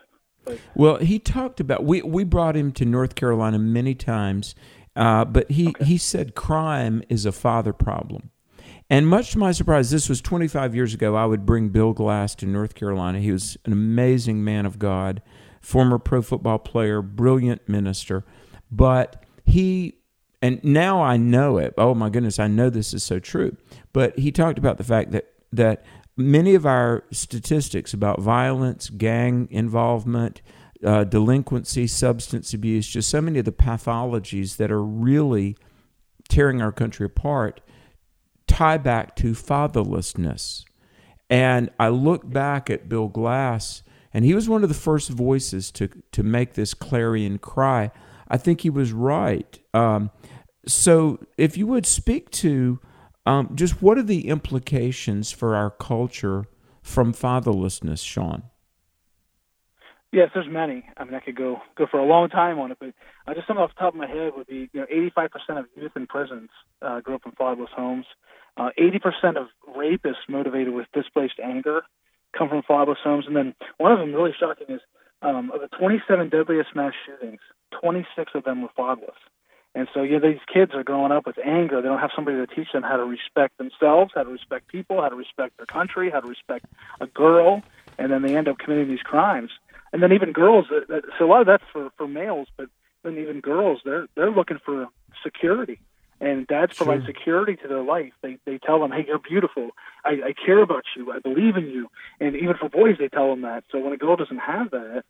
Well, 0.76 0.97
he 0.97 1.20
talked 1.20 1.60
about 1.60 1.84
we 1.84 2.02
we 2.02 2.24
brought 2.24 2.56
him 2.56 2.72
to 2.74 2.86
North 2.86 3.16
Carolina 3.16 3.60
many 3.60 3.95
times, 3.95 4.56
uh, 4.95 5.26
but 5.26 5.52
he 5.52 5.70
okay. 5.70 5.86
he 5.86 5.97
said 5.97 6.36
crime 6.36 7.04
is 7.10 7.26
a 7.26 7.32
father 7.32 7.74
problem. 7.74 8.32
And 8.89 9.08
much 9.08 9.32
to 9.32 9.38
my 9.38 9.52
surprise, 9.52 9.91
this 9.91 10.10
was 10.10 10.20
25 10.20 10.74
years 10.74 10.95
ago. 10.95 11.16
I 11.16 11.26
would 11.26 11.45
bring 11.45 11.70
Bill 11.70 11.93
Glass 11.93 12.34
to 12.36 12.47
North 12.47 12.74
Carolina. 12.74 13.20
He 13.20 13.32
was 13.32 13.56
an 13.66 13.72
amazing 13.72 14.43
man 14.43 14.66
of 14.66 14.80
God, 14.80 15.22
former 15.62 16.00
pro 16.00 16.24
football 16.24 16.58
player, 16.58 17.04
brilliant 17.04 17.70
minister. 17.70 18.26
But 18.72 19.24
he, 19.45 20.00
and 20.41 20.64
now 20.64 21.04
I 21.04 21.18
know 21.18 21.60
it. 21.60 21.76
Oh 21.78 21.93
my 21.93 22.10
goodness, 22.10 22.39
I 22.39 22.47
know 22.47 22.72
this 22.72 22.93
is 22.93 23.04
so 23.04 23.20
true. 23.20 23.58
But 23.93 24.18
he 24.18 24.32
talked 24.32 24.58
about 24.58 24.80
the 24.80 24.84
fact 24.84 25.12
that 25.12 25.34
that 25.52 25.84
many 26.20 26.53
of 26.53 26.65
our 26.65 27.03
statistics 27.11 27.93
about 27.93 28.20
violence, 28.20 28.89
gang 28.89 29.47
involvement, 29.49 30.41
uh, 30.84 31.05
delinquency, 31.05 31.88
substance 31.88 32.53
abuse, 32.53 32.88
just 32.88 33.09
so 33.09 33.22
many 33.22 33.39
of 33.39 33.45
the 33.45 33.51
pathologies 33.51 34.57
that 34.57 34.72
are 34.72 34.84
really 34.84 35.57
tearing 36.28 36.61
our 36.61 36.72
country 36.72 37.05
apart 37.05 37.61
tie 38.47 38.78
back 38.78 39.15
to 39.15 39.32
fatherlessness. 39.32 40.65
And 41.30 41.70
I 41.80 41.89
look 41.89 42.30
back 42.30 42.70
at 42.70 42.89
Bill 42.89 43.07
Glass, 43.07 43.84
and 44.13 44.26
he 44.26 44.34
was 44.34 44.49
one 44.49 44.63
of 44.63 44.70
the 44.70 44.76
first 44.76 45.09
voices 45.09 45.72
to, 45.72 45.88
to 46.11 46.24
make 46.24 46.53
this 46.53 46.74
clarion 46.74 47.38
cry. 47.38 47.91
I 48.28 48.38
think 48.38 48.61
he 48.61 48.70
was 48.70 48.91
right. 48.91 49.59
Um, 49.74 50.11
so, 50.65 51.20
if 51.38 51.57
you 51.57 51.67
would 51.67 51.86
speak 51.86 52.30
to 52.32 52.80
um, 53.30 53.51
just 53.53 53.80
what 53.80 53.99
are 53.99 54.03
the 54.03 54.27
implications 54.27 55.32
for 55.32 55.55
our 55.55 55.69
culture 55.69 56.45
from 56.82 57.13
fatherlessness, 57.13 58.03
Sean? 58.03 58.41
Yes, 60.11 60.32
there's 60.34 60.49
many. 60.49 60.84
I 60.97 61.03
mean, 61.03 61.13
I 61.13 61.19
could 61.19 61.36
go 61.36 61.61
go 61.77 61.86
for 61.86 61.99
a 61.99 62.05
long 62.05 62.30
time 62.30 62.57
on 62.57 62.71
it, 62.71 62.77
but 62.80 62.93
uh, 63.27 63.36
just 63.36 63.45
something 63.45 63.61
off 63.61 63.69
the 63.75 63.80
top 63.80 63.93
of 63.93 63.99
my 63.99 64.07
head 64.07 64.32
would 64.36 64.47
be, 64.47 64.67
you 64.73 64.82
know, 64.82 64.88
85% 65.15 65.59
of 65.59 65.65
youth 65.75 65.91
in 65.95 66.07
prisons 66.07 66.49
uh, 66.82 67.01
grew 67.01 67.13
up 67.13 67.21
in 67.27 67.32
fatherless 67.34 67.69
homes. 67.75 68.07
Uh, 68.57 68.71
80% 68.80 69.38
of 69.38 69.47
rapists 69.77 70.25
motivated 70.27 70.73
with 70.73 70.88
displaced 70.91 71.39
anger 71.43 71.84
come 72.36 72.49
from 72.49 72.63
fatherless 72.63 72.97
homes. 73.03 73.25
And 73.27 73.36
then 73.36 73.53
one 73.77 73.91
of 73.91 73.99
them 73.99 74.11
really 74.11 74.34
shocking 74.39 74.75
is 74.75 74.82
um, 75.21 75.51
of 75.51 75.61
the 75.61 75.67
27 75.77 76.30
deadliest 76.30 76.75
mass 76.75 76.93
shootings, 77.05 77.41
26 77.80 78.32
of 78.34 78.43
them 78.43 78.63
were 78.63 78.69
fatherless. 78.75 79.19
And 79.76 79.88
so, 79.93 80.01
yeah, 80.01 80.20
these 80.20 80.39
kids 80.51 80.74
are 80.74 80.84
growing 80.84 81.11
up 81.11 81.26
with 81.28 81.38
anger. 81.38 81.82
They 81.82 81.88
don't 81.88 81.99
have 81.99 82.11
somebody 82.15 82.38
to 82.38 82.47
teach 82.47 82.72
them 82.74 82.84
how 82.84 82.97
to 82.97 83.05
respect 83.05 83.57
themselves, 83.57 84.11
how 84.15 84.24
to 84.24 84.30
respect 84.30 84.67
people, 84.67 85.01
how 85.01 85.09
to 85.09 85.15
respect 85.15 85.57
their 85.57 85.67
country, 85.67 86.09
how 86.09 86.22
to 86.22 86.28
respect 86.28 86.65
a 86.99 87.07
girl, 87.07 87.61
and 87.97 88.11
then 88.11 88.24
they 88.24 88.36
end 88.36 88.47
up 88.47 88.57
committing 88.57 88.89
these 88.89 89.01
crimes. 89.01 89.51
And 89.93 90.01
then 90.01 90.11
even 90.11 90.32
girls, 90.32 90.65
uh, 90.72 91.01
so 91.17 91.26
a 91.26 91.28
lot 91.28 91.41
of 91.41 91.47
that's 91.47 91.63
for 91.72 91.89
for 91.97 92.07
males, 92.07 92.47
but 92.57 92.70
then 93.03 93.17
even 93.17 93.39
girls, 93.41 93.82
they're 93.86 94.07
they're 94.15 94.32
looking 94.32 94.59
for 94.63 94.88
security 95.24 95.80
and 96.22 96.47
dads 96.47 96.76
sure. 96.76 96.86
provide 96.86 97.05
security 97.05 97.55
to 97.55 97.67
their 97.67 97.82
life. 97.82 98.13
They 98.22 98.38
they 98.45 98.57
tell 98.57 98.80
them, 98.80 98.91
"Hey, 98.91 99.05
you're 99.07 99.20
beautiful. 99.20 99.72
I, 100.03 100.09
I 100.09 100.34
care 100.34 100.61
about 100.61 100.84
you. 100.95 101.11
I 101.11 101.20
believe 101.20 101.55
in 101.55 101.67
you." 101.67 101.89
And 102.20 102.36
even 102.36 102.55
for 102.57 102.70
boys, 102.70 102.97
they 102.99 103.07
tell 103.07 103.30
them 103.30 103.41
that. 103.41 103.63
So 103.72 103.80
when 103.80 103.93
a 103.93 103.97
girl 103.97 104.15
doesn't 104.15 104.39
have 104.39 104.72
that, 104.72 105.03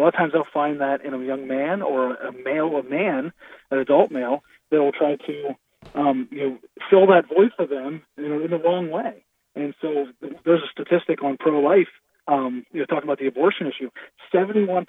a 0.00 0.02
lot 0.02 0.08
of 0.08 0.14
times 0.14 0.32
they'll 0.32 0.44
find 0.52 0.80
that 0.80 1.04
in 1.04 1.14
a 1.14 1.18
young 1.18 1.46
man 1.46 1.82
or 1.82 2.14
a 2.14 2.32
male, 2.32 2.76
a 2.76 2.82
man, 2.82 3.32
an 3.70 3.78
adult 3.78 4.10
male, 4.10 4.42
that 4.70 4.80
will 4.80 4.92
try 4.92 5.16
to 5.16 5.56
um, 5.94 6.28
you 6.30 6.38
know 6.38 6.58
fill 6.88 7.06
that 7.08 7.24
void 7.28 7.52
for 7.56 7.66
them 7.66 8.02
you 8.16 8.28
know, 8.28 8.44
in 8.44 8.50
the 8.50 8.58
wrong 8.58 8.90
way. 8.90 9.24
And 9.54 9.74
so 9.80 10.06
there's 10.44 10.62
a 10.62 10.70
statistic 10.72 11.22
on 11.22 11.36
pro-life. 11.36 11.88
Um, 12.28 12.64
you 12.72 12.78
know, 12.78 12.86
talking 12.86 13.04
about 13.04 13.18
the 13.18 13.26
abortion 13.26 13.66
issue, 13.66 13.90
71% 14.32 14.86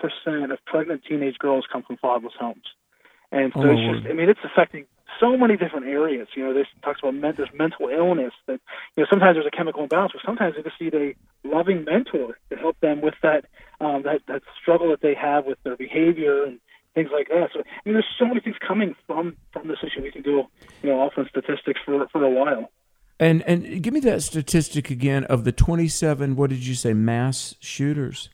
of 0.51 0.59
pregnant 0.65 1.01
teenage 1.09 1.39
girls 1.39 1.65
come 1.71 1.81
from 1.81 1.97
fatherless 1.97 2.33
homes. 2.39 2.65
And 3.31 3.51
so 3.55 3.61
oh, 3.63 3.71
it's 3.71 3.97
just, 3.97 4.11
I 4.11 4.13
mean, 4.13 4.29
it's 4.29 4.41
affecting 4.43 4.85
so 5.21 5.37
many 5.37 5.55
different 5.55 5.85
areas. 5.85 6.27
You 6.35 6.45
know, 6.45 6.53
this 6.53 6.67
talks 6.83 6.99
about 7.01 7.13
men, 7.13 7.35
there's 7.37 7.49
mental 7.53 7.87
illness 7.87 8.33
that, 8.47 8.59
you 8.97 9.03
know, 9.03 9.07
sometimes 9.09 9.35
there's 9.35 9.45
a 9.45 9.55
chemical 9.55 9.83
imbalance, 9.83 10.11
but 10.13 10.21
sometimes 10.25 10.55
they 10.55 10.63
just 10.63 10.81
need 10.81 10.93
a 10.93 11.15
loving 11.47 11.85
mentor 11.85 12.37
to 12.49 12.55
help 12.57 12.79
them 12.81 13.01
with 13.01 13.13
that, 13.23 13.45
um, 13.79 14.03
that, 14.03 14.21
that 14.27 14.41
struggle 14.61 14.89
that 14.89 15.01
they 15.01 15.13
have 15.13 15.45
with 15.45 15.57
their 15.63 15.77
behavior 15.77 16.43
and 16.43 16.59
things 16.95 17.09
like 17.13 17.29
that. 17.29 17.49
So, 17.53 17.61
I 17.61 17.63
mean, 17.85 17.93
there's 17.93 18.05
so 18.19 18.25
many 18.25 18.41
things 18.41 18.57
coming 18.65 18.95
from, 19.07 19.37
from 19.53 19.67
this 19.67 19.77
issue. 19.83 20.01
We 20.01 20.11
can 20.11 20.23
go, 20.23 20.49
you 20.81 20.89
know, 20.89 20.99
off 20.99 21.13
on 21.17 21.29
statistics 21.29 21.79
for, 21.85 22.07
for 22.11 22.23
a 22.23 22.29
while. 22.29 22.69
And, 23.19 23.43
and 23.43 23.83
give 23.83 23.93
me 23.93 23.99
that 24.01 24.23
statistic 24.23 24.89
again 24.89 25.25
of 25.25 25.43
the 25.43 25.51
27, 25.51 26.35
what 26.35 26.49
did 26.49 26.65
you 26.65 26.73
say, 26.73 26.93
mass 26.93 27.55
shooters? 27.59 28.29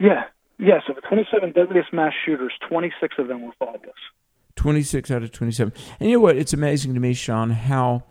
Yeah. 0.00 0.24
Yeah, 0.58 0.78
so 0.86 0.92
the 0.92 1.00
27 1.00 1.52
deadliest 1.52 1.92
mass 1.92 2.12
shooters, 2.24 2.52
26 2.68 3.16
of 3.18 3.28
them 3.28 3.42
were 3.42 3.52
fatherless. 3.58 3.94
26 4.64 5.10
out 5.10 5.22
of 5.22 5.30
27. 5.30 5.74
And 6.00 6.08
you 6.08 6.16
know 6.16 6.22
what? 6.22 6.38
It's 6.38 6.54
amazing 6.54 6.94
to 6.94 7.00
me, 7.00 7.12
Sean, 7.12 7.50
how 7.50 8.04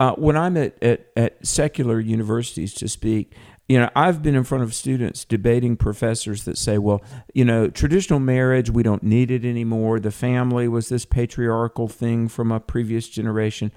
uh, 0.00 0.12
when 0.14 0.36
I'm 0.36 0.56
at, 0.56 0.82
at, 0.82 1.06
at 1.14 1.46
secular 1.46 2.00
universities 2.00 2.74
to 2.74 2.88
speak, 2.88 3.36
you 3.68 3.78
know, 3.78 3.88
I've 3.94 4.20
been 4.20 4.34
in 4.34 4.42
front 4.42 4.64
of 4.64 4.74
students 4.74 5.24
debating 5.24 5.76
professors 5.76 6.42
that 6.46 6.58
say, 6.58 6.78
well, 6.78 7.00
you 7.32 7.44
know, 7.44 7.68
traditional 7.68 8.18
marriage, 8.18 8.70
we 8.70 8.82
don't 8.82 9.04
need 9.04 9.30
it 9.30 9.44
anymore. 9.44 10.00
The 10.00 10.10
family 10.10 10.66
was 10.66 10.88
this 10.88 11.04
patriarchal 11.04 11.86
thing 11.86 12.26
from 12.26 12.50
a 12.50 12.58
previous 12.58 13.08
generation. 13.08 13.70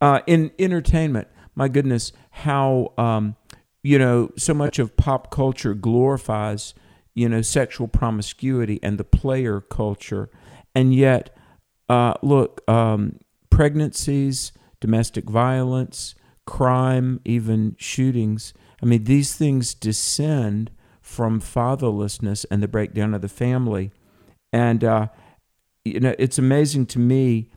Uh, 0.00 0.20
in 0.26 0.52
entertainment, 0.58 1.28
my 1.54 1.68
goodness, 1.68 2.10
how, 2.30 2.94
um, 2.96 3.36
you 3.82 3.98
know, 3.98 4.30
so 4.38 4.54
much 4.54 4.78
of 4.78 4.96
pop 4.96 5.30
culture 5.30 5.74
glorifies, 5.74 6.72
you 7.12 7.28
know, 7.28 7.42
sexual 7.42 7.86
promiscuity 7.86 8.80
and 8.82 8.96
the 8.96 9.04
player 9.04 9.60
culture. 9.60 10.30
And 10.74 10.94
yet, 10.94 11.35
uh, 11.88 12.14
look, 12.22 12.62
um, 12.68 13.18
pregnancies, 13.50 14.52
domestic 14.80 15.28
violence, 15.28 16.14
crime, 16.46 17.20
even 17.24 17.76
shootings. 17.78 18.54
I 18.82 18.86
mean, 18.86 19.04
these 19.04 19.34
things 19.34 19.74
descend 19.74 20.70
from 21.00 21.40
fatherlessness 21.40 22.44
and 22.50 22.62
the 22.62 22.68
breakdown 22.68 23.14
of 23.14 23.22
the 23.22 23.28
family. 23.28 23.92
And, 24.52 24.82
uh, 24.82 25.08
you 25.84 26.00
know, 26.00 26.14
it's 26.18 26.38
amazing 26.38 26.86
to 26.86 26.98
me, 26.98 27.48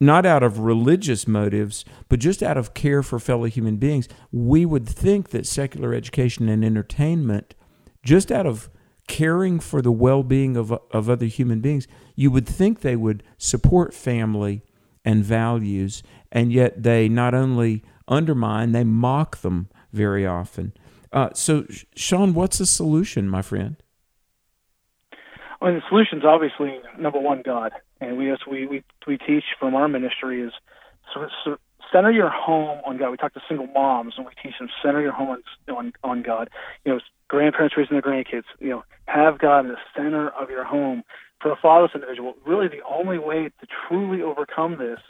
not 0.00 0.24
out 0.24 0.42
of 0.42 0.60
religious 0.60 1.26
motives, 1.26 1.84
but 2.08 2.20
just 2.20 2.42
out 2.42 2.56
of 2.56 2.74
care 2.74 3.02
for 3.02 3.18
fellow 3.18 3.44
human 3.44 3.76
beings. 3.76 4.08
We 4.30 4.64
would 4.64 4.88
think 4.88 5.30
that 5.30 5.46
secular 5.46 5.94
education 5.94 6.48
and 6.48 6.64
entertainment, 6.64 7.54
just 8.04 8.30
out 8.30 8.46
of 8.46 8.70
caring 9.08 9.60
for 9.60 9.82
the 9.82 9.92
well 9.92 10.22
being 10.22 10.56
of, 10.56 10.72
of 10.72 11.08
other 11.08 11.26
human 11.26 11.60
beings, 11.60 11.86
you 12.14 12.30
would 12.30 12.46
think 12.46 12.80
they 12.80 12.96
would 12.96 13.22
support 13.38 13.94
family 13.94 14.62
and 15.04 15.24
values, 15.24 16.02
and 16.30 16.52
yet 16.52 16.82
they 16.82 17.08
not 17.08 17.34
only 17.34 17.82
undermine, 18.08 18.72
they 18.72 18.84
mock 18.84 19.38
them 19.38 19.68
very 19.92 20.26
often. 20.26 20.72
Uh, 21.12 21.30
so, 21.34 21.66
Sean, 21.94 22.32
what's 22.32 22.58
the 22.58 22.66
solution, 22.66 23.28
my 23.28 23.42
friend? 23.42 23.76
Well, 25.60 25.74
the 25.74 25.82
solution 25.88 26.18
is 26.18 26.24
obviously 26.24 26.80
number 26.98 27.20
one, 27.20 27.42
God, 27.44 27.72
and 28.00 28.16
we 28.16 28.34
we 28.50 28.66
we, 28.66 28.82
we 29.06 29.18
teach 29.18 29.44
from 29.60 29.74
our 29.74 29.88
ministry 29.88 30.42
is 30.42 30.52
center 31.92 32.10
your 32.10 32.30
home 32.30 32.80
on 32.86 32.98
God. 32.98 33.10
We 33.10 33.16
talk 33.16 33.34
to 33.34 33.40
single 33.48 33.66
moms, 33.68 34.14
and 34.16 34.26
we 34.26 34.32
teach 34.42 34.58
them 34.58 34.68
center 34.82 35.00
your 35.00 35.12
home 35.12 35.28
on 35.28 35.42
on, 35.74 35.92
on 36.02 36.22
God. 36.22 36.50
You 36.84 36.92
know, 36.92 37.00
grandparents 37.28 37.76
raising 37.76 37.94
their 37.94 38.02
grandkids. 38.02 38.44
You 38.58 38.70
know, 38.70 38.84
have 39.06 39.38
God 39.38 39.60
in 39.60 39.68
the 39.68 39.76
center 39.96 40.30
of 40.30 40.50
your 40.50 40.64
home. 40.64 41.02
For 41.40 41.50
a 41.50 41.56
fatherless 41.56 41.90
individual, 41.92 42.34
really 42.46 42.68
the 42.68 42.84
only 42.88 43.18
way 43.18 43.50
to 43.60 43.66
truly 43.88 44.22
overcome 44.22 44.78
this 44.78 45.00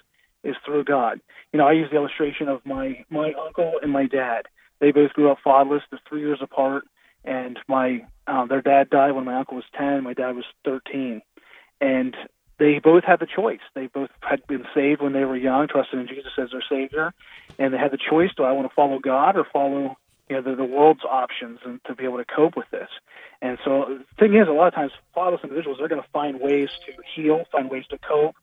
is 0.43 0.57
through 0.65 0.85
God. 0.85 1.21
You 1.53 1.59
know, 1.59 1.67
I 1.67 1.73
use 1.73 1.91
the 1.91 1.97
illustration 1.97 2.49
of 2.49 2.65
my 2.65 3.05
my 3.11 3.33
uncle 3.35 3.75
and 3.83 3.93
my 3.93 4.07
dad. 4.07 4.47
They 4.81 4.93
both 4.93 5.13
grew 5.13 5.31
up 5.31 5.39
fatherless. 5.45 5.83
They're 5.91 6.01
three 6.09 6.21
years 6.21 6.41
apart, 6.43 6.85
and 7.25 7.59
my 7.69 8.05
um, 8.27 8.49
their 8.49 8.63
dad 8.63 8.91
died 8.91 9.13
when 9.13 9.25
my 9.25 9.37
uncle 9.37 9.57
was 9.57 9.65
ten. 9.77 10.03
My 10.03 10.15
dad 10.15 10.35
was 10.35 10.45
thirteen, 10.65 11.23
and 11.81 12.17
they 12.59 12.79
both 12.79 13.05
had 13.05 13.21
the 13.21 13.27
choice. 13.27 13.61
They 13.75 13.87
both 13.87 14.11
had 14.21 14.47
been 14.47 14.65
saved 14.75 15.03
when 15.03 15.13
they 15.13 15.25
were 15.25 15.37
young, 15.37 15.69
trusted 15.69 15.99
in 15.99 16.07
Jesus 16.07 16.33
as 16.39 16.51
their 16.51 16.63
Savior, 16.69 17.13
and 17.59 17.73
they 17.73 17.79
had 17.79 17.91
the 17.91 17.99
choice: 17.99 18.31
do 18.37 18.45
I 18.45 18.53
want 18.53 18.69
to 18.69 18.75
follow 18.75 18.99
God 18.99 19.37
or 19.37 19.47
follow 19.53 19.97
you 20.29 20.37
know 20.37 20.43
the, 20.43 20.57
the 20.57 20.65
world's 20.65 21.05
options 21.05 21.61
and 21.65 21.83
to 21.85 21.95
be 21.95 22.05
able 22.05 22.19
to 22.19 22.25
cope 22.25 22.57
with 22.57 22.71
this? 22.71 22.89
And 23.41 23.59
so 23.65 23.99
the 23.99 24.05
thing 24.19 24.35
is, 24.35 24.49
a 24.49 24.53
lot 24.53 24.69
of 24.69 24.75
times, 24.75 24.93
fatherless 25.15 25.43
individuals 25.43 25.79
they're 25.79 25.89
going 25.89 26.03
to 26.03 26.09
find 26.13 26.41
ways 26.41 26.69
to 26.87 26.93
heal, 27.15 27.45
find 27.51 27.71
ways 27.71 27.85
to 27.91 27.99
cope, 27.99 28.37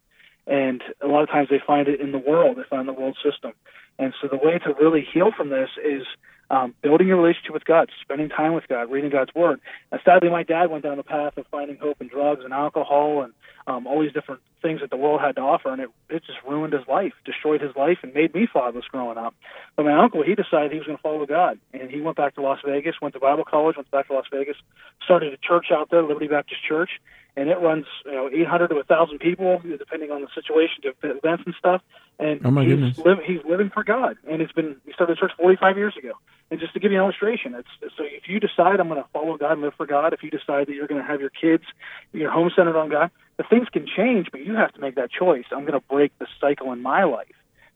and 0.47 0.81
a 1.01 1.07
lot 1.07 1.23
of 1.23 1.29
times 1.29 1.47
they 1.49 1.61
find 1.65 1.87
it 1.87 2.01
in 2.01 2.11
the 2.11 2.17
world. 2.17 2.57
They 2.57 2.63
find 2.69 2.87
the 2.87 2.93
world 2.93 3.17
system. 3.23 3.53
And 3.97 4.13
so 4.21 4.27
the 4.27 4.37
way 4.37 4.57
to 4.59 4.73
really 4.79 5.05
heal 5.13 5.31
from 5.35 5.49
this 5.49 5.69
is 5.83 6.03
um, 6.49 6.73
building 6.81 7.07
your 7.07 7.17
relationship 7.17 7.53
with 7.53 7.65
God, 7.65 7.89
spending 8.01 8.29
time 8.29 8.53
with 8.53 8.67
God, 8.67 8.91
reading 8.91 9.09
God's 9.09 9.33
Word. 9.35 9.59
And 9.91 10.01
sadly, 10.03 10.29
my 10.29 10.43
dad 10.43 10.69
went 10.69 10.83
down 10.83 10.97
the 10.97 11.03
path 11.03 11.37
of 11.37 11.45
finding 11.47 11.77
hope 11.77 12.01
in 12.01 12.07
drugs 12.07 12.41
and 12.43 12.53
alcohol 12.53 13.23
and 13.23 13.33
um, 13.67 13.85
all 13.85 14.01
these 14.01 14.13
different 14.13 14.41
things 14.61 14.81
that 14.81 14.89
the 14.89 14.97
world 14.97 15.21
had 15.21 15.35
to 15.35 15.41
offer, 15.41 15.71
and 15.71 15.81
it 15.81 15.89
it 16.09 16.23
just 16.25 16.39
ruined 16.47 16.73
his 16.73 16.87
life, 16.87 17.13
destroyed 17.23 17.61
his 17.61 17.75
life, 17.75 17.99
and 18.01 18.13
made 18.13 18.33
me 18.33 18.47
fatherless 18.51 18.85
growing 18.91 19.17
up. 19.17 19.35
But 19.75 19.85
my 19.85 19.93
uncle, 19.93 20.23
he 20.23 20.35
decided 20.35 20.71
he 20.71 20.79
was 20.79 20.87
going 20.87 20.97
to 20.97 21.01
follow 21.03 21.25
God, 21.25 21.59
and 21.73 21.89
he 21.89 22.01
went 22.01 22.17
back 22.17 22.35
to 22.35 22.41
Las 22.41 22.59
Vegas, 22.65 22.95
went 23.01 23.13
to 23.13 23.19
Bible 23.19 23.45
college, 23.45 23.75
went 23.75 23.89
back 23.91 24.07
to 24.07 24.13
Las 24.13 24.25
Vegas, 24.31 24.57
started 25.03 25.33
a 25.33 25.37
church 25.37 25.67
out 25.71 25.89
there, 25.91 26.01
Liberty 26.01 26.27
Baptist 26.27 26.61
Church, 26.67 26.89
and 27.35 27.49
it 27.49 27.59
runs 27.59 27.85
you 28.05 28.11
know 28.11 28.29
800 28.31 28.69
to 28.69 28.75
1,000 28.75 29.19
people, 29.19 29.61
depending 29.77 30.11
on 30.11 30.21
the 30.21 30.27
situation, 30.33 30.81
to 30.83 30.93
events 31.09 31.43
and 31.45 31.55
stuff. 31.57 31.81
And 32.19 32.41
Oh, 32.45 32.51
my 32.51 32.63
he's 32.63 32.73
goodness. 32.73 32.97
Live, 32.99 33.17
he's 33.25 33.39
living 33.47 33.69
for 33.69 33.83
God, 33.83 34.17
and 34.29 34.41
it's 34.41 34.51
been 34.51 34.75
he 34.85 34.93
started 34.93 35.17
church 35.17 35.31
45 35.37 35.77
years 35.77 35.95
ago. 35.97 36.13
And 36.51 36.59
just 36.59 36.73
to 36.73 36.79
give 36.79 36.91
you 36.91 36.97
an 36.97 37.03
illustration, 37.03 37.53
it's 37.55 37.69
so 37.95 38.03
if 38.03 38.27
you 38.27 38.39
decide 38.39 38.79
I'm 38.79 38.89
going 38.89 39.01
to 39.01 39.07
follow 39.13 39.37
God 39.37 39.53
and 39.53 39.61
live 39.61 39.73
for 39.77 39.85
God, 39.85 40.13
if 40.13 40.23
you 40.23 40.29
decide 40.29 40.67
that 40.67 40.73
you're 40.73 40.87
going 40.87 41.01
to 41.01 41.07
have 41.07 41.21
your 41.21 41.29
kids, 41.29 41.63
your 42.11 42.31
home 42.31 42.51
centered 42.55 42.77
on 42.77 42.89
God, 42.89 43.11
the 43.37 43.43
things 43.43 43.67
can 43.69 43.85
change, 43.85 44.27
but 44.31 44.41
you 44.41 44.55
have 44.55 44.73
to 44.73 44.81
make 44.81 44.95
that 44.95 45.11
choice. 45.11 45.45
I'm 45.51 45.61
going 45.61 45.79
to 45.79 45.87
break 45.87 46.17
the 46.19 46.27
cycle 46.41 46.73
in 46.73 46.81
my 46.81 47.03
life 47.03 47.27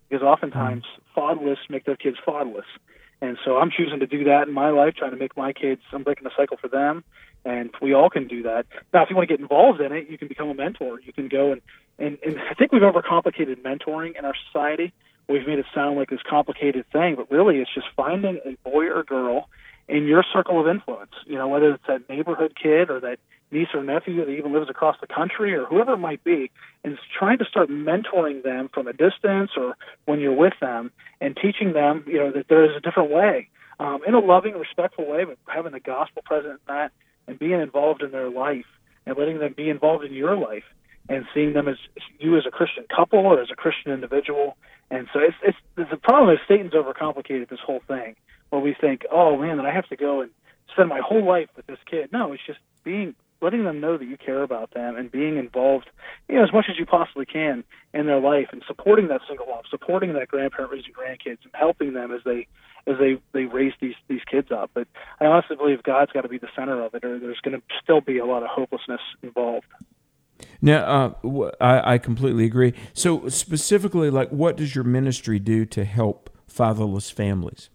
because 0.09 0.23
oftentimes 0.23 0.83
mm. 0.83 1.13
fatherless 1.15 1.59
make 1.69 1.85
their 1.85 1.95
kids 1.95 2.17
fatherless. 2.25 2.65
And 3.23 3.37
so 3.45 3.57
I'm 3.57 3.71
choosing 3.71 4.01
to 4.01 4.05
do 4.05 4.25
that 4.25 4.49
in 4.49 4.53
my 4.53 4.69
life, 4.71 4.95
trying 4.95 5.11
to 5.11 5.17
make 5.17 5.37
my 5.37 5.53
kids, 5.53 5.81
I'm 5.93 6.03
breaking 6.03 6.25
the 6.25 6.31
cycle 6.35 6.57
for 6.57 6.67
them. 6.67 7.05
And 7.45 7.69
we 7.81 7.93
all 7.93 8.09
can 8.09 8.27
do 8.27 8.43
that. 8.43 8.65
Now, 8.93 9.03
if 9.03 9.09
you 9.09 9.15
want 9.15 9.29
to 9.29 9.33
get 9.33 9.41
involved 9.41 9.79
in 9.79 9.93
it, 9.93 10.09
you 10.09 10.17
can 10.17 10.27
become 10.27 10.49
a 10.49 10.53
mentor. 10.53 10.99
You 10.99 11.13
can 11.13 11.29
go 11.29 11.53
and, 11.53 11.61
and, 11.97 12.17
and 12.25 12.37
I 12.37 12.53
think 12.53 12.73
we've 12.73 12.81
overcomplicated 12.81 13.61
mentoring 13.61 14.19
in 14.19 14.25
our 14.25 14.35
society. 14.47 14.91
We've 15.29 15.47
made 15.47 15.57
it 15.57 15.65
sound 15.73 15.97
like 15.97 16.09
this 16.09 16.19
complicated 16.29 16.85
thing, 16.91 17.15
but 17.15 17.31
really 17.31 17.59
it's 17.59 17.73
just 17.73 17.87
finding 17.95 18.41
a 18.43 18.69
boy 18.69 18.87
or 18.87 19.03
girl 19.03 19.47
in 19.87 20.05
your 20.05 20.25
circle 20.33 20.59
of 20.59 20.67
influence. 20.67 21.13
You 21.25 21.37
know, 21.37 21.47
whether 21.47 21.75
it's 21.75 21.87
that 21.87 22.09
neighborhood 22.09 22.57
kid 22.61 22.89
or 22.89 22.99
that 22.99 23.19
niece 23.53 23.69
or 23.73 23.83
nephew 23.83 24.25
that 24.25 24.31
even 24.31 24.51
lives 24.51 24.69
across 24.69 24.97
the 24.99 25.07
country 25.07 25.53
or 25.53 25.65
whoever 25.65 25.93
it 25.93 25.97
might 25.97 26.23
be, 26.23 26.51
and 26.83 26.97
trying 27.17 27.37
to 27.37 27.45
start 27.45 27.69
mentoring 27.69 28.43
them 28.43 28.69
from 28.73 28.87
a 28.87 28.93
distance 28.93 29.51
or 29.55 29.75
when 30.05 30.19
you're 30.19 30.35
with 30.35 30.53
them 30.59 30.91
and 31.21 31.37
teaching 31.37 31.73
them, 31.73 32.03
you 32.07 32.17
know, 32.17 32.31
that 32.31 32.47
there 32.49 32.65
is 32.65 32.75
a 32.75 32.81
different 32.81 33.11
way 33.11 33.47
um, 33.79 33.99
in 34.07 34.13
a 34.13 34.19
loving, 34.19 34.53
respectful 34.53 35.07
way, 35.07 35.23
but 35.23 35.37
having 35.47 35.71
the 35.71 35.79
gospel 35.79 36.21
present 36.25 36.53
in 36.53 36.59
that 36.67 36.91
and 37.27 37.39
being 37.39 37.61
involved 37.61 38.01
in 38.01 38.11
their 38.11 38.29
life 38.29 38.65
and 39.05 39.17
letting 39.17 39.39
them 39.39 39.53
be 39.55 39.69
involved 39.69 40.03
in 40.03 40.13
your 40.13 40.35
life 40.35 40.63
and 41.09 41.25
seeing 41.33 41.53
them 41.53 41.67
as 41.67 41.77
you 42.19 42.37
as 42.37 42.45
a 42.47 42.51
Christian 42.51 42.85
couple 42.93 43.19
or 43.19 43.41
as 43.41 43.49
a 43.51 43.55
Christian 43.55 43.91
individual. 43.91 44.55
And 44.89 45.07
so 45.13 45.19
it's 45.19 45.35
it's, 45.43 45.57
it's 45.77 45.89
the 45.89 45.97
problem 45.97 46.33
is 46.33 46.39
Satan's 46.47 46.73
overcomplicated 46.73 47.49
this 47.49 47.59
whole 47.65 47.81
thing 47.87 48.15
where 48.49 48.61
we 48.61 48.75
think, 48.79 49.05
oh 49.11 49.37
man, 49.37 49.57
that 49.57 49.65
I 49.65 49.73
have 49.73 49.87
to 49.89 49.95
go 49.95 50.21
and 50.21 50.31
spend 50.71 50.89
my 50.89 50.99
whole 50.99 51.25
life 51.25 51.49
with 51.55 51.67
this 51.67 51.79
kid. 51.89 52.09
No, 52.13 52.33
it's 52.33 52.45
just 52.45 52.59
being 52.83 53.15
letting 53.43 53.65
them 53.65 53.79
know 53.79 53.97
that 53.97 54.07
you 54.07 54.17
care 54.17 54.41
about 54.41 54.73
them 54.73 54.95
and 54.95 55.11
being 55.11 55.37
involved, 55.37 55.89
you 56.29 56.35
know, 56.35 56.43
as 56.43 56.53
much 56.53 56.65
as 56.69 56.79
you 56.79 56.85
possibly 56.85 57.25
can 57.25 57.63
in 57.93 58.07
their 58.07 58.19
life 58.19 58.47
and 58.51 58.63
supporting 58.65 59.09
that 59.09 59.21
single 59.27 59.45
mom, 59.45 59.61
supporting 59.69 60.13
that 60.13 60.29
grandparent 60.29 60.71
raising 60.71 60.93
grandkids 60.93 61.39
and 61.43 61.51
helping 61.53 61.93
them 61.93 62.11
as 62.11 62.21
they 62.25 62.47
as 62.87 62.97
they 62.99 63.17
they 63.33 63.45
raise 63.45 63.73
these 63.81 63.95
these 64.07 64.21
kids 64.29 64.51
up. 64.51 64.71
But 64.73 64.87
I 65.19 65.25
honestly 65.25 65.55
believe 65.55 65.83
God's 65.83 66.11
got 66.11 66.21
to 66.21 66.29
be 66.29 66.37
the 66.37 66.49
center 66.55 66.81
of 66.81 66.95
it, 66.95 67.03
or 67.03 67.19
there's 67.19 67.39
going 67.41 67.59
to 67.59 67.63
still 67.81 68.01
be 68.01 68.17
a 68.17 68.25
lot 68.25 68.43
of 68.43 68.49
hopelessness 68.49 69.01
involved. 69.21 69.67
Now, 70.61 71.15
uh, 71.23 71.51
I, 71.61 71.93
I 71.93 71.97
completely 71.97 72.45
agree. 72.45 72.73
So, 72.93 73.27
specifically, 73.29 74.09
like, 74.09 74.29
what 74.29 74.57
does 74.57 74.75
your 74.75 74.83
ministry 74.83 75.39
do 75.39 75.65
to 75.65 75.85
help 75.85 76.29
fatherless 76.47 77.09
families? 77.09 77.69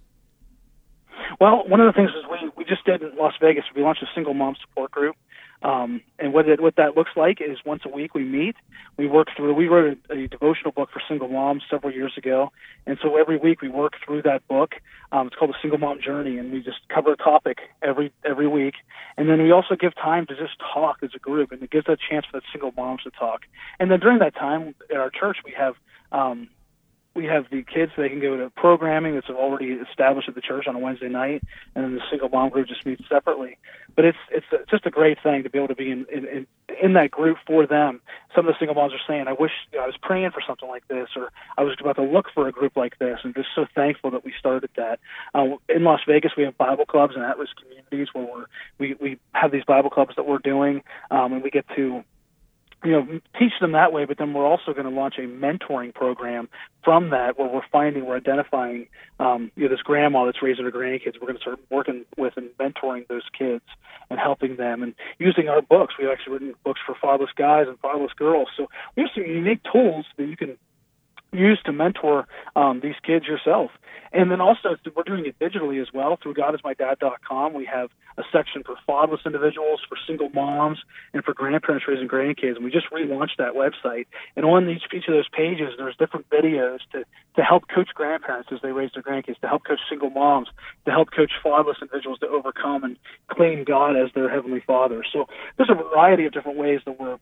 Well, 1.41 1.65
one 1.69 1.81
of 1.81 1.87
the 1.87 1.93
things 1.93 2.11
is 2.11 2.25
we 2.31 2.51
we 2.57 2.65
just 2.65 2.85
did 2.85 3.03
in 3.03 3.17
Las 3.17 3.35
Vegas. 3.41 3.65
We 3.75 3.83
launched 3.83 4.03
a 4.03 4.09
single 4.15 4.35
mom 4.35 4.57
support 4.61 4.91
group, 4.91 5.17
um, 5.63 6.03
and 6.19 6.33
what 6.33 6.49
it, 6.49 6.61
what 6.61 6.77
that 6.77 6.97
looks 6.97 7.11
like 7.17 7.41
is 7.41 7.59
once 7.67 7.83
a 7.85 7.89
week 7.89 8.15
we 8.15 8.25
meet. 8.25 8.55
We 8.97 9.07
work 9.07 9.29
through. 9.37 9.55
We 9.55 9.67
wrote 9.67 9.99
a, 10.09 10.13
a 10.13 10.29
devotional 10.29 10.71
book 10.71 10.91
for 10.93 11.03
single 11.09 11.29
moms 11.29 11.63
several 11.69 11.93
years 11.93 12.13
ago, 12.17 12.53
and 12.87 12.97
so 13.03 13.17
every 13.17 13.39
week 13.39 13.61
we 13.61 13.69
work 13.69 13.95
through 14.05 14.23
that 14.23 14.47
book. 14.47 14.75
Um, 15.11 15.27
it's 15.27 15.37
called 15.37 15.51
the 15.51 15.57
Single 15.61 15.79
Mom 15.79 16.01
Journey, 16.01 16.39
and 16.39 16.53
we 16.53 16.61
just 16.63 16.79
cover 16.89 17.13
a 17.13 17.17
topic 17.17 17.59
every 17.83 18.13
every 18.25 18.47
week. 18.47 18.75
And 19.17 19.29
then 19.29 19.43
we 19.43 19.51
also 19.51 19.75
give 19.75 19.95
time 19.97 20.27
to 20.27 20.37
just 20.37 20.59
talk 20.73 20.99
as 21.03 21.11
a 21.17 21.19
group, 21.19 21.51
and 21.51 21.61
it 21.63 21.71
gives 21.71 21.89
a 21.89 21.97
chance 21.97 22.27
for 22.31 22.39
the 22.39 22.47
single 22.53 22.73
moms 22.77 23.03
to 23.03 23.11
talk. 23.11 23.43
And 23.81 23.91
then 23.91 23.99
during 23.99 24.21
that 24.21 24.37
time 24.37 24.77
at 24.91 24.97
our 24.97 25.11
church, 25.11 25.39
we 25.45 25.53
have 25.59 25.75
um, 26.13 26.49
we 27.19 27.25
have 27.25 27.47
the 27.51 27.65
kids 27.65 27.91
they 27.97 28.09
can 28.09 28.21
go 28.21 28.37
to 28.37 28.49
programming 28.51 29.15
that's 29.17 29.29
already 29.29 29.73
established 29.73 30.29
at 30.29 30.37
the 30.37 30.41
church 30.41 30.69
on 30.69 30.77
a 30.77 30.79
Wednesday 30.79 31.09
night, 31.09 31.43
and 31.75 31.85
then 31.85 31.95
the 31.97 32.01
single 32.09 32.29
mom 32.29 32.49
group 32.49 32.69
just 32.69 32.87
meets 32.87 33.03
separately. 33.09 33.59
But 33.97 34.05
it's 34.05 34.19
it's 34.31 34.47
just 34.71 34.87
a 34.87 34.91
great 34.91 35.19
thing 35.21 35.43
to 35.43 35.51
be 35.51 35.59
able 35.59 35.67
to 35.67 35.75
be 35.75 35.91
in, 35.91 36.07
in 36.13 36.25
in 36.27 36.47
in 36.81 36.93
that 36.93 37.11
group 37.11 37.37
for 37.45 37.67
them. 37.67 38.01
Some 38.37 38.47
of 38.47 38.55
the 38.55 38.59
single 38.61 38.77
moms 38.77 38.93
are 38.95 39.03
saying, 39.09 39.27
"I 39.27 39.33
wish 39.33 39.51
you 39.73 39.79
know, 39.79 39.85
I 39.85 39.87
was 39.89 39.97
praying 40.01 40.31
for 40.31 40.41
something 40.47 40.69
like 40.69 40.87
this," 40.87 41.09
or 41.17 41.33
"I 41.59 41.65
was 41.65 41.75
about 41.81 41.97
to 41.97 42.03
look 42.03 42.27
for 42.33 42.47
a 42.47 42.53
group 42.53 42.77
like 42.77 42.97
this," 43.01 43.19
and 43.25 43.35
just 43.35 43.49
so 43.53 43.67
thankful 43.75 44.13
that 44.13 44.25
we 44.25 44.33
started 44.39 44.71
that. 44.77 45.01
Uh, 45.35 45.57
in 45.69 45.83
Las 45.83 46.01
Vegas, 46.07 46.37
we 46.37 46.45
have 46.45 46.57
Bible 46.57 46.87
clubs 46.87 47.17
and 47.17 47.25
at-risk 47.25 47.57
communities 47.57 48.15
where 48.15 48.25
we're 48.33 48.47
we 48.79 48.95
we 49.01 49.19
have 49.33 49.51
these 49.51 49.65
Bible 49.65 49.91
clubs 49.91 50.15
that 50.15 50.27
we're 50.29 50.39
doing, 50.39 50.85
um, 51.11 51.33
and 51.33 51.43
we 51.43 51.51
get 51.51 51.67
to 51.75 52.05
you 52.85 52.93
know, 52.93 53.21
teach 53.39 53.53
them 53.61 53.73
that 53.73 53.93
way, 53.93 54.05
but 54.05 54.19
then 54.19 54.33
we're 54.33 54.47
also 54.47 54.73
going 54.73 54.85
to 54.85 54.91
launch 54.91 55.15
a 55.19 55.23
mentoring 55.23 55.93
program 55.93 56.49
from 56.85 57.11
that 57.11 57.39
where 57.39 57.49
we're 57.49 57.67
finding, 57.73 58.07
we're 58.07 58.17
identifying, 58.17 58.87
um, 59.19 59.51
you 59.57 59.65
know, 59.65 59.71
this 59.71 59.83
grandma 59.83 60.27
that's 60.27 60.43
raising 60.43 60.65
her 60.65 60.71
grandkids. 60.71 61.15
We're 61.15 61.27
going 61.27 61.37
to 61.37 61.41
start 61.41 61.59
working 61.71 62.05
with 62.17 62.35
and 62.37 62.51
mentoring 62.59 63.09
those 63.09 63.25
kids 63.37 63.65
and 64.11 64.21
helping 64.21 64.57
them 64.57 64.83
and 64.83 64.95
using 65.19 65.49
our 65.49 65.61
books. 65.61 65.95
We've 65.99 66.09
actually 66.09 66.35
written 66.35 66.55
books 66.65 66.81
for 66.87 66.95
fatherless 66.95 67.33
guys 67.37 67.67
and 67.67 67.79
fatherless 67.81 68.13
girls. 68.17 68.49
So 68.57 68.69
we 68.97 69.03
have 69.03 69.11
some 69.15 69.25
unique 69.25 69.61
tools 69.73 70.07
that 70.17 70.27
you 70.27 70.37
can 70.37 70.57
use 71.33 71.61
to 71.65 71.73
mentor 71.73 72.27
um, 72.57 72.81
these 72.81 72.95
kids 73.05 73.27
yourself. 73.27 73.71
And 74.13 74.31
then 74.31 74.41
also, 74.41 74.77
we're 74.97 75.03
doing 75.03 75.27
it 75.27 75.39
digitally 75.39 75.83
as 75.83 75.89
well 75.93 76.19
through 76.23 76.35
GodIsMyDad.com. 76.35 77.53
We 77.53 77.67
have 77.67 77.91
a 78.17 78.23
section 78.33 78.63
for 78.65 78.75
fatherless 78.87 79.21
individuals, 79.27 79.81
for 79.87 79.99
single 80.07 80.31
moms, 80.31 80.79
and 81.13 81.23
for 81.23 81.35
grandparents 81.35 81.87
raising 81.87 82.09
grandkids. 82.09 82.57
And 82.57 82.65
we 82.65 82.71
just 82.71 82.91
relaunched 82.91 83.37
that 83.37 83.53
website. 83.53 84.07
And 84.35 84.47
on 84.47 84.69
each, 84.71 84.85
each 84.95 85.07
of 85.09 85.15
those 85.15 85.29
pages, 85.29 85.75
there's 85.77 85.97
different 85.97 86.29
videos 86.31 86.79
to, 86.93 87.05
to 87.37 87.43
help 87.43 87.65
coach 87.69 87.91
grandparents 87.95 88.49
as 88.51 88.61
they 88.63 88.73
raise 88.73 88.91
their 88.95 89.03
grandkids, 89.03 89.39
to 89.41 89.49
help 89.49 89.65
coach 89.65 89.81
single 89.91 90.11
moms, 90.11 90.49
to 90.87 90.91
help 90.91 91.11
coach 91.15 91.33
fatherless 91.43 91.79
individuals 91.83 92.19
to 92.21 92.29
overcome 92.29 92.85
and 92.85 92.97
claim 93.31 93.65
God 93.65 93.97
as 93.97 94.11
their 94.15 94.31
heavenly 94.31 94.63
Father. 94.67 95.05
So 95.13 95.27
there's 95.57 95.71
a 95.71 95.75
variety 95.75 96.25
of 96.25 96.33
different 96.33 96.59
ways 96.59 96.81
that 96.87 96.99
we're 96.99 97.19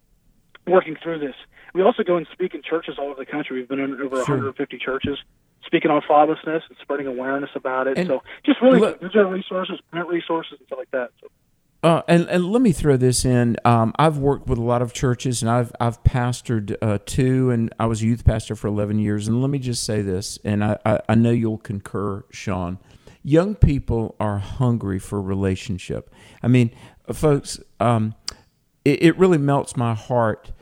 working 0.66 0.96
through 1.02 1.20
this. 1.20 1.34
We 1.74 1.82
also 1.82 2.02
go 2.02 2.16
and 2.16 2.26
speak 2.32 2.54
in 2.54 2.62
churches 2.62 2.96
all 2.98 3.06
over 3.10 3.18
the 3.24 3.30
country. 3.30 3.58
We've 3.58 3.68
been 3.68 3.80
in 3.80 3.92
over 4.00 4.16
Sure. 4.24 4.36
150 4.36 4.78
churches 4.78 5.18
speaking 5.64 5.90
on 5.90 6.00
fatherlessness 6.02 6.62
and 6.68 6.76
spreading 6.80 7.06
awareness 7.06 7.50
about 7.54 7.86
it. 7.86 7.98
And 7.98 8.06
so 8.08 8.22
just 8.44 8.60
really 8.62 8.78
look- 8.80 9.00
digital 9.00 9.30
resources, 9.30 9.80
print 9.90 10.08
resources, 10.08 10.58
and 10.58 10.66
stuff 10.66 10.78
like 10.78 10.90
that. 10.92 11.10
So 11.20 11.28
Uh, 11.82 12.02
and, 12.08 12.26
and 12.28 12.44
let 12.46 12.62
me 12.62 12.72
throw 12.72 12.96
this 12.96 13.24
in. 13.24 13.56
Um, 13.64 13.92
I've 13.98 14.18
worked 14.18 14.48
with 14.48 14.58
a 14.58 14.62
lot 14.62 14.80
of 14.82 14.92
churches, 14.92 15.42
and 15.42 15.50
I've 15.50 15.70
I've 15.78 16.02
pastored 16.02 16.74
uh, 16.80 16.98
two, 17.04 17.50
and 17.50 17.72
I 17.78 17.86
was 17.86 18.02
a 18.02 18.06
youth 18.06 18.24
pastor 18.24 18.56
for 18.56 18.66
eleven 18.68 18.98
years. 18.98 19.28
And 19.28 19.40
let 19.42 19.50
me 19.50 19.58
just 19.58 19.84
say 19.84 20.02
this, 20.02 20.38
and 20.44 20.64
I, 20.64 20.78
I, 20.86 21.00
I 21.10 21.14
know 21.14 21.30
you'll 21.30 21.58
concur, 21.58 22.24
Sean. 22.30 22.78
Young 23.22 23.54
people 23.54 24.16
are 24.18 24.38
hungry 24.38 24.98
for 24.98 25.20
relationship. 25.20 26.12
I 26.42 26.48
mean, 26.48 26.70
uh, 27.08 27.12
folks, 27.12 27.60
um, 27.80 28.14
it, 28.86 29.02
it 29.02 29.18
really 29.18 29.38
melts 29.38 29.76
my 29.76 29.94
heart 29.94 30.52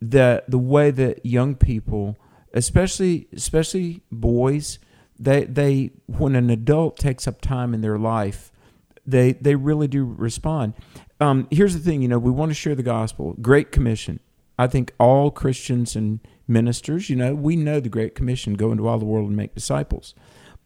that 0.00 0.50
the 0.50 0.58
way 0.58 0.90
that 0.90 1.24
young 1.24 1.54
people, 1.54 2.16
especially 2.54 3.28
especially 3.32 4.02
boys, 4.10 4.78
they 5.18 5.44
they 5.44 5.90
when 6.06 6.34
an 6.34 6.48
adult 6.48 6.96
takes 6.96 7.28
up 7.28 7.40
time 7.40 7.74
in 7.74 7.82
their 7.82 7.98
life, 7.98 8.50
they 9.06 9.32
they 9.32 9.54
really 9.54 9.86
do 9.86 10.04
respond. 10.04 10.72
Um, 11.20 11.46
here's 11.50 11.74
the 11.74 11.80
thing, 11.80 12.00
you 12.00 12.08
know, 12.08 12.18
we 12.18 12.30
want 12.30 12.50
to 12.50 12.54
share 12.54 12.76
the 12.76 12.82
gospel. 12.82 13.34
Great 13.42 13.72
Commission. 13.72 14.20
I 14.56 14.66
think 14.66 14.92
all 14.98 15.30
Christians 15.30 15.94
and 15.96 16.20
ministers, 16.46 17.10
you 17.10 17.16
know, 17.16 17.34
we 17.34 17.54
know 17.54 17.80
the 17.80 17.88
Great 17.88 18.14
Commission: 18.14 18.54
go 18.54 18.72
into 18.72 18.88
all 18.88 18.98
the 18.98 19.04
world 19.04 19.28
and 19.28 19.36
make 19.36 19.54
disciples. 19.54 20.14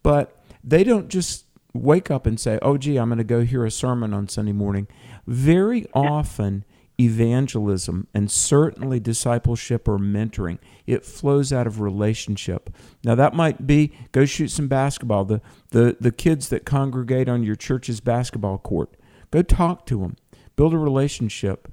But 0.03 0.39
they 0.63 0.83
don't 0.83 1.09
just 1.09 1.45
wake 1.73 2.09
up 2.09 2.25
and 2.25 2.39
say, 2.39 2.59
"Oh, 2.61 2.77
gee, 2.77 2.97
I'm 2.97 3.09
going 3.09 3.17
to 3.17 3.25
go 3.25 3.41
hear 3.41 3.65
a 3.65 3.71
sermon 3.71 4.13
on 4.13 4.29
Sunday 4.29 4.53
morning." 4.53 4.87
Very 5.27 5.85
often, 5.93 6.65
evangelism 7.05 8.07
and 8.13 8.29
certainly 8.29 8.99
discipleship 8.99 9.87
or 9.87 9.97
mentoring. 9.97 10.59
It 10.85 11.05
flows 11.05 11.53
out 11.53 11.67
of 11.67 11.79
relationship. 11.79 12.69
Now 13.03 13.15
that 13.15 13.33
might 13.33 13.65
be 13.65 13.93
go 14.11 14.25
shoot 14.25 14.49
some 14.49 14.67
basketball. 14.67 15.25
The 15.25 15.41
the 15.69 15.97
the 15.99 16.11
kids 16.11 16.49
that 16.49 16.65
congregate 16.65 17.29
on 17.29 17.43
your 17.43 17.55
church's 17.55 17.99
basketball 17.99 18.57
court. 18.57 18.95
Go 19.31 19.41
talk 19.41 19.85
to 19.87 19.99
them. 19.99 20.15
Build 20.55 20.73
a 20.73 20.77
relationship. 20.77 21.67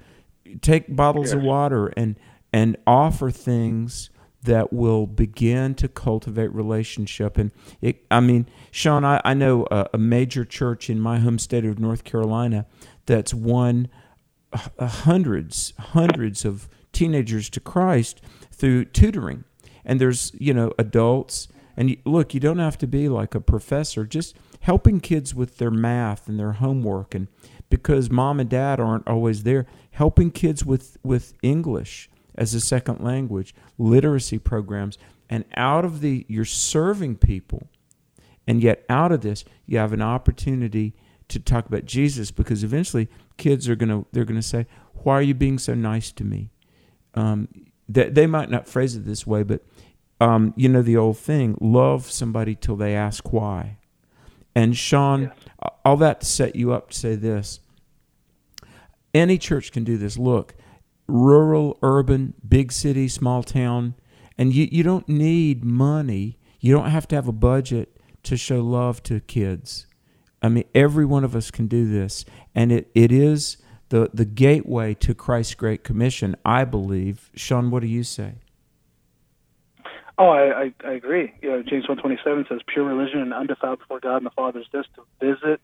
Take 0.62 0.94
bottles 0.94 1.26
yes. 1.26 1.34
of 1.34 1.42
water 1.42 1.88
and 1.96 2.16
and 2.52 2.76
offer 2.86 3.30
things 3.30 4.10
that 4.42 4.72
will 4.72 5.06
begin 5.06 5.74
to 5.74 5.88
cultivate 5.88 6.52
relationship. 6.54 7.36
And 7.36 7.52
it, 7.80 8.04
I 8.10 8.20
mean, 8.20 8.46
Sean, 8.70 9.04
I, 9.04 9.20
I 9.24 9.34
know 9.34 9.66
a, 9.70 9.90
a, 9.94 9.98
major 9.98 10.44
church 10.44 10.88
in 10.88 10.98
my 10.98 11.18
home 11.18 11.38
state 11.38 11.64
of 11.66 11.78
North 11.78 12.04
Carolina 12.04 12.64
that's 13.06 13.34
won 13.34 13.88
Uh, 14.52 14.86
hundreds, 14.86 15.72
hundreds 15.78 16.44
of 16.44 16.68
teenagers 16.92 17.48
to 17.50 17.60
Christ 17.60 18.20
through 18.50 18.86
tutoring. 18.86 19.44
And 19.84 20.00
there's, 20.00 20.32
you 20.38 20.52
know, 20.52 20.72
adults. 20.78 21.46
And 21.76 21.90
you, 21.90 21.98
look, 22.04 22.34
you 22.34 22.40
don't 22.40 22.58
have 22.58 22.76
to 22.78 22.86
be 22.86 23.08
like 23.08 23.34
a 23.34 23.40
professor, 23.40 24.04
just 24.04 24.36
helping 24.60 25.00
kids 25.00 25.34
with 25.34 25.58
their 25.58 25.70
math 25.70 26.28
and 26.28 26.38
their 26.38 26.52
homework. 26.52 27.14
And 27.14 27.28
because 27.68 28.10
mom 28.10 28.40
and 28.40 28.50
dad 28.50 28.80
aren't 28.80 29.06
always 29.06 29.44
there, 29.44 29.66
helping 29.92 30.30
kids 30.30 30.64
with, 30.64 30.98
with 31.04 31.34
English 31.42 32.10
as 32.34 32.52
a 32.52 32.60
second 32.60 33.00
language, 33.00 33.54
literacy 33.78 34.38
programs, 34.38 34.98
and 35.28 35.44
out 35.56 35.84
of 35.84 36.00
the 36.00 36.26
you're 36.28 36.44
serving 36.44 37.16
people, 37.16 37.68
and 38.46 38.62
yet 38.62 38.84
out 38.88 39.12
of 39.12 39.20
this 39.20 39.44
you 39.64 39.78
have 39.78 39.92
an 39.92 40.02
opportunity 40.02 40.94
to 41.28 41.38
talk 41.38 41.66
about 41.66 41.84
Jesus 41.84 42.30
because 42.32 42.64
eventually 42.64 43.08
kids 43.40 43.68
are 43.68 43.74
gonna 43.74 44.04
they're 44.12 44.24
gonna 44.24 44.42
say, 44.42 44.66
"Why 45.02 45.14
are 45.14 45.22
you 45.22 45.34
being 45.34 45.58
so 45.58 45.74
nice 45.74 46.12
to 46.12 46.24
me?" 46.24 46.52
Um, 47.14 47.48
they, 47.88 48.08
they 48.08 48.26
might 48.26 48.50
not 48.50 48.68
phrase 48.68 48.94
it 48.94 49.04
this 49.04 49.26
way, 49.26 49.42
but 49.42 49.64
um, 50.20 50.54
you 50.56 50.68
know 50.68 50.82
the 50.82 50.96
old 50.96 51.18
thing: 51.18 51.56
love 51.60 52.08
somebody 52.08 52.54
till 52.54 52.76
they 52.76 52.94
ask 52.94 53.32
why. 53.32 53.78
And 54.54 54.76
Sean, 54.76 55.32
all 55.84 55.96
that 55.96 56.20
to 56.20 56.26
set 56.26 56.54
you 56.54 56.72
up 56.72 56.90
to 56.90 56.98
say 56.98 57.14
this. 57.16 57.60
Any 59.14 59.38
church 59.38 59.72
can 59.72 59.84
do 59.84 59.96
this. 59.96 60.18
Look, 60.18 60.54
rural, 61.08 61.78
urban, 61.82 62.34
big 62.46 62.70
city, 62.72 63.08
small 63.08 63.42
town. 63.42 63.94
And 64.36 64.54
you, 64.54 64.68
you 64.70 64.82
don't 64.82 65.08
need 65.08 65.64
money. 65.64 66.38
You 66.60 66.74
don't 66.74 66.90
have 66.90 67.08
to 67.08 67.16
have 67.16 67.28
a 67.28 67.32
budget 67.32 67.96
to 68.24 68.36
show 68.36 68.60
love 68.60 69.02
to 69.04 69.20
kids. 69.20 69.86
I 70.42 70.48
mean, 70.48 70.64
every 70.74 71.04
one 71.04 71.24
of 71.24 71.36
us 71.36 71.50
can 71.50 71.66
do 71.66 71.88
this. 71.88 72.24
And 72.54 72.72
it, 72.72 72.90
it 72.94 73.12
is 73.12 73.58
the, 73.90 74.10
the 74.14 74.24
gateway 74.24 74.94
to 74.94 75.14
Christ's 75.14 75.54
Great 75.54 75.84
Commission, 75.84 76.36
I 76.44 76.64
believe. 76.64 77.30
Sean, 77.34 77.70
what 77.70 77.80
do 77.80 77.88
you 77.88 78.02
say? 78.02 78.34
Oh, 80.18 80.28
I, 80.28 80.64
I, 80.64 80.74
I 80.84 80.92
agree. 80.92 81.32
You 81.40 81.50
know, 81.50 81.62
James 81.62 81.88
one 81.88 81.96
twenty 81.96 82.18
seven 82.22 82.44
says, 82.46 82.60
"Pure 82.66 82.84
religion 82.84 83.20
and 83.20 83.32
undefiled 83.32 83.78
before 83.78 84.00
God 84.00 84.18
and 84.18 84.26
the 84.26 84.30
Father 84.30 84.60
is 84.60 84.66
this: 84.70 84.84
to 84.96 85.02
visit 85.18 85.62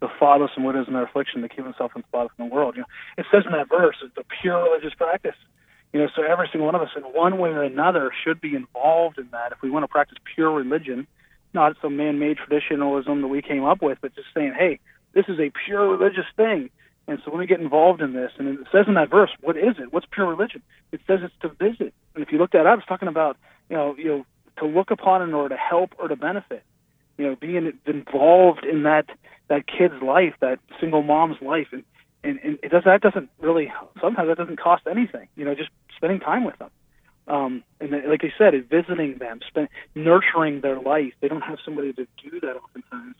the 0.00 0.08
fatherless 0.20 0.52
and 0.54 0.64
widows 0.64 0.86
in 0.86 0.94
their 0.94 1.02
affliction 1.04 1.42
to 1.42 1.48
keep 1.48 1.64
himself 1.64 1.90
in 1.96 2.02
spot 2.04 2.30
from 2.36 2.48
the 2.48 2.54
world. 2.54 2.76
You 2.76 2.82
know, 2.82 2.86
it 3.18 3.26
says 3.32 3.42
in 3.46 3.52
that 3.52 3.68
verse, 3.68 3.96
it's 4.04 4.16
a 4.16 4.22
pure 4.42 4.62
religious 4.62 4.94
practice. 4.94 5.34
You 5.92 6.00
know, 6.00 6.08
so 6.14 6.22
every 6.22 6.48
single 6.52 6.66
one 6.66 6.74
of 6.74 6.82
us, 6.82 6.90
in 6.96 7.02
one 7.02 7.38
way 7.38 7.50
or 7.50 7.62
another, 7.62 8.12
should 8.22 8.40
be 8.40 8.54
involved 8.54 9.18
in 9.18 9.28
that. 9.32 9.52
If 9.52 9.62
we 9.62 9.70
want 9.70 9.82
to 9.84 9.88
practice 9.88 10.18
pure 10.34 10.52
religion, 10.52 11.06
not 11.56 11.76
some 11.82 11.96
man-made 11.96 12.36
traditionalism 12.36 13.22
that 13.22 13.28
we 13.28 13.42
came 13.42 13.64
up 13.64 13.82
with, 13.82 13.98
but 14.00 14.14
just 14.14 14.28
saying, 14.32 14.54
hey, 14.56 14.78
this 15.12 15.24
is 15.28 15.40
a 15.40 15.50
pure 15.66 15.88
religious 15.88 16.26
thing. 16.36 16.70
And 17.08 17.18
so 17.24 17.30
when 17.30 17.40
we 17.40 17.46
get 17.46 17.60
involved 17.60 18.00
in 18.00 18.12
this, 18.12 18.30
and 18.38 18.48
it 18.48 18.66
says 18.70 18.86
in 18.86 18.94
that 18.94 19.10
verse, 19.10 19.30
what 19.40 19.56
is 19.56 19.74
it? 19.78 19.92
What's 19.92 20.06
pure 20.10 20.26
religion? 20.26 20.62
It 20.92 21.00
says 21.06 21.20
it's 21.22 21.34
to 21.40 21.48
visit. 21.48 21.94
And 22.14 22.22
if 22.22 22.30
you 22.30 22.38
look 22.38 22.52
that 22.52 22.66
up, 22.66 22.78
it's 22.78 22.88
talking 22.88 23.08
about, 23.08 23.36
you 23.68 23.76
know, 23.76 23.94
you 23.96 24.04
know, 24.06 24.26
to 24.58 24.66
look 24.66 24.90
upon 24.90 25.22
in 25.22 25.34
order 25.34 25.54
to 25.54 25.60
help 25.60 25.94
or 25.98 26.08
to 26.08 26.16
benefit. 26.16 26.62
You 27.18 27.26
know, 27.26 27.36
being 27.36 27.72
involved 27.86 28.64
in 28.64 28.82
that 28.82 29.06
that 29.48 29.66
kid's 29.66 30.02
life, 30.02 30.34
that 30.40 30.58
single 30.80 31.02
mom's 31.02 31.40
life, 31.40 31.68
and 31.72 31.84
and, 32.22 32.38
and 32.42 32.58
it 32.62 32.70
does 32.70 32.82
that 32.84 33.00
doesn't 33.00 33.30
really 33.40 33.72
sometimes 34.00 34.28
that 34.28 34.36
doesn't 34.36 34.60
cost 34.60 34.82
anything. 34.90 35.28
You 35.36 35.44
know, 35.44 35.54
just 35.54 35.70
spending 35.96 36.20
time 36.20 36.44
with 36.44 36.58
them. 36.58 36.70
Um, 37.28 37.64
and 37.80 37.92
then, 37.92 38.08
like 38.08 38.22
I 38.24 38.32
said, 38.38 38.54
visiting 38.68 39.18
them, 39.18 39.40
spend, 39.46 39.68
nurturing 39.94 40.60
their 40.60 40.78
life. 40.78 41.12
They 41.20 41.28
don't 41.28 41.42
have 41.42 41.58
somebody 41.64 41.92
to 41.94 42.06
do 42.22 42.40
that 42.40 42.56
oftentimes. 42.56 43.16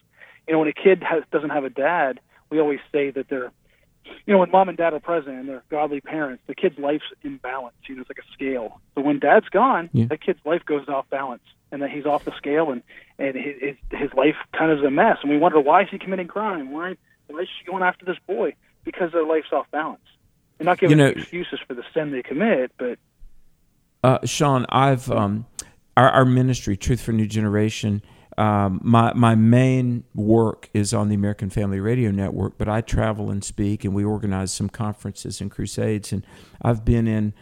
You 0.47 0.55
know, 0.55 0.61
when 0.61 0.69
a 0.69 0.73
kid 0.73 1.03
has, 1.03 1.25
doesn't 1.33 1.51
have 1.51 1.65
a 1.65 1.71
dad, 1.71 2.21
we 2.51 2.61
always 2.61 2.79
say 2.93 3.11
that 3.11 3.29
they're, 3.29 3.51
you 4.05 4.33
know, 4.33 4.39
when 4.39 4.51
mom 4.53 4.69
and 4.69 4.79
dad 4.79 4.95
are 4.95 5.01
present 5.01 5.37
and 5.37 5.49
they're 5.49 5.65
godly 5.71 6.01
parents, 6.01 6.43
the 6.47 6.55
kid's 6.55 6.79
life's 6.79 7.05
in 7.25 7.39
balance. 7.39 7.75
You 7.89 7.97
know, 7.97 8.03
it's 8.03 8.11
like 8.11 8.19
a 8.19 8.33
scale. 8.33 8.81
But 8.95 9.05
when 9.05 9.19
dad's 9.19 9.49
gone, 9.49 9.91
yeah. 9.93 10.07
that 10.07 10.21
kid's 10.21 10.39
life 10.45 10.65
goes 10.65 10.89
off 10.89 11.11
balance 11.11 11.43
and 11.73 11.83
that 11.83 11.91
he's 11.91 12.07
off 12.07 12.25
the 12.25 12.33
scale 12.37 12.71
and 12.71 12.83
and 13.19 13.37
his 13.37 13.77
his 13.91 14.13
life 14.15 14.37
kind 14.53 14.71
of 14.71 14.79
is 14.79 14.85
a 14.85 14.91
mess 14.91 15.19
and 15.23 15.31
we 15.31 15.39
wonder 15.39 15.61
why 15.61 15.83
is 15.83 15.89
he 15.91 15.99
committing 15.99 16.29
crime 16.29 16.71
why 16.71 16.97
why 17.29 17.41
is 17.41 17.49
she 17.59 17.65
going 17.65 17.83
after 17.83 18.05
this 18.05 18.17
boy 18.27 18.55
because 18.85 19.13
their 19.13 19.25
life's 19.25 19.53
off 19.53 19.71
balance 19.71 20.01
they're 20.59 20.65
not 20.65 20.79
giving 20.79 20.99
you 20.99 21.05
know, 21.05 21.11
excuses 21.11 21.59
for 21.67 21.75
the 21.75 21.83
sin 21.93 22.13
they 22.13 22.23
commit 22.23 22.71
but 22.79 22.99
uh, 24.03 24.19
Sean 24.25 24.67
I've 24.69 25.11
um, 25.11 25.47
our, 25.97 26.11
our 26.11 26.25
ministry 26.25 26.77
Truth 26.77 27.01
for 27.01 27.13
New 27.13 27.27
Generation 27.27 28.03
um, 28.39 28.81
my 28.83 29.15
my 29.15 29.35
main 29.35 30.05
work 30.15 30.69
is 30.75 30.93
on 30.93 31.09
the 31.09 31.15
American 31.15 31.49
Family 31.49 31.81
Radio 31.81 32.11
Network, 32.11 32.59
but 32.59 32.69
I 32.69 32.83
travel 32.83 33.31
and 33.31 33.43
speak, 33.43 33.83
and 33.83 33.95
we 33.95 34.05
organize 34.05 34.53
some 34.53 34.69
conferences 34.69 35.41
and 35.41 35.51
crusades. 35.51 36.13
And 36.13 36.27
I've 36.61 36.85
been 36.85 37.09
in 37.09 37.33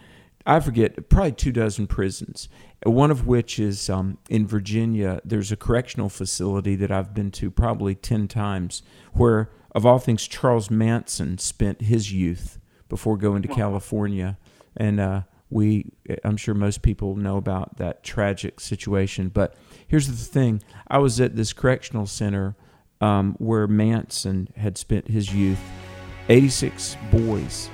I 0.46 0.60
forget, 0.60 1.08
probably 1.08 1.32
two 1.32 1.52
dozen 1.52 1.86
prisons, 1.86 2.48
one 2.84 3.10
of 3.10 3.26
which 3.26 3.58
is 3.58 3.88
um, 3.88 4.18
in 4.28 4.46
Virginia. 4.46 5.20
There's 5.24 5.50
a 5.50 5.56
correctional 5.56 6.10
facility 6.10 6.76
that 6.76 6.90
I've 6.90 7.14
been 7.14 7.30
to 7.32 7.50
probably 7.50 7.94
10 7.94 8.28
times 8.28 8.82
where, 9.14 9.50
of 9.74 9.86
all 9.86 9.98
things, 9.98 10.28
Charles 10.28 10.70
Manson 10.70 11.38
spent 11.38 11.82
his 11.82 12.12
youth 12.12 12.58
before 12.90 13.16
going 13.16 13.40
to 13.40 13.48
California. 13.48 14.36
And 14.76 15.00
uh, 15.00 15.22
we, 15.50 15.92
I'm 16.24 16.36
sure 16.36 16.54
most 16.54 16.82
people 16.82 17.16
know 17.16 17.36
about 17.36 17.76
that 17.76 18.02
tragic 18.02 18.60
situation. 18.60 19.28
But 19.28 19.54
here's 19.86 20.08
the 20.08 20.14
thing 20.14 20.62
I 20.88 20.98
was 20.98 21.20
at 21.20 21.36
this 21.36 21.52
correctional 21.52 22.06
center 22.06 22.56
um, 23.00 23.34
where 23.38 23.66
Manson 23.66 24.48
had 24.56 24.78
spent 24.78 25.08
his 25.08 25.32
youth, 25.32 25.60
86 26.28 26.96
boys 27.10 27.68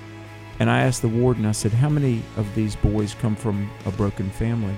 and 0.61 0.71
I 0.71 0.83
asked 0.83 1.01
the 1.01 1.09
warden, 1.09 1.47
I 1.47 1.53
said, 1.53 1.73
How 1.73 1.89
many 1.89 2.23
of 2.37 2.55
these 2.55 2.77
boys 2.77 3.15
come 3.15 3.35
from 3.35 3.69
a 3.87 3.91
broken 3.91 4.29
family? 4.31 4.75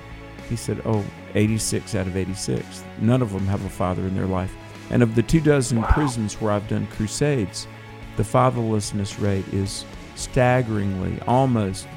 He 0.49 0.55
said, 0.55 0.81
Oh, 0.85 1.05
86 1.35 1.97
out 1.97 2.07
of 2.07 2.17
86. 2.17 2.85
None 3.01 3.21
of 3.21 3.33
them 3.33 3.47
have 3.47 3.65
a 3.65 3.69
father 3.69 4.03
in 4.03 4.15
their 4.15 4.27
life. 4.27 4.55
And 4.91 5.03
of 5.03 5.17
the 5.17 5.25
two 5.25 5.41
dozen 5.41 5.83
wow. 5.83 5.91
prisons 5.91 6.41
where 6.41 6.53
I've 6.53 6.69
done 6.69 6.87
crusades, 6.87 7.67
the 8.17 8.23
fatherlessness 8.23 9.21
rate 9.21 9.47
is 9.53 9.85
staggeringly 10.15 11.19
almost 11.27 11.89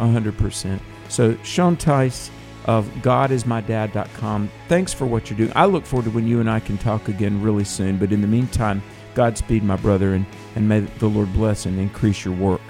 100%. 0.00 0.80
So, 1.08 1.36
Sean 1.42 1.76
Tice 1.76 2.30
of 2.66 2.86
GodIsMyDad.com, 3.02 4.50
thanks 4.68 4.92
for 4.92 5.06
what 5.06 5.30
you're 5.30 5.36
doing. 5.36 5.52
I 5.54 5.66
look 5.66 5.84
forward 5.86 6.04
to 6.04 6.10
when 6.10 6.26
you 6.26 6.40
and 6.40 6.50
I 6.50 6.60
can 6.60 6.78
talk 6.78 7.08
again 7.08 7.42
really 7.42 7.64
soon. 7.64 7.96
But 7.98 8.12
in 8.12 8.20
the 8.20 8.26
meantime, 8.26 8.82
Godspeed, 9.14 9.62
my 9.62 9.76
brother, 9.76 10.14
and, 10.14 10.26
and 10.54 10.68
may 10.68 10.80
the 10.80 11.08
Lord 11.08 11.32
bless 11.32 11.66
and 11.66 11.78
increase 11.78 12.24
your 12.24 12.34
work. 12.34 12.60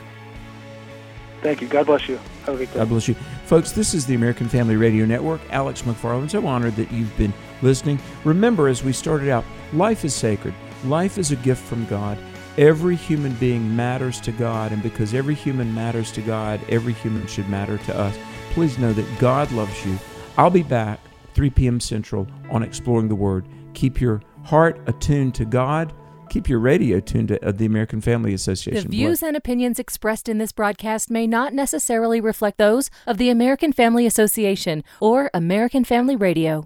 Thank 1.42 1.62
you. 1.62 1.68
God 1.68 1.86
bless 1.86 2.08
you. 2.08 2.18
Have 2.44 2.54
a 2.54 2.58
good 2.58 2.72
day. 2.72 2.78
God 2.78 2.88
bless 2.88 3.08
you. 3.08 3.14
Folks, 3.46 3.72
this 3.72 3.94
is 3.94 4.06
the 4.06 4.14
American 4.14 4.48
Family 4.48 4.76
Radio 4.76 5.06
Network. 5.06 5.40
Alex 5.50 5.82
McFarland. 5.82 6.30
So 6.30 6.46
honored 6.46 6.76
that 6.76 6.92
you've 6.92 7.16
been 7.16 7.32
listening. 7.62 7.98
Remember, 8.24 8.68
as 8.68 8.84
we 8.84 8.92
started 8.92 9.28
out, 9.30 9.44
life 9.72 10.04
is 10.04 10.14
sacred. 10.14 10.54
Life 10.84 11.18
is 11.18 11.30
a 11.30 11.36
gift 11.36 11.62
from 11.62 11.86
God. 11.86 12.18
Every 12.60 12.94
human 12.94 13.32
being 13.34 13.74
matters 13.74 14.20
to 14.20 14.30
God, 14.30 14.70
and 14.70 14.82
because 14.82 15.14
every 15.14 15.34
human 15.34 15.74
matters 15.74 16.12
to 16.12 16.20
God, 16.20 16.60
every 16.68 16.92
human 16.92 17.26
should 17.26 17.48
matter 17.48 17.78
to 17.78 17.98
us. 17.98 18.16
Please 18.50 18.78
know 18.78 18.92
that 18.92 19.18
God 19.18 19.50
loves 19.50 19.84
you. 19.84 19.98
I'll 20.36 20.50
be 20.50 20.62
back 20.62 21.00
3 21.34 21.50
p.m. 21.50 21.80
Central 21.80 22.28
on 22.50 22.62
Exploring 22.62 23.08
the 23.08 23.14
Word. 23.16 23.48
Keep 23.74 24.00
your 24.00 24.20
heart 24.44 24.78
attuned 24.86 25.34
to 25.36 25.44
God 25.44 25.92
Keep 26.30 26.48
your 26.48 26.60
radio 26.60 27.00
tuned 27.00 27.28
to 27.28 27.44
uh, 27.44 27.50
the 27.50 27.66
American 27.66 28.00
Family 28.00 28.32
Association. 28.32 28.84
The 28.84 28.96
views 28.96 29.20
and 29.20 29.36
opinions 29.36 29.80
expressed 29.80 30.28
in 30.28 30.38
this 30.38 30.52
broadcast 30.52 31.10
may 31.10 31.26
not 31.26 31.52
necessarily 31.52 32.20
reflect 32.20 32.56
those 32.56 32.88
of 33.04 33.18
the 33.18 33.30
American 33.30 33.72
Family 33.72 34.06
Association 34.06 34.84
or 35.00 35.28
American 35.34 35.84
Family 35.84 36.14
Radio. 36.14 36.64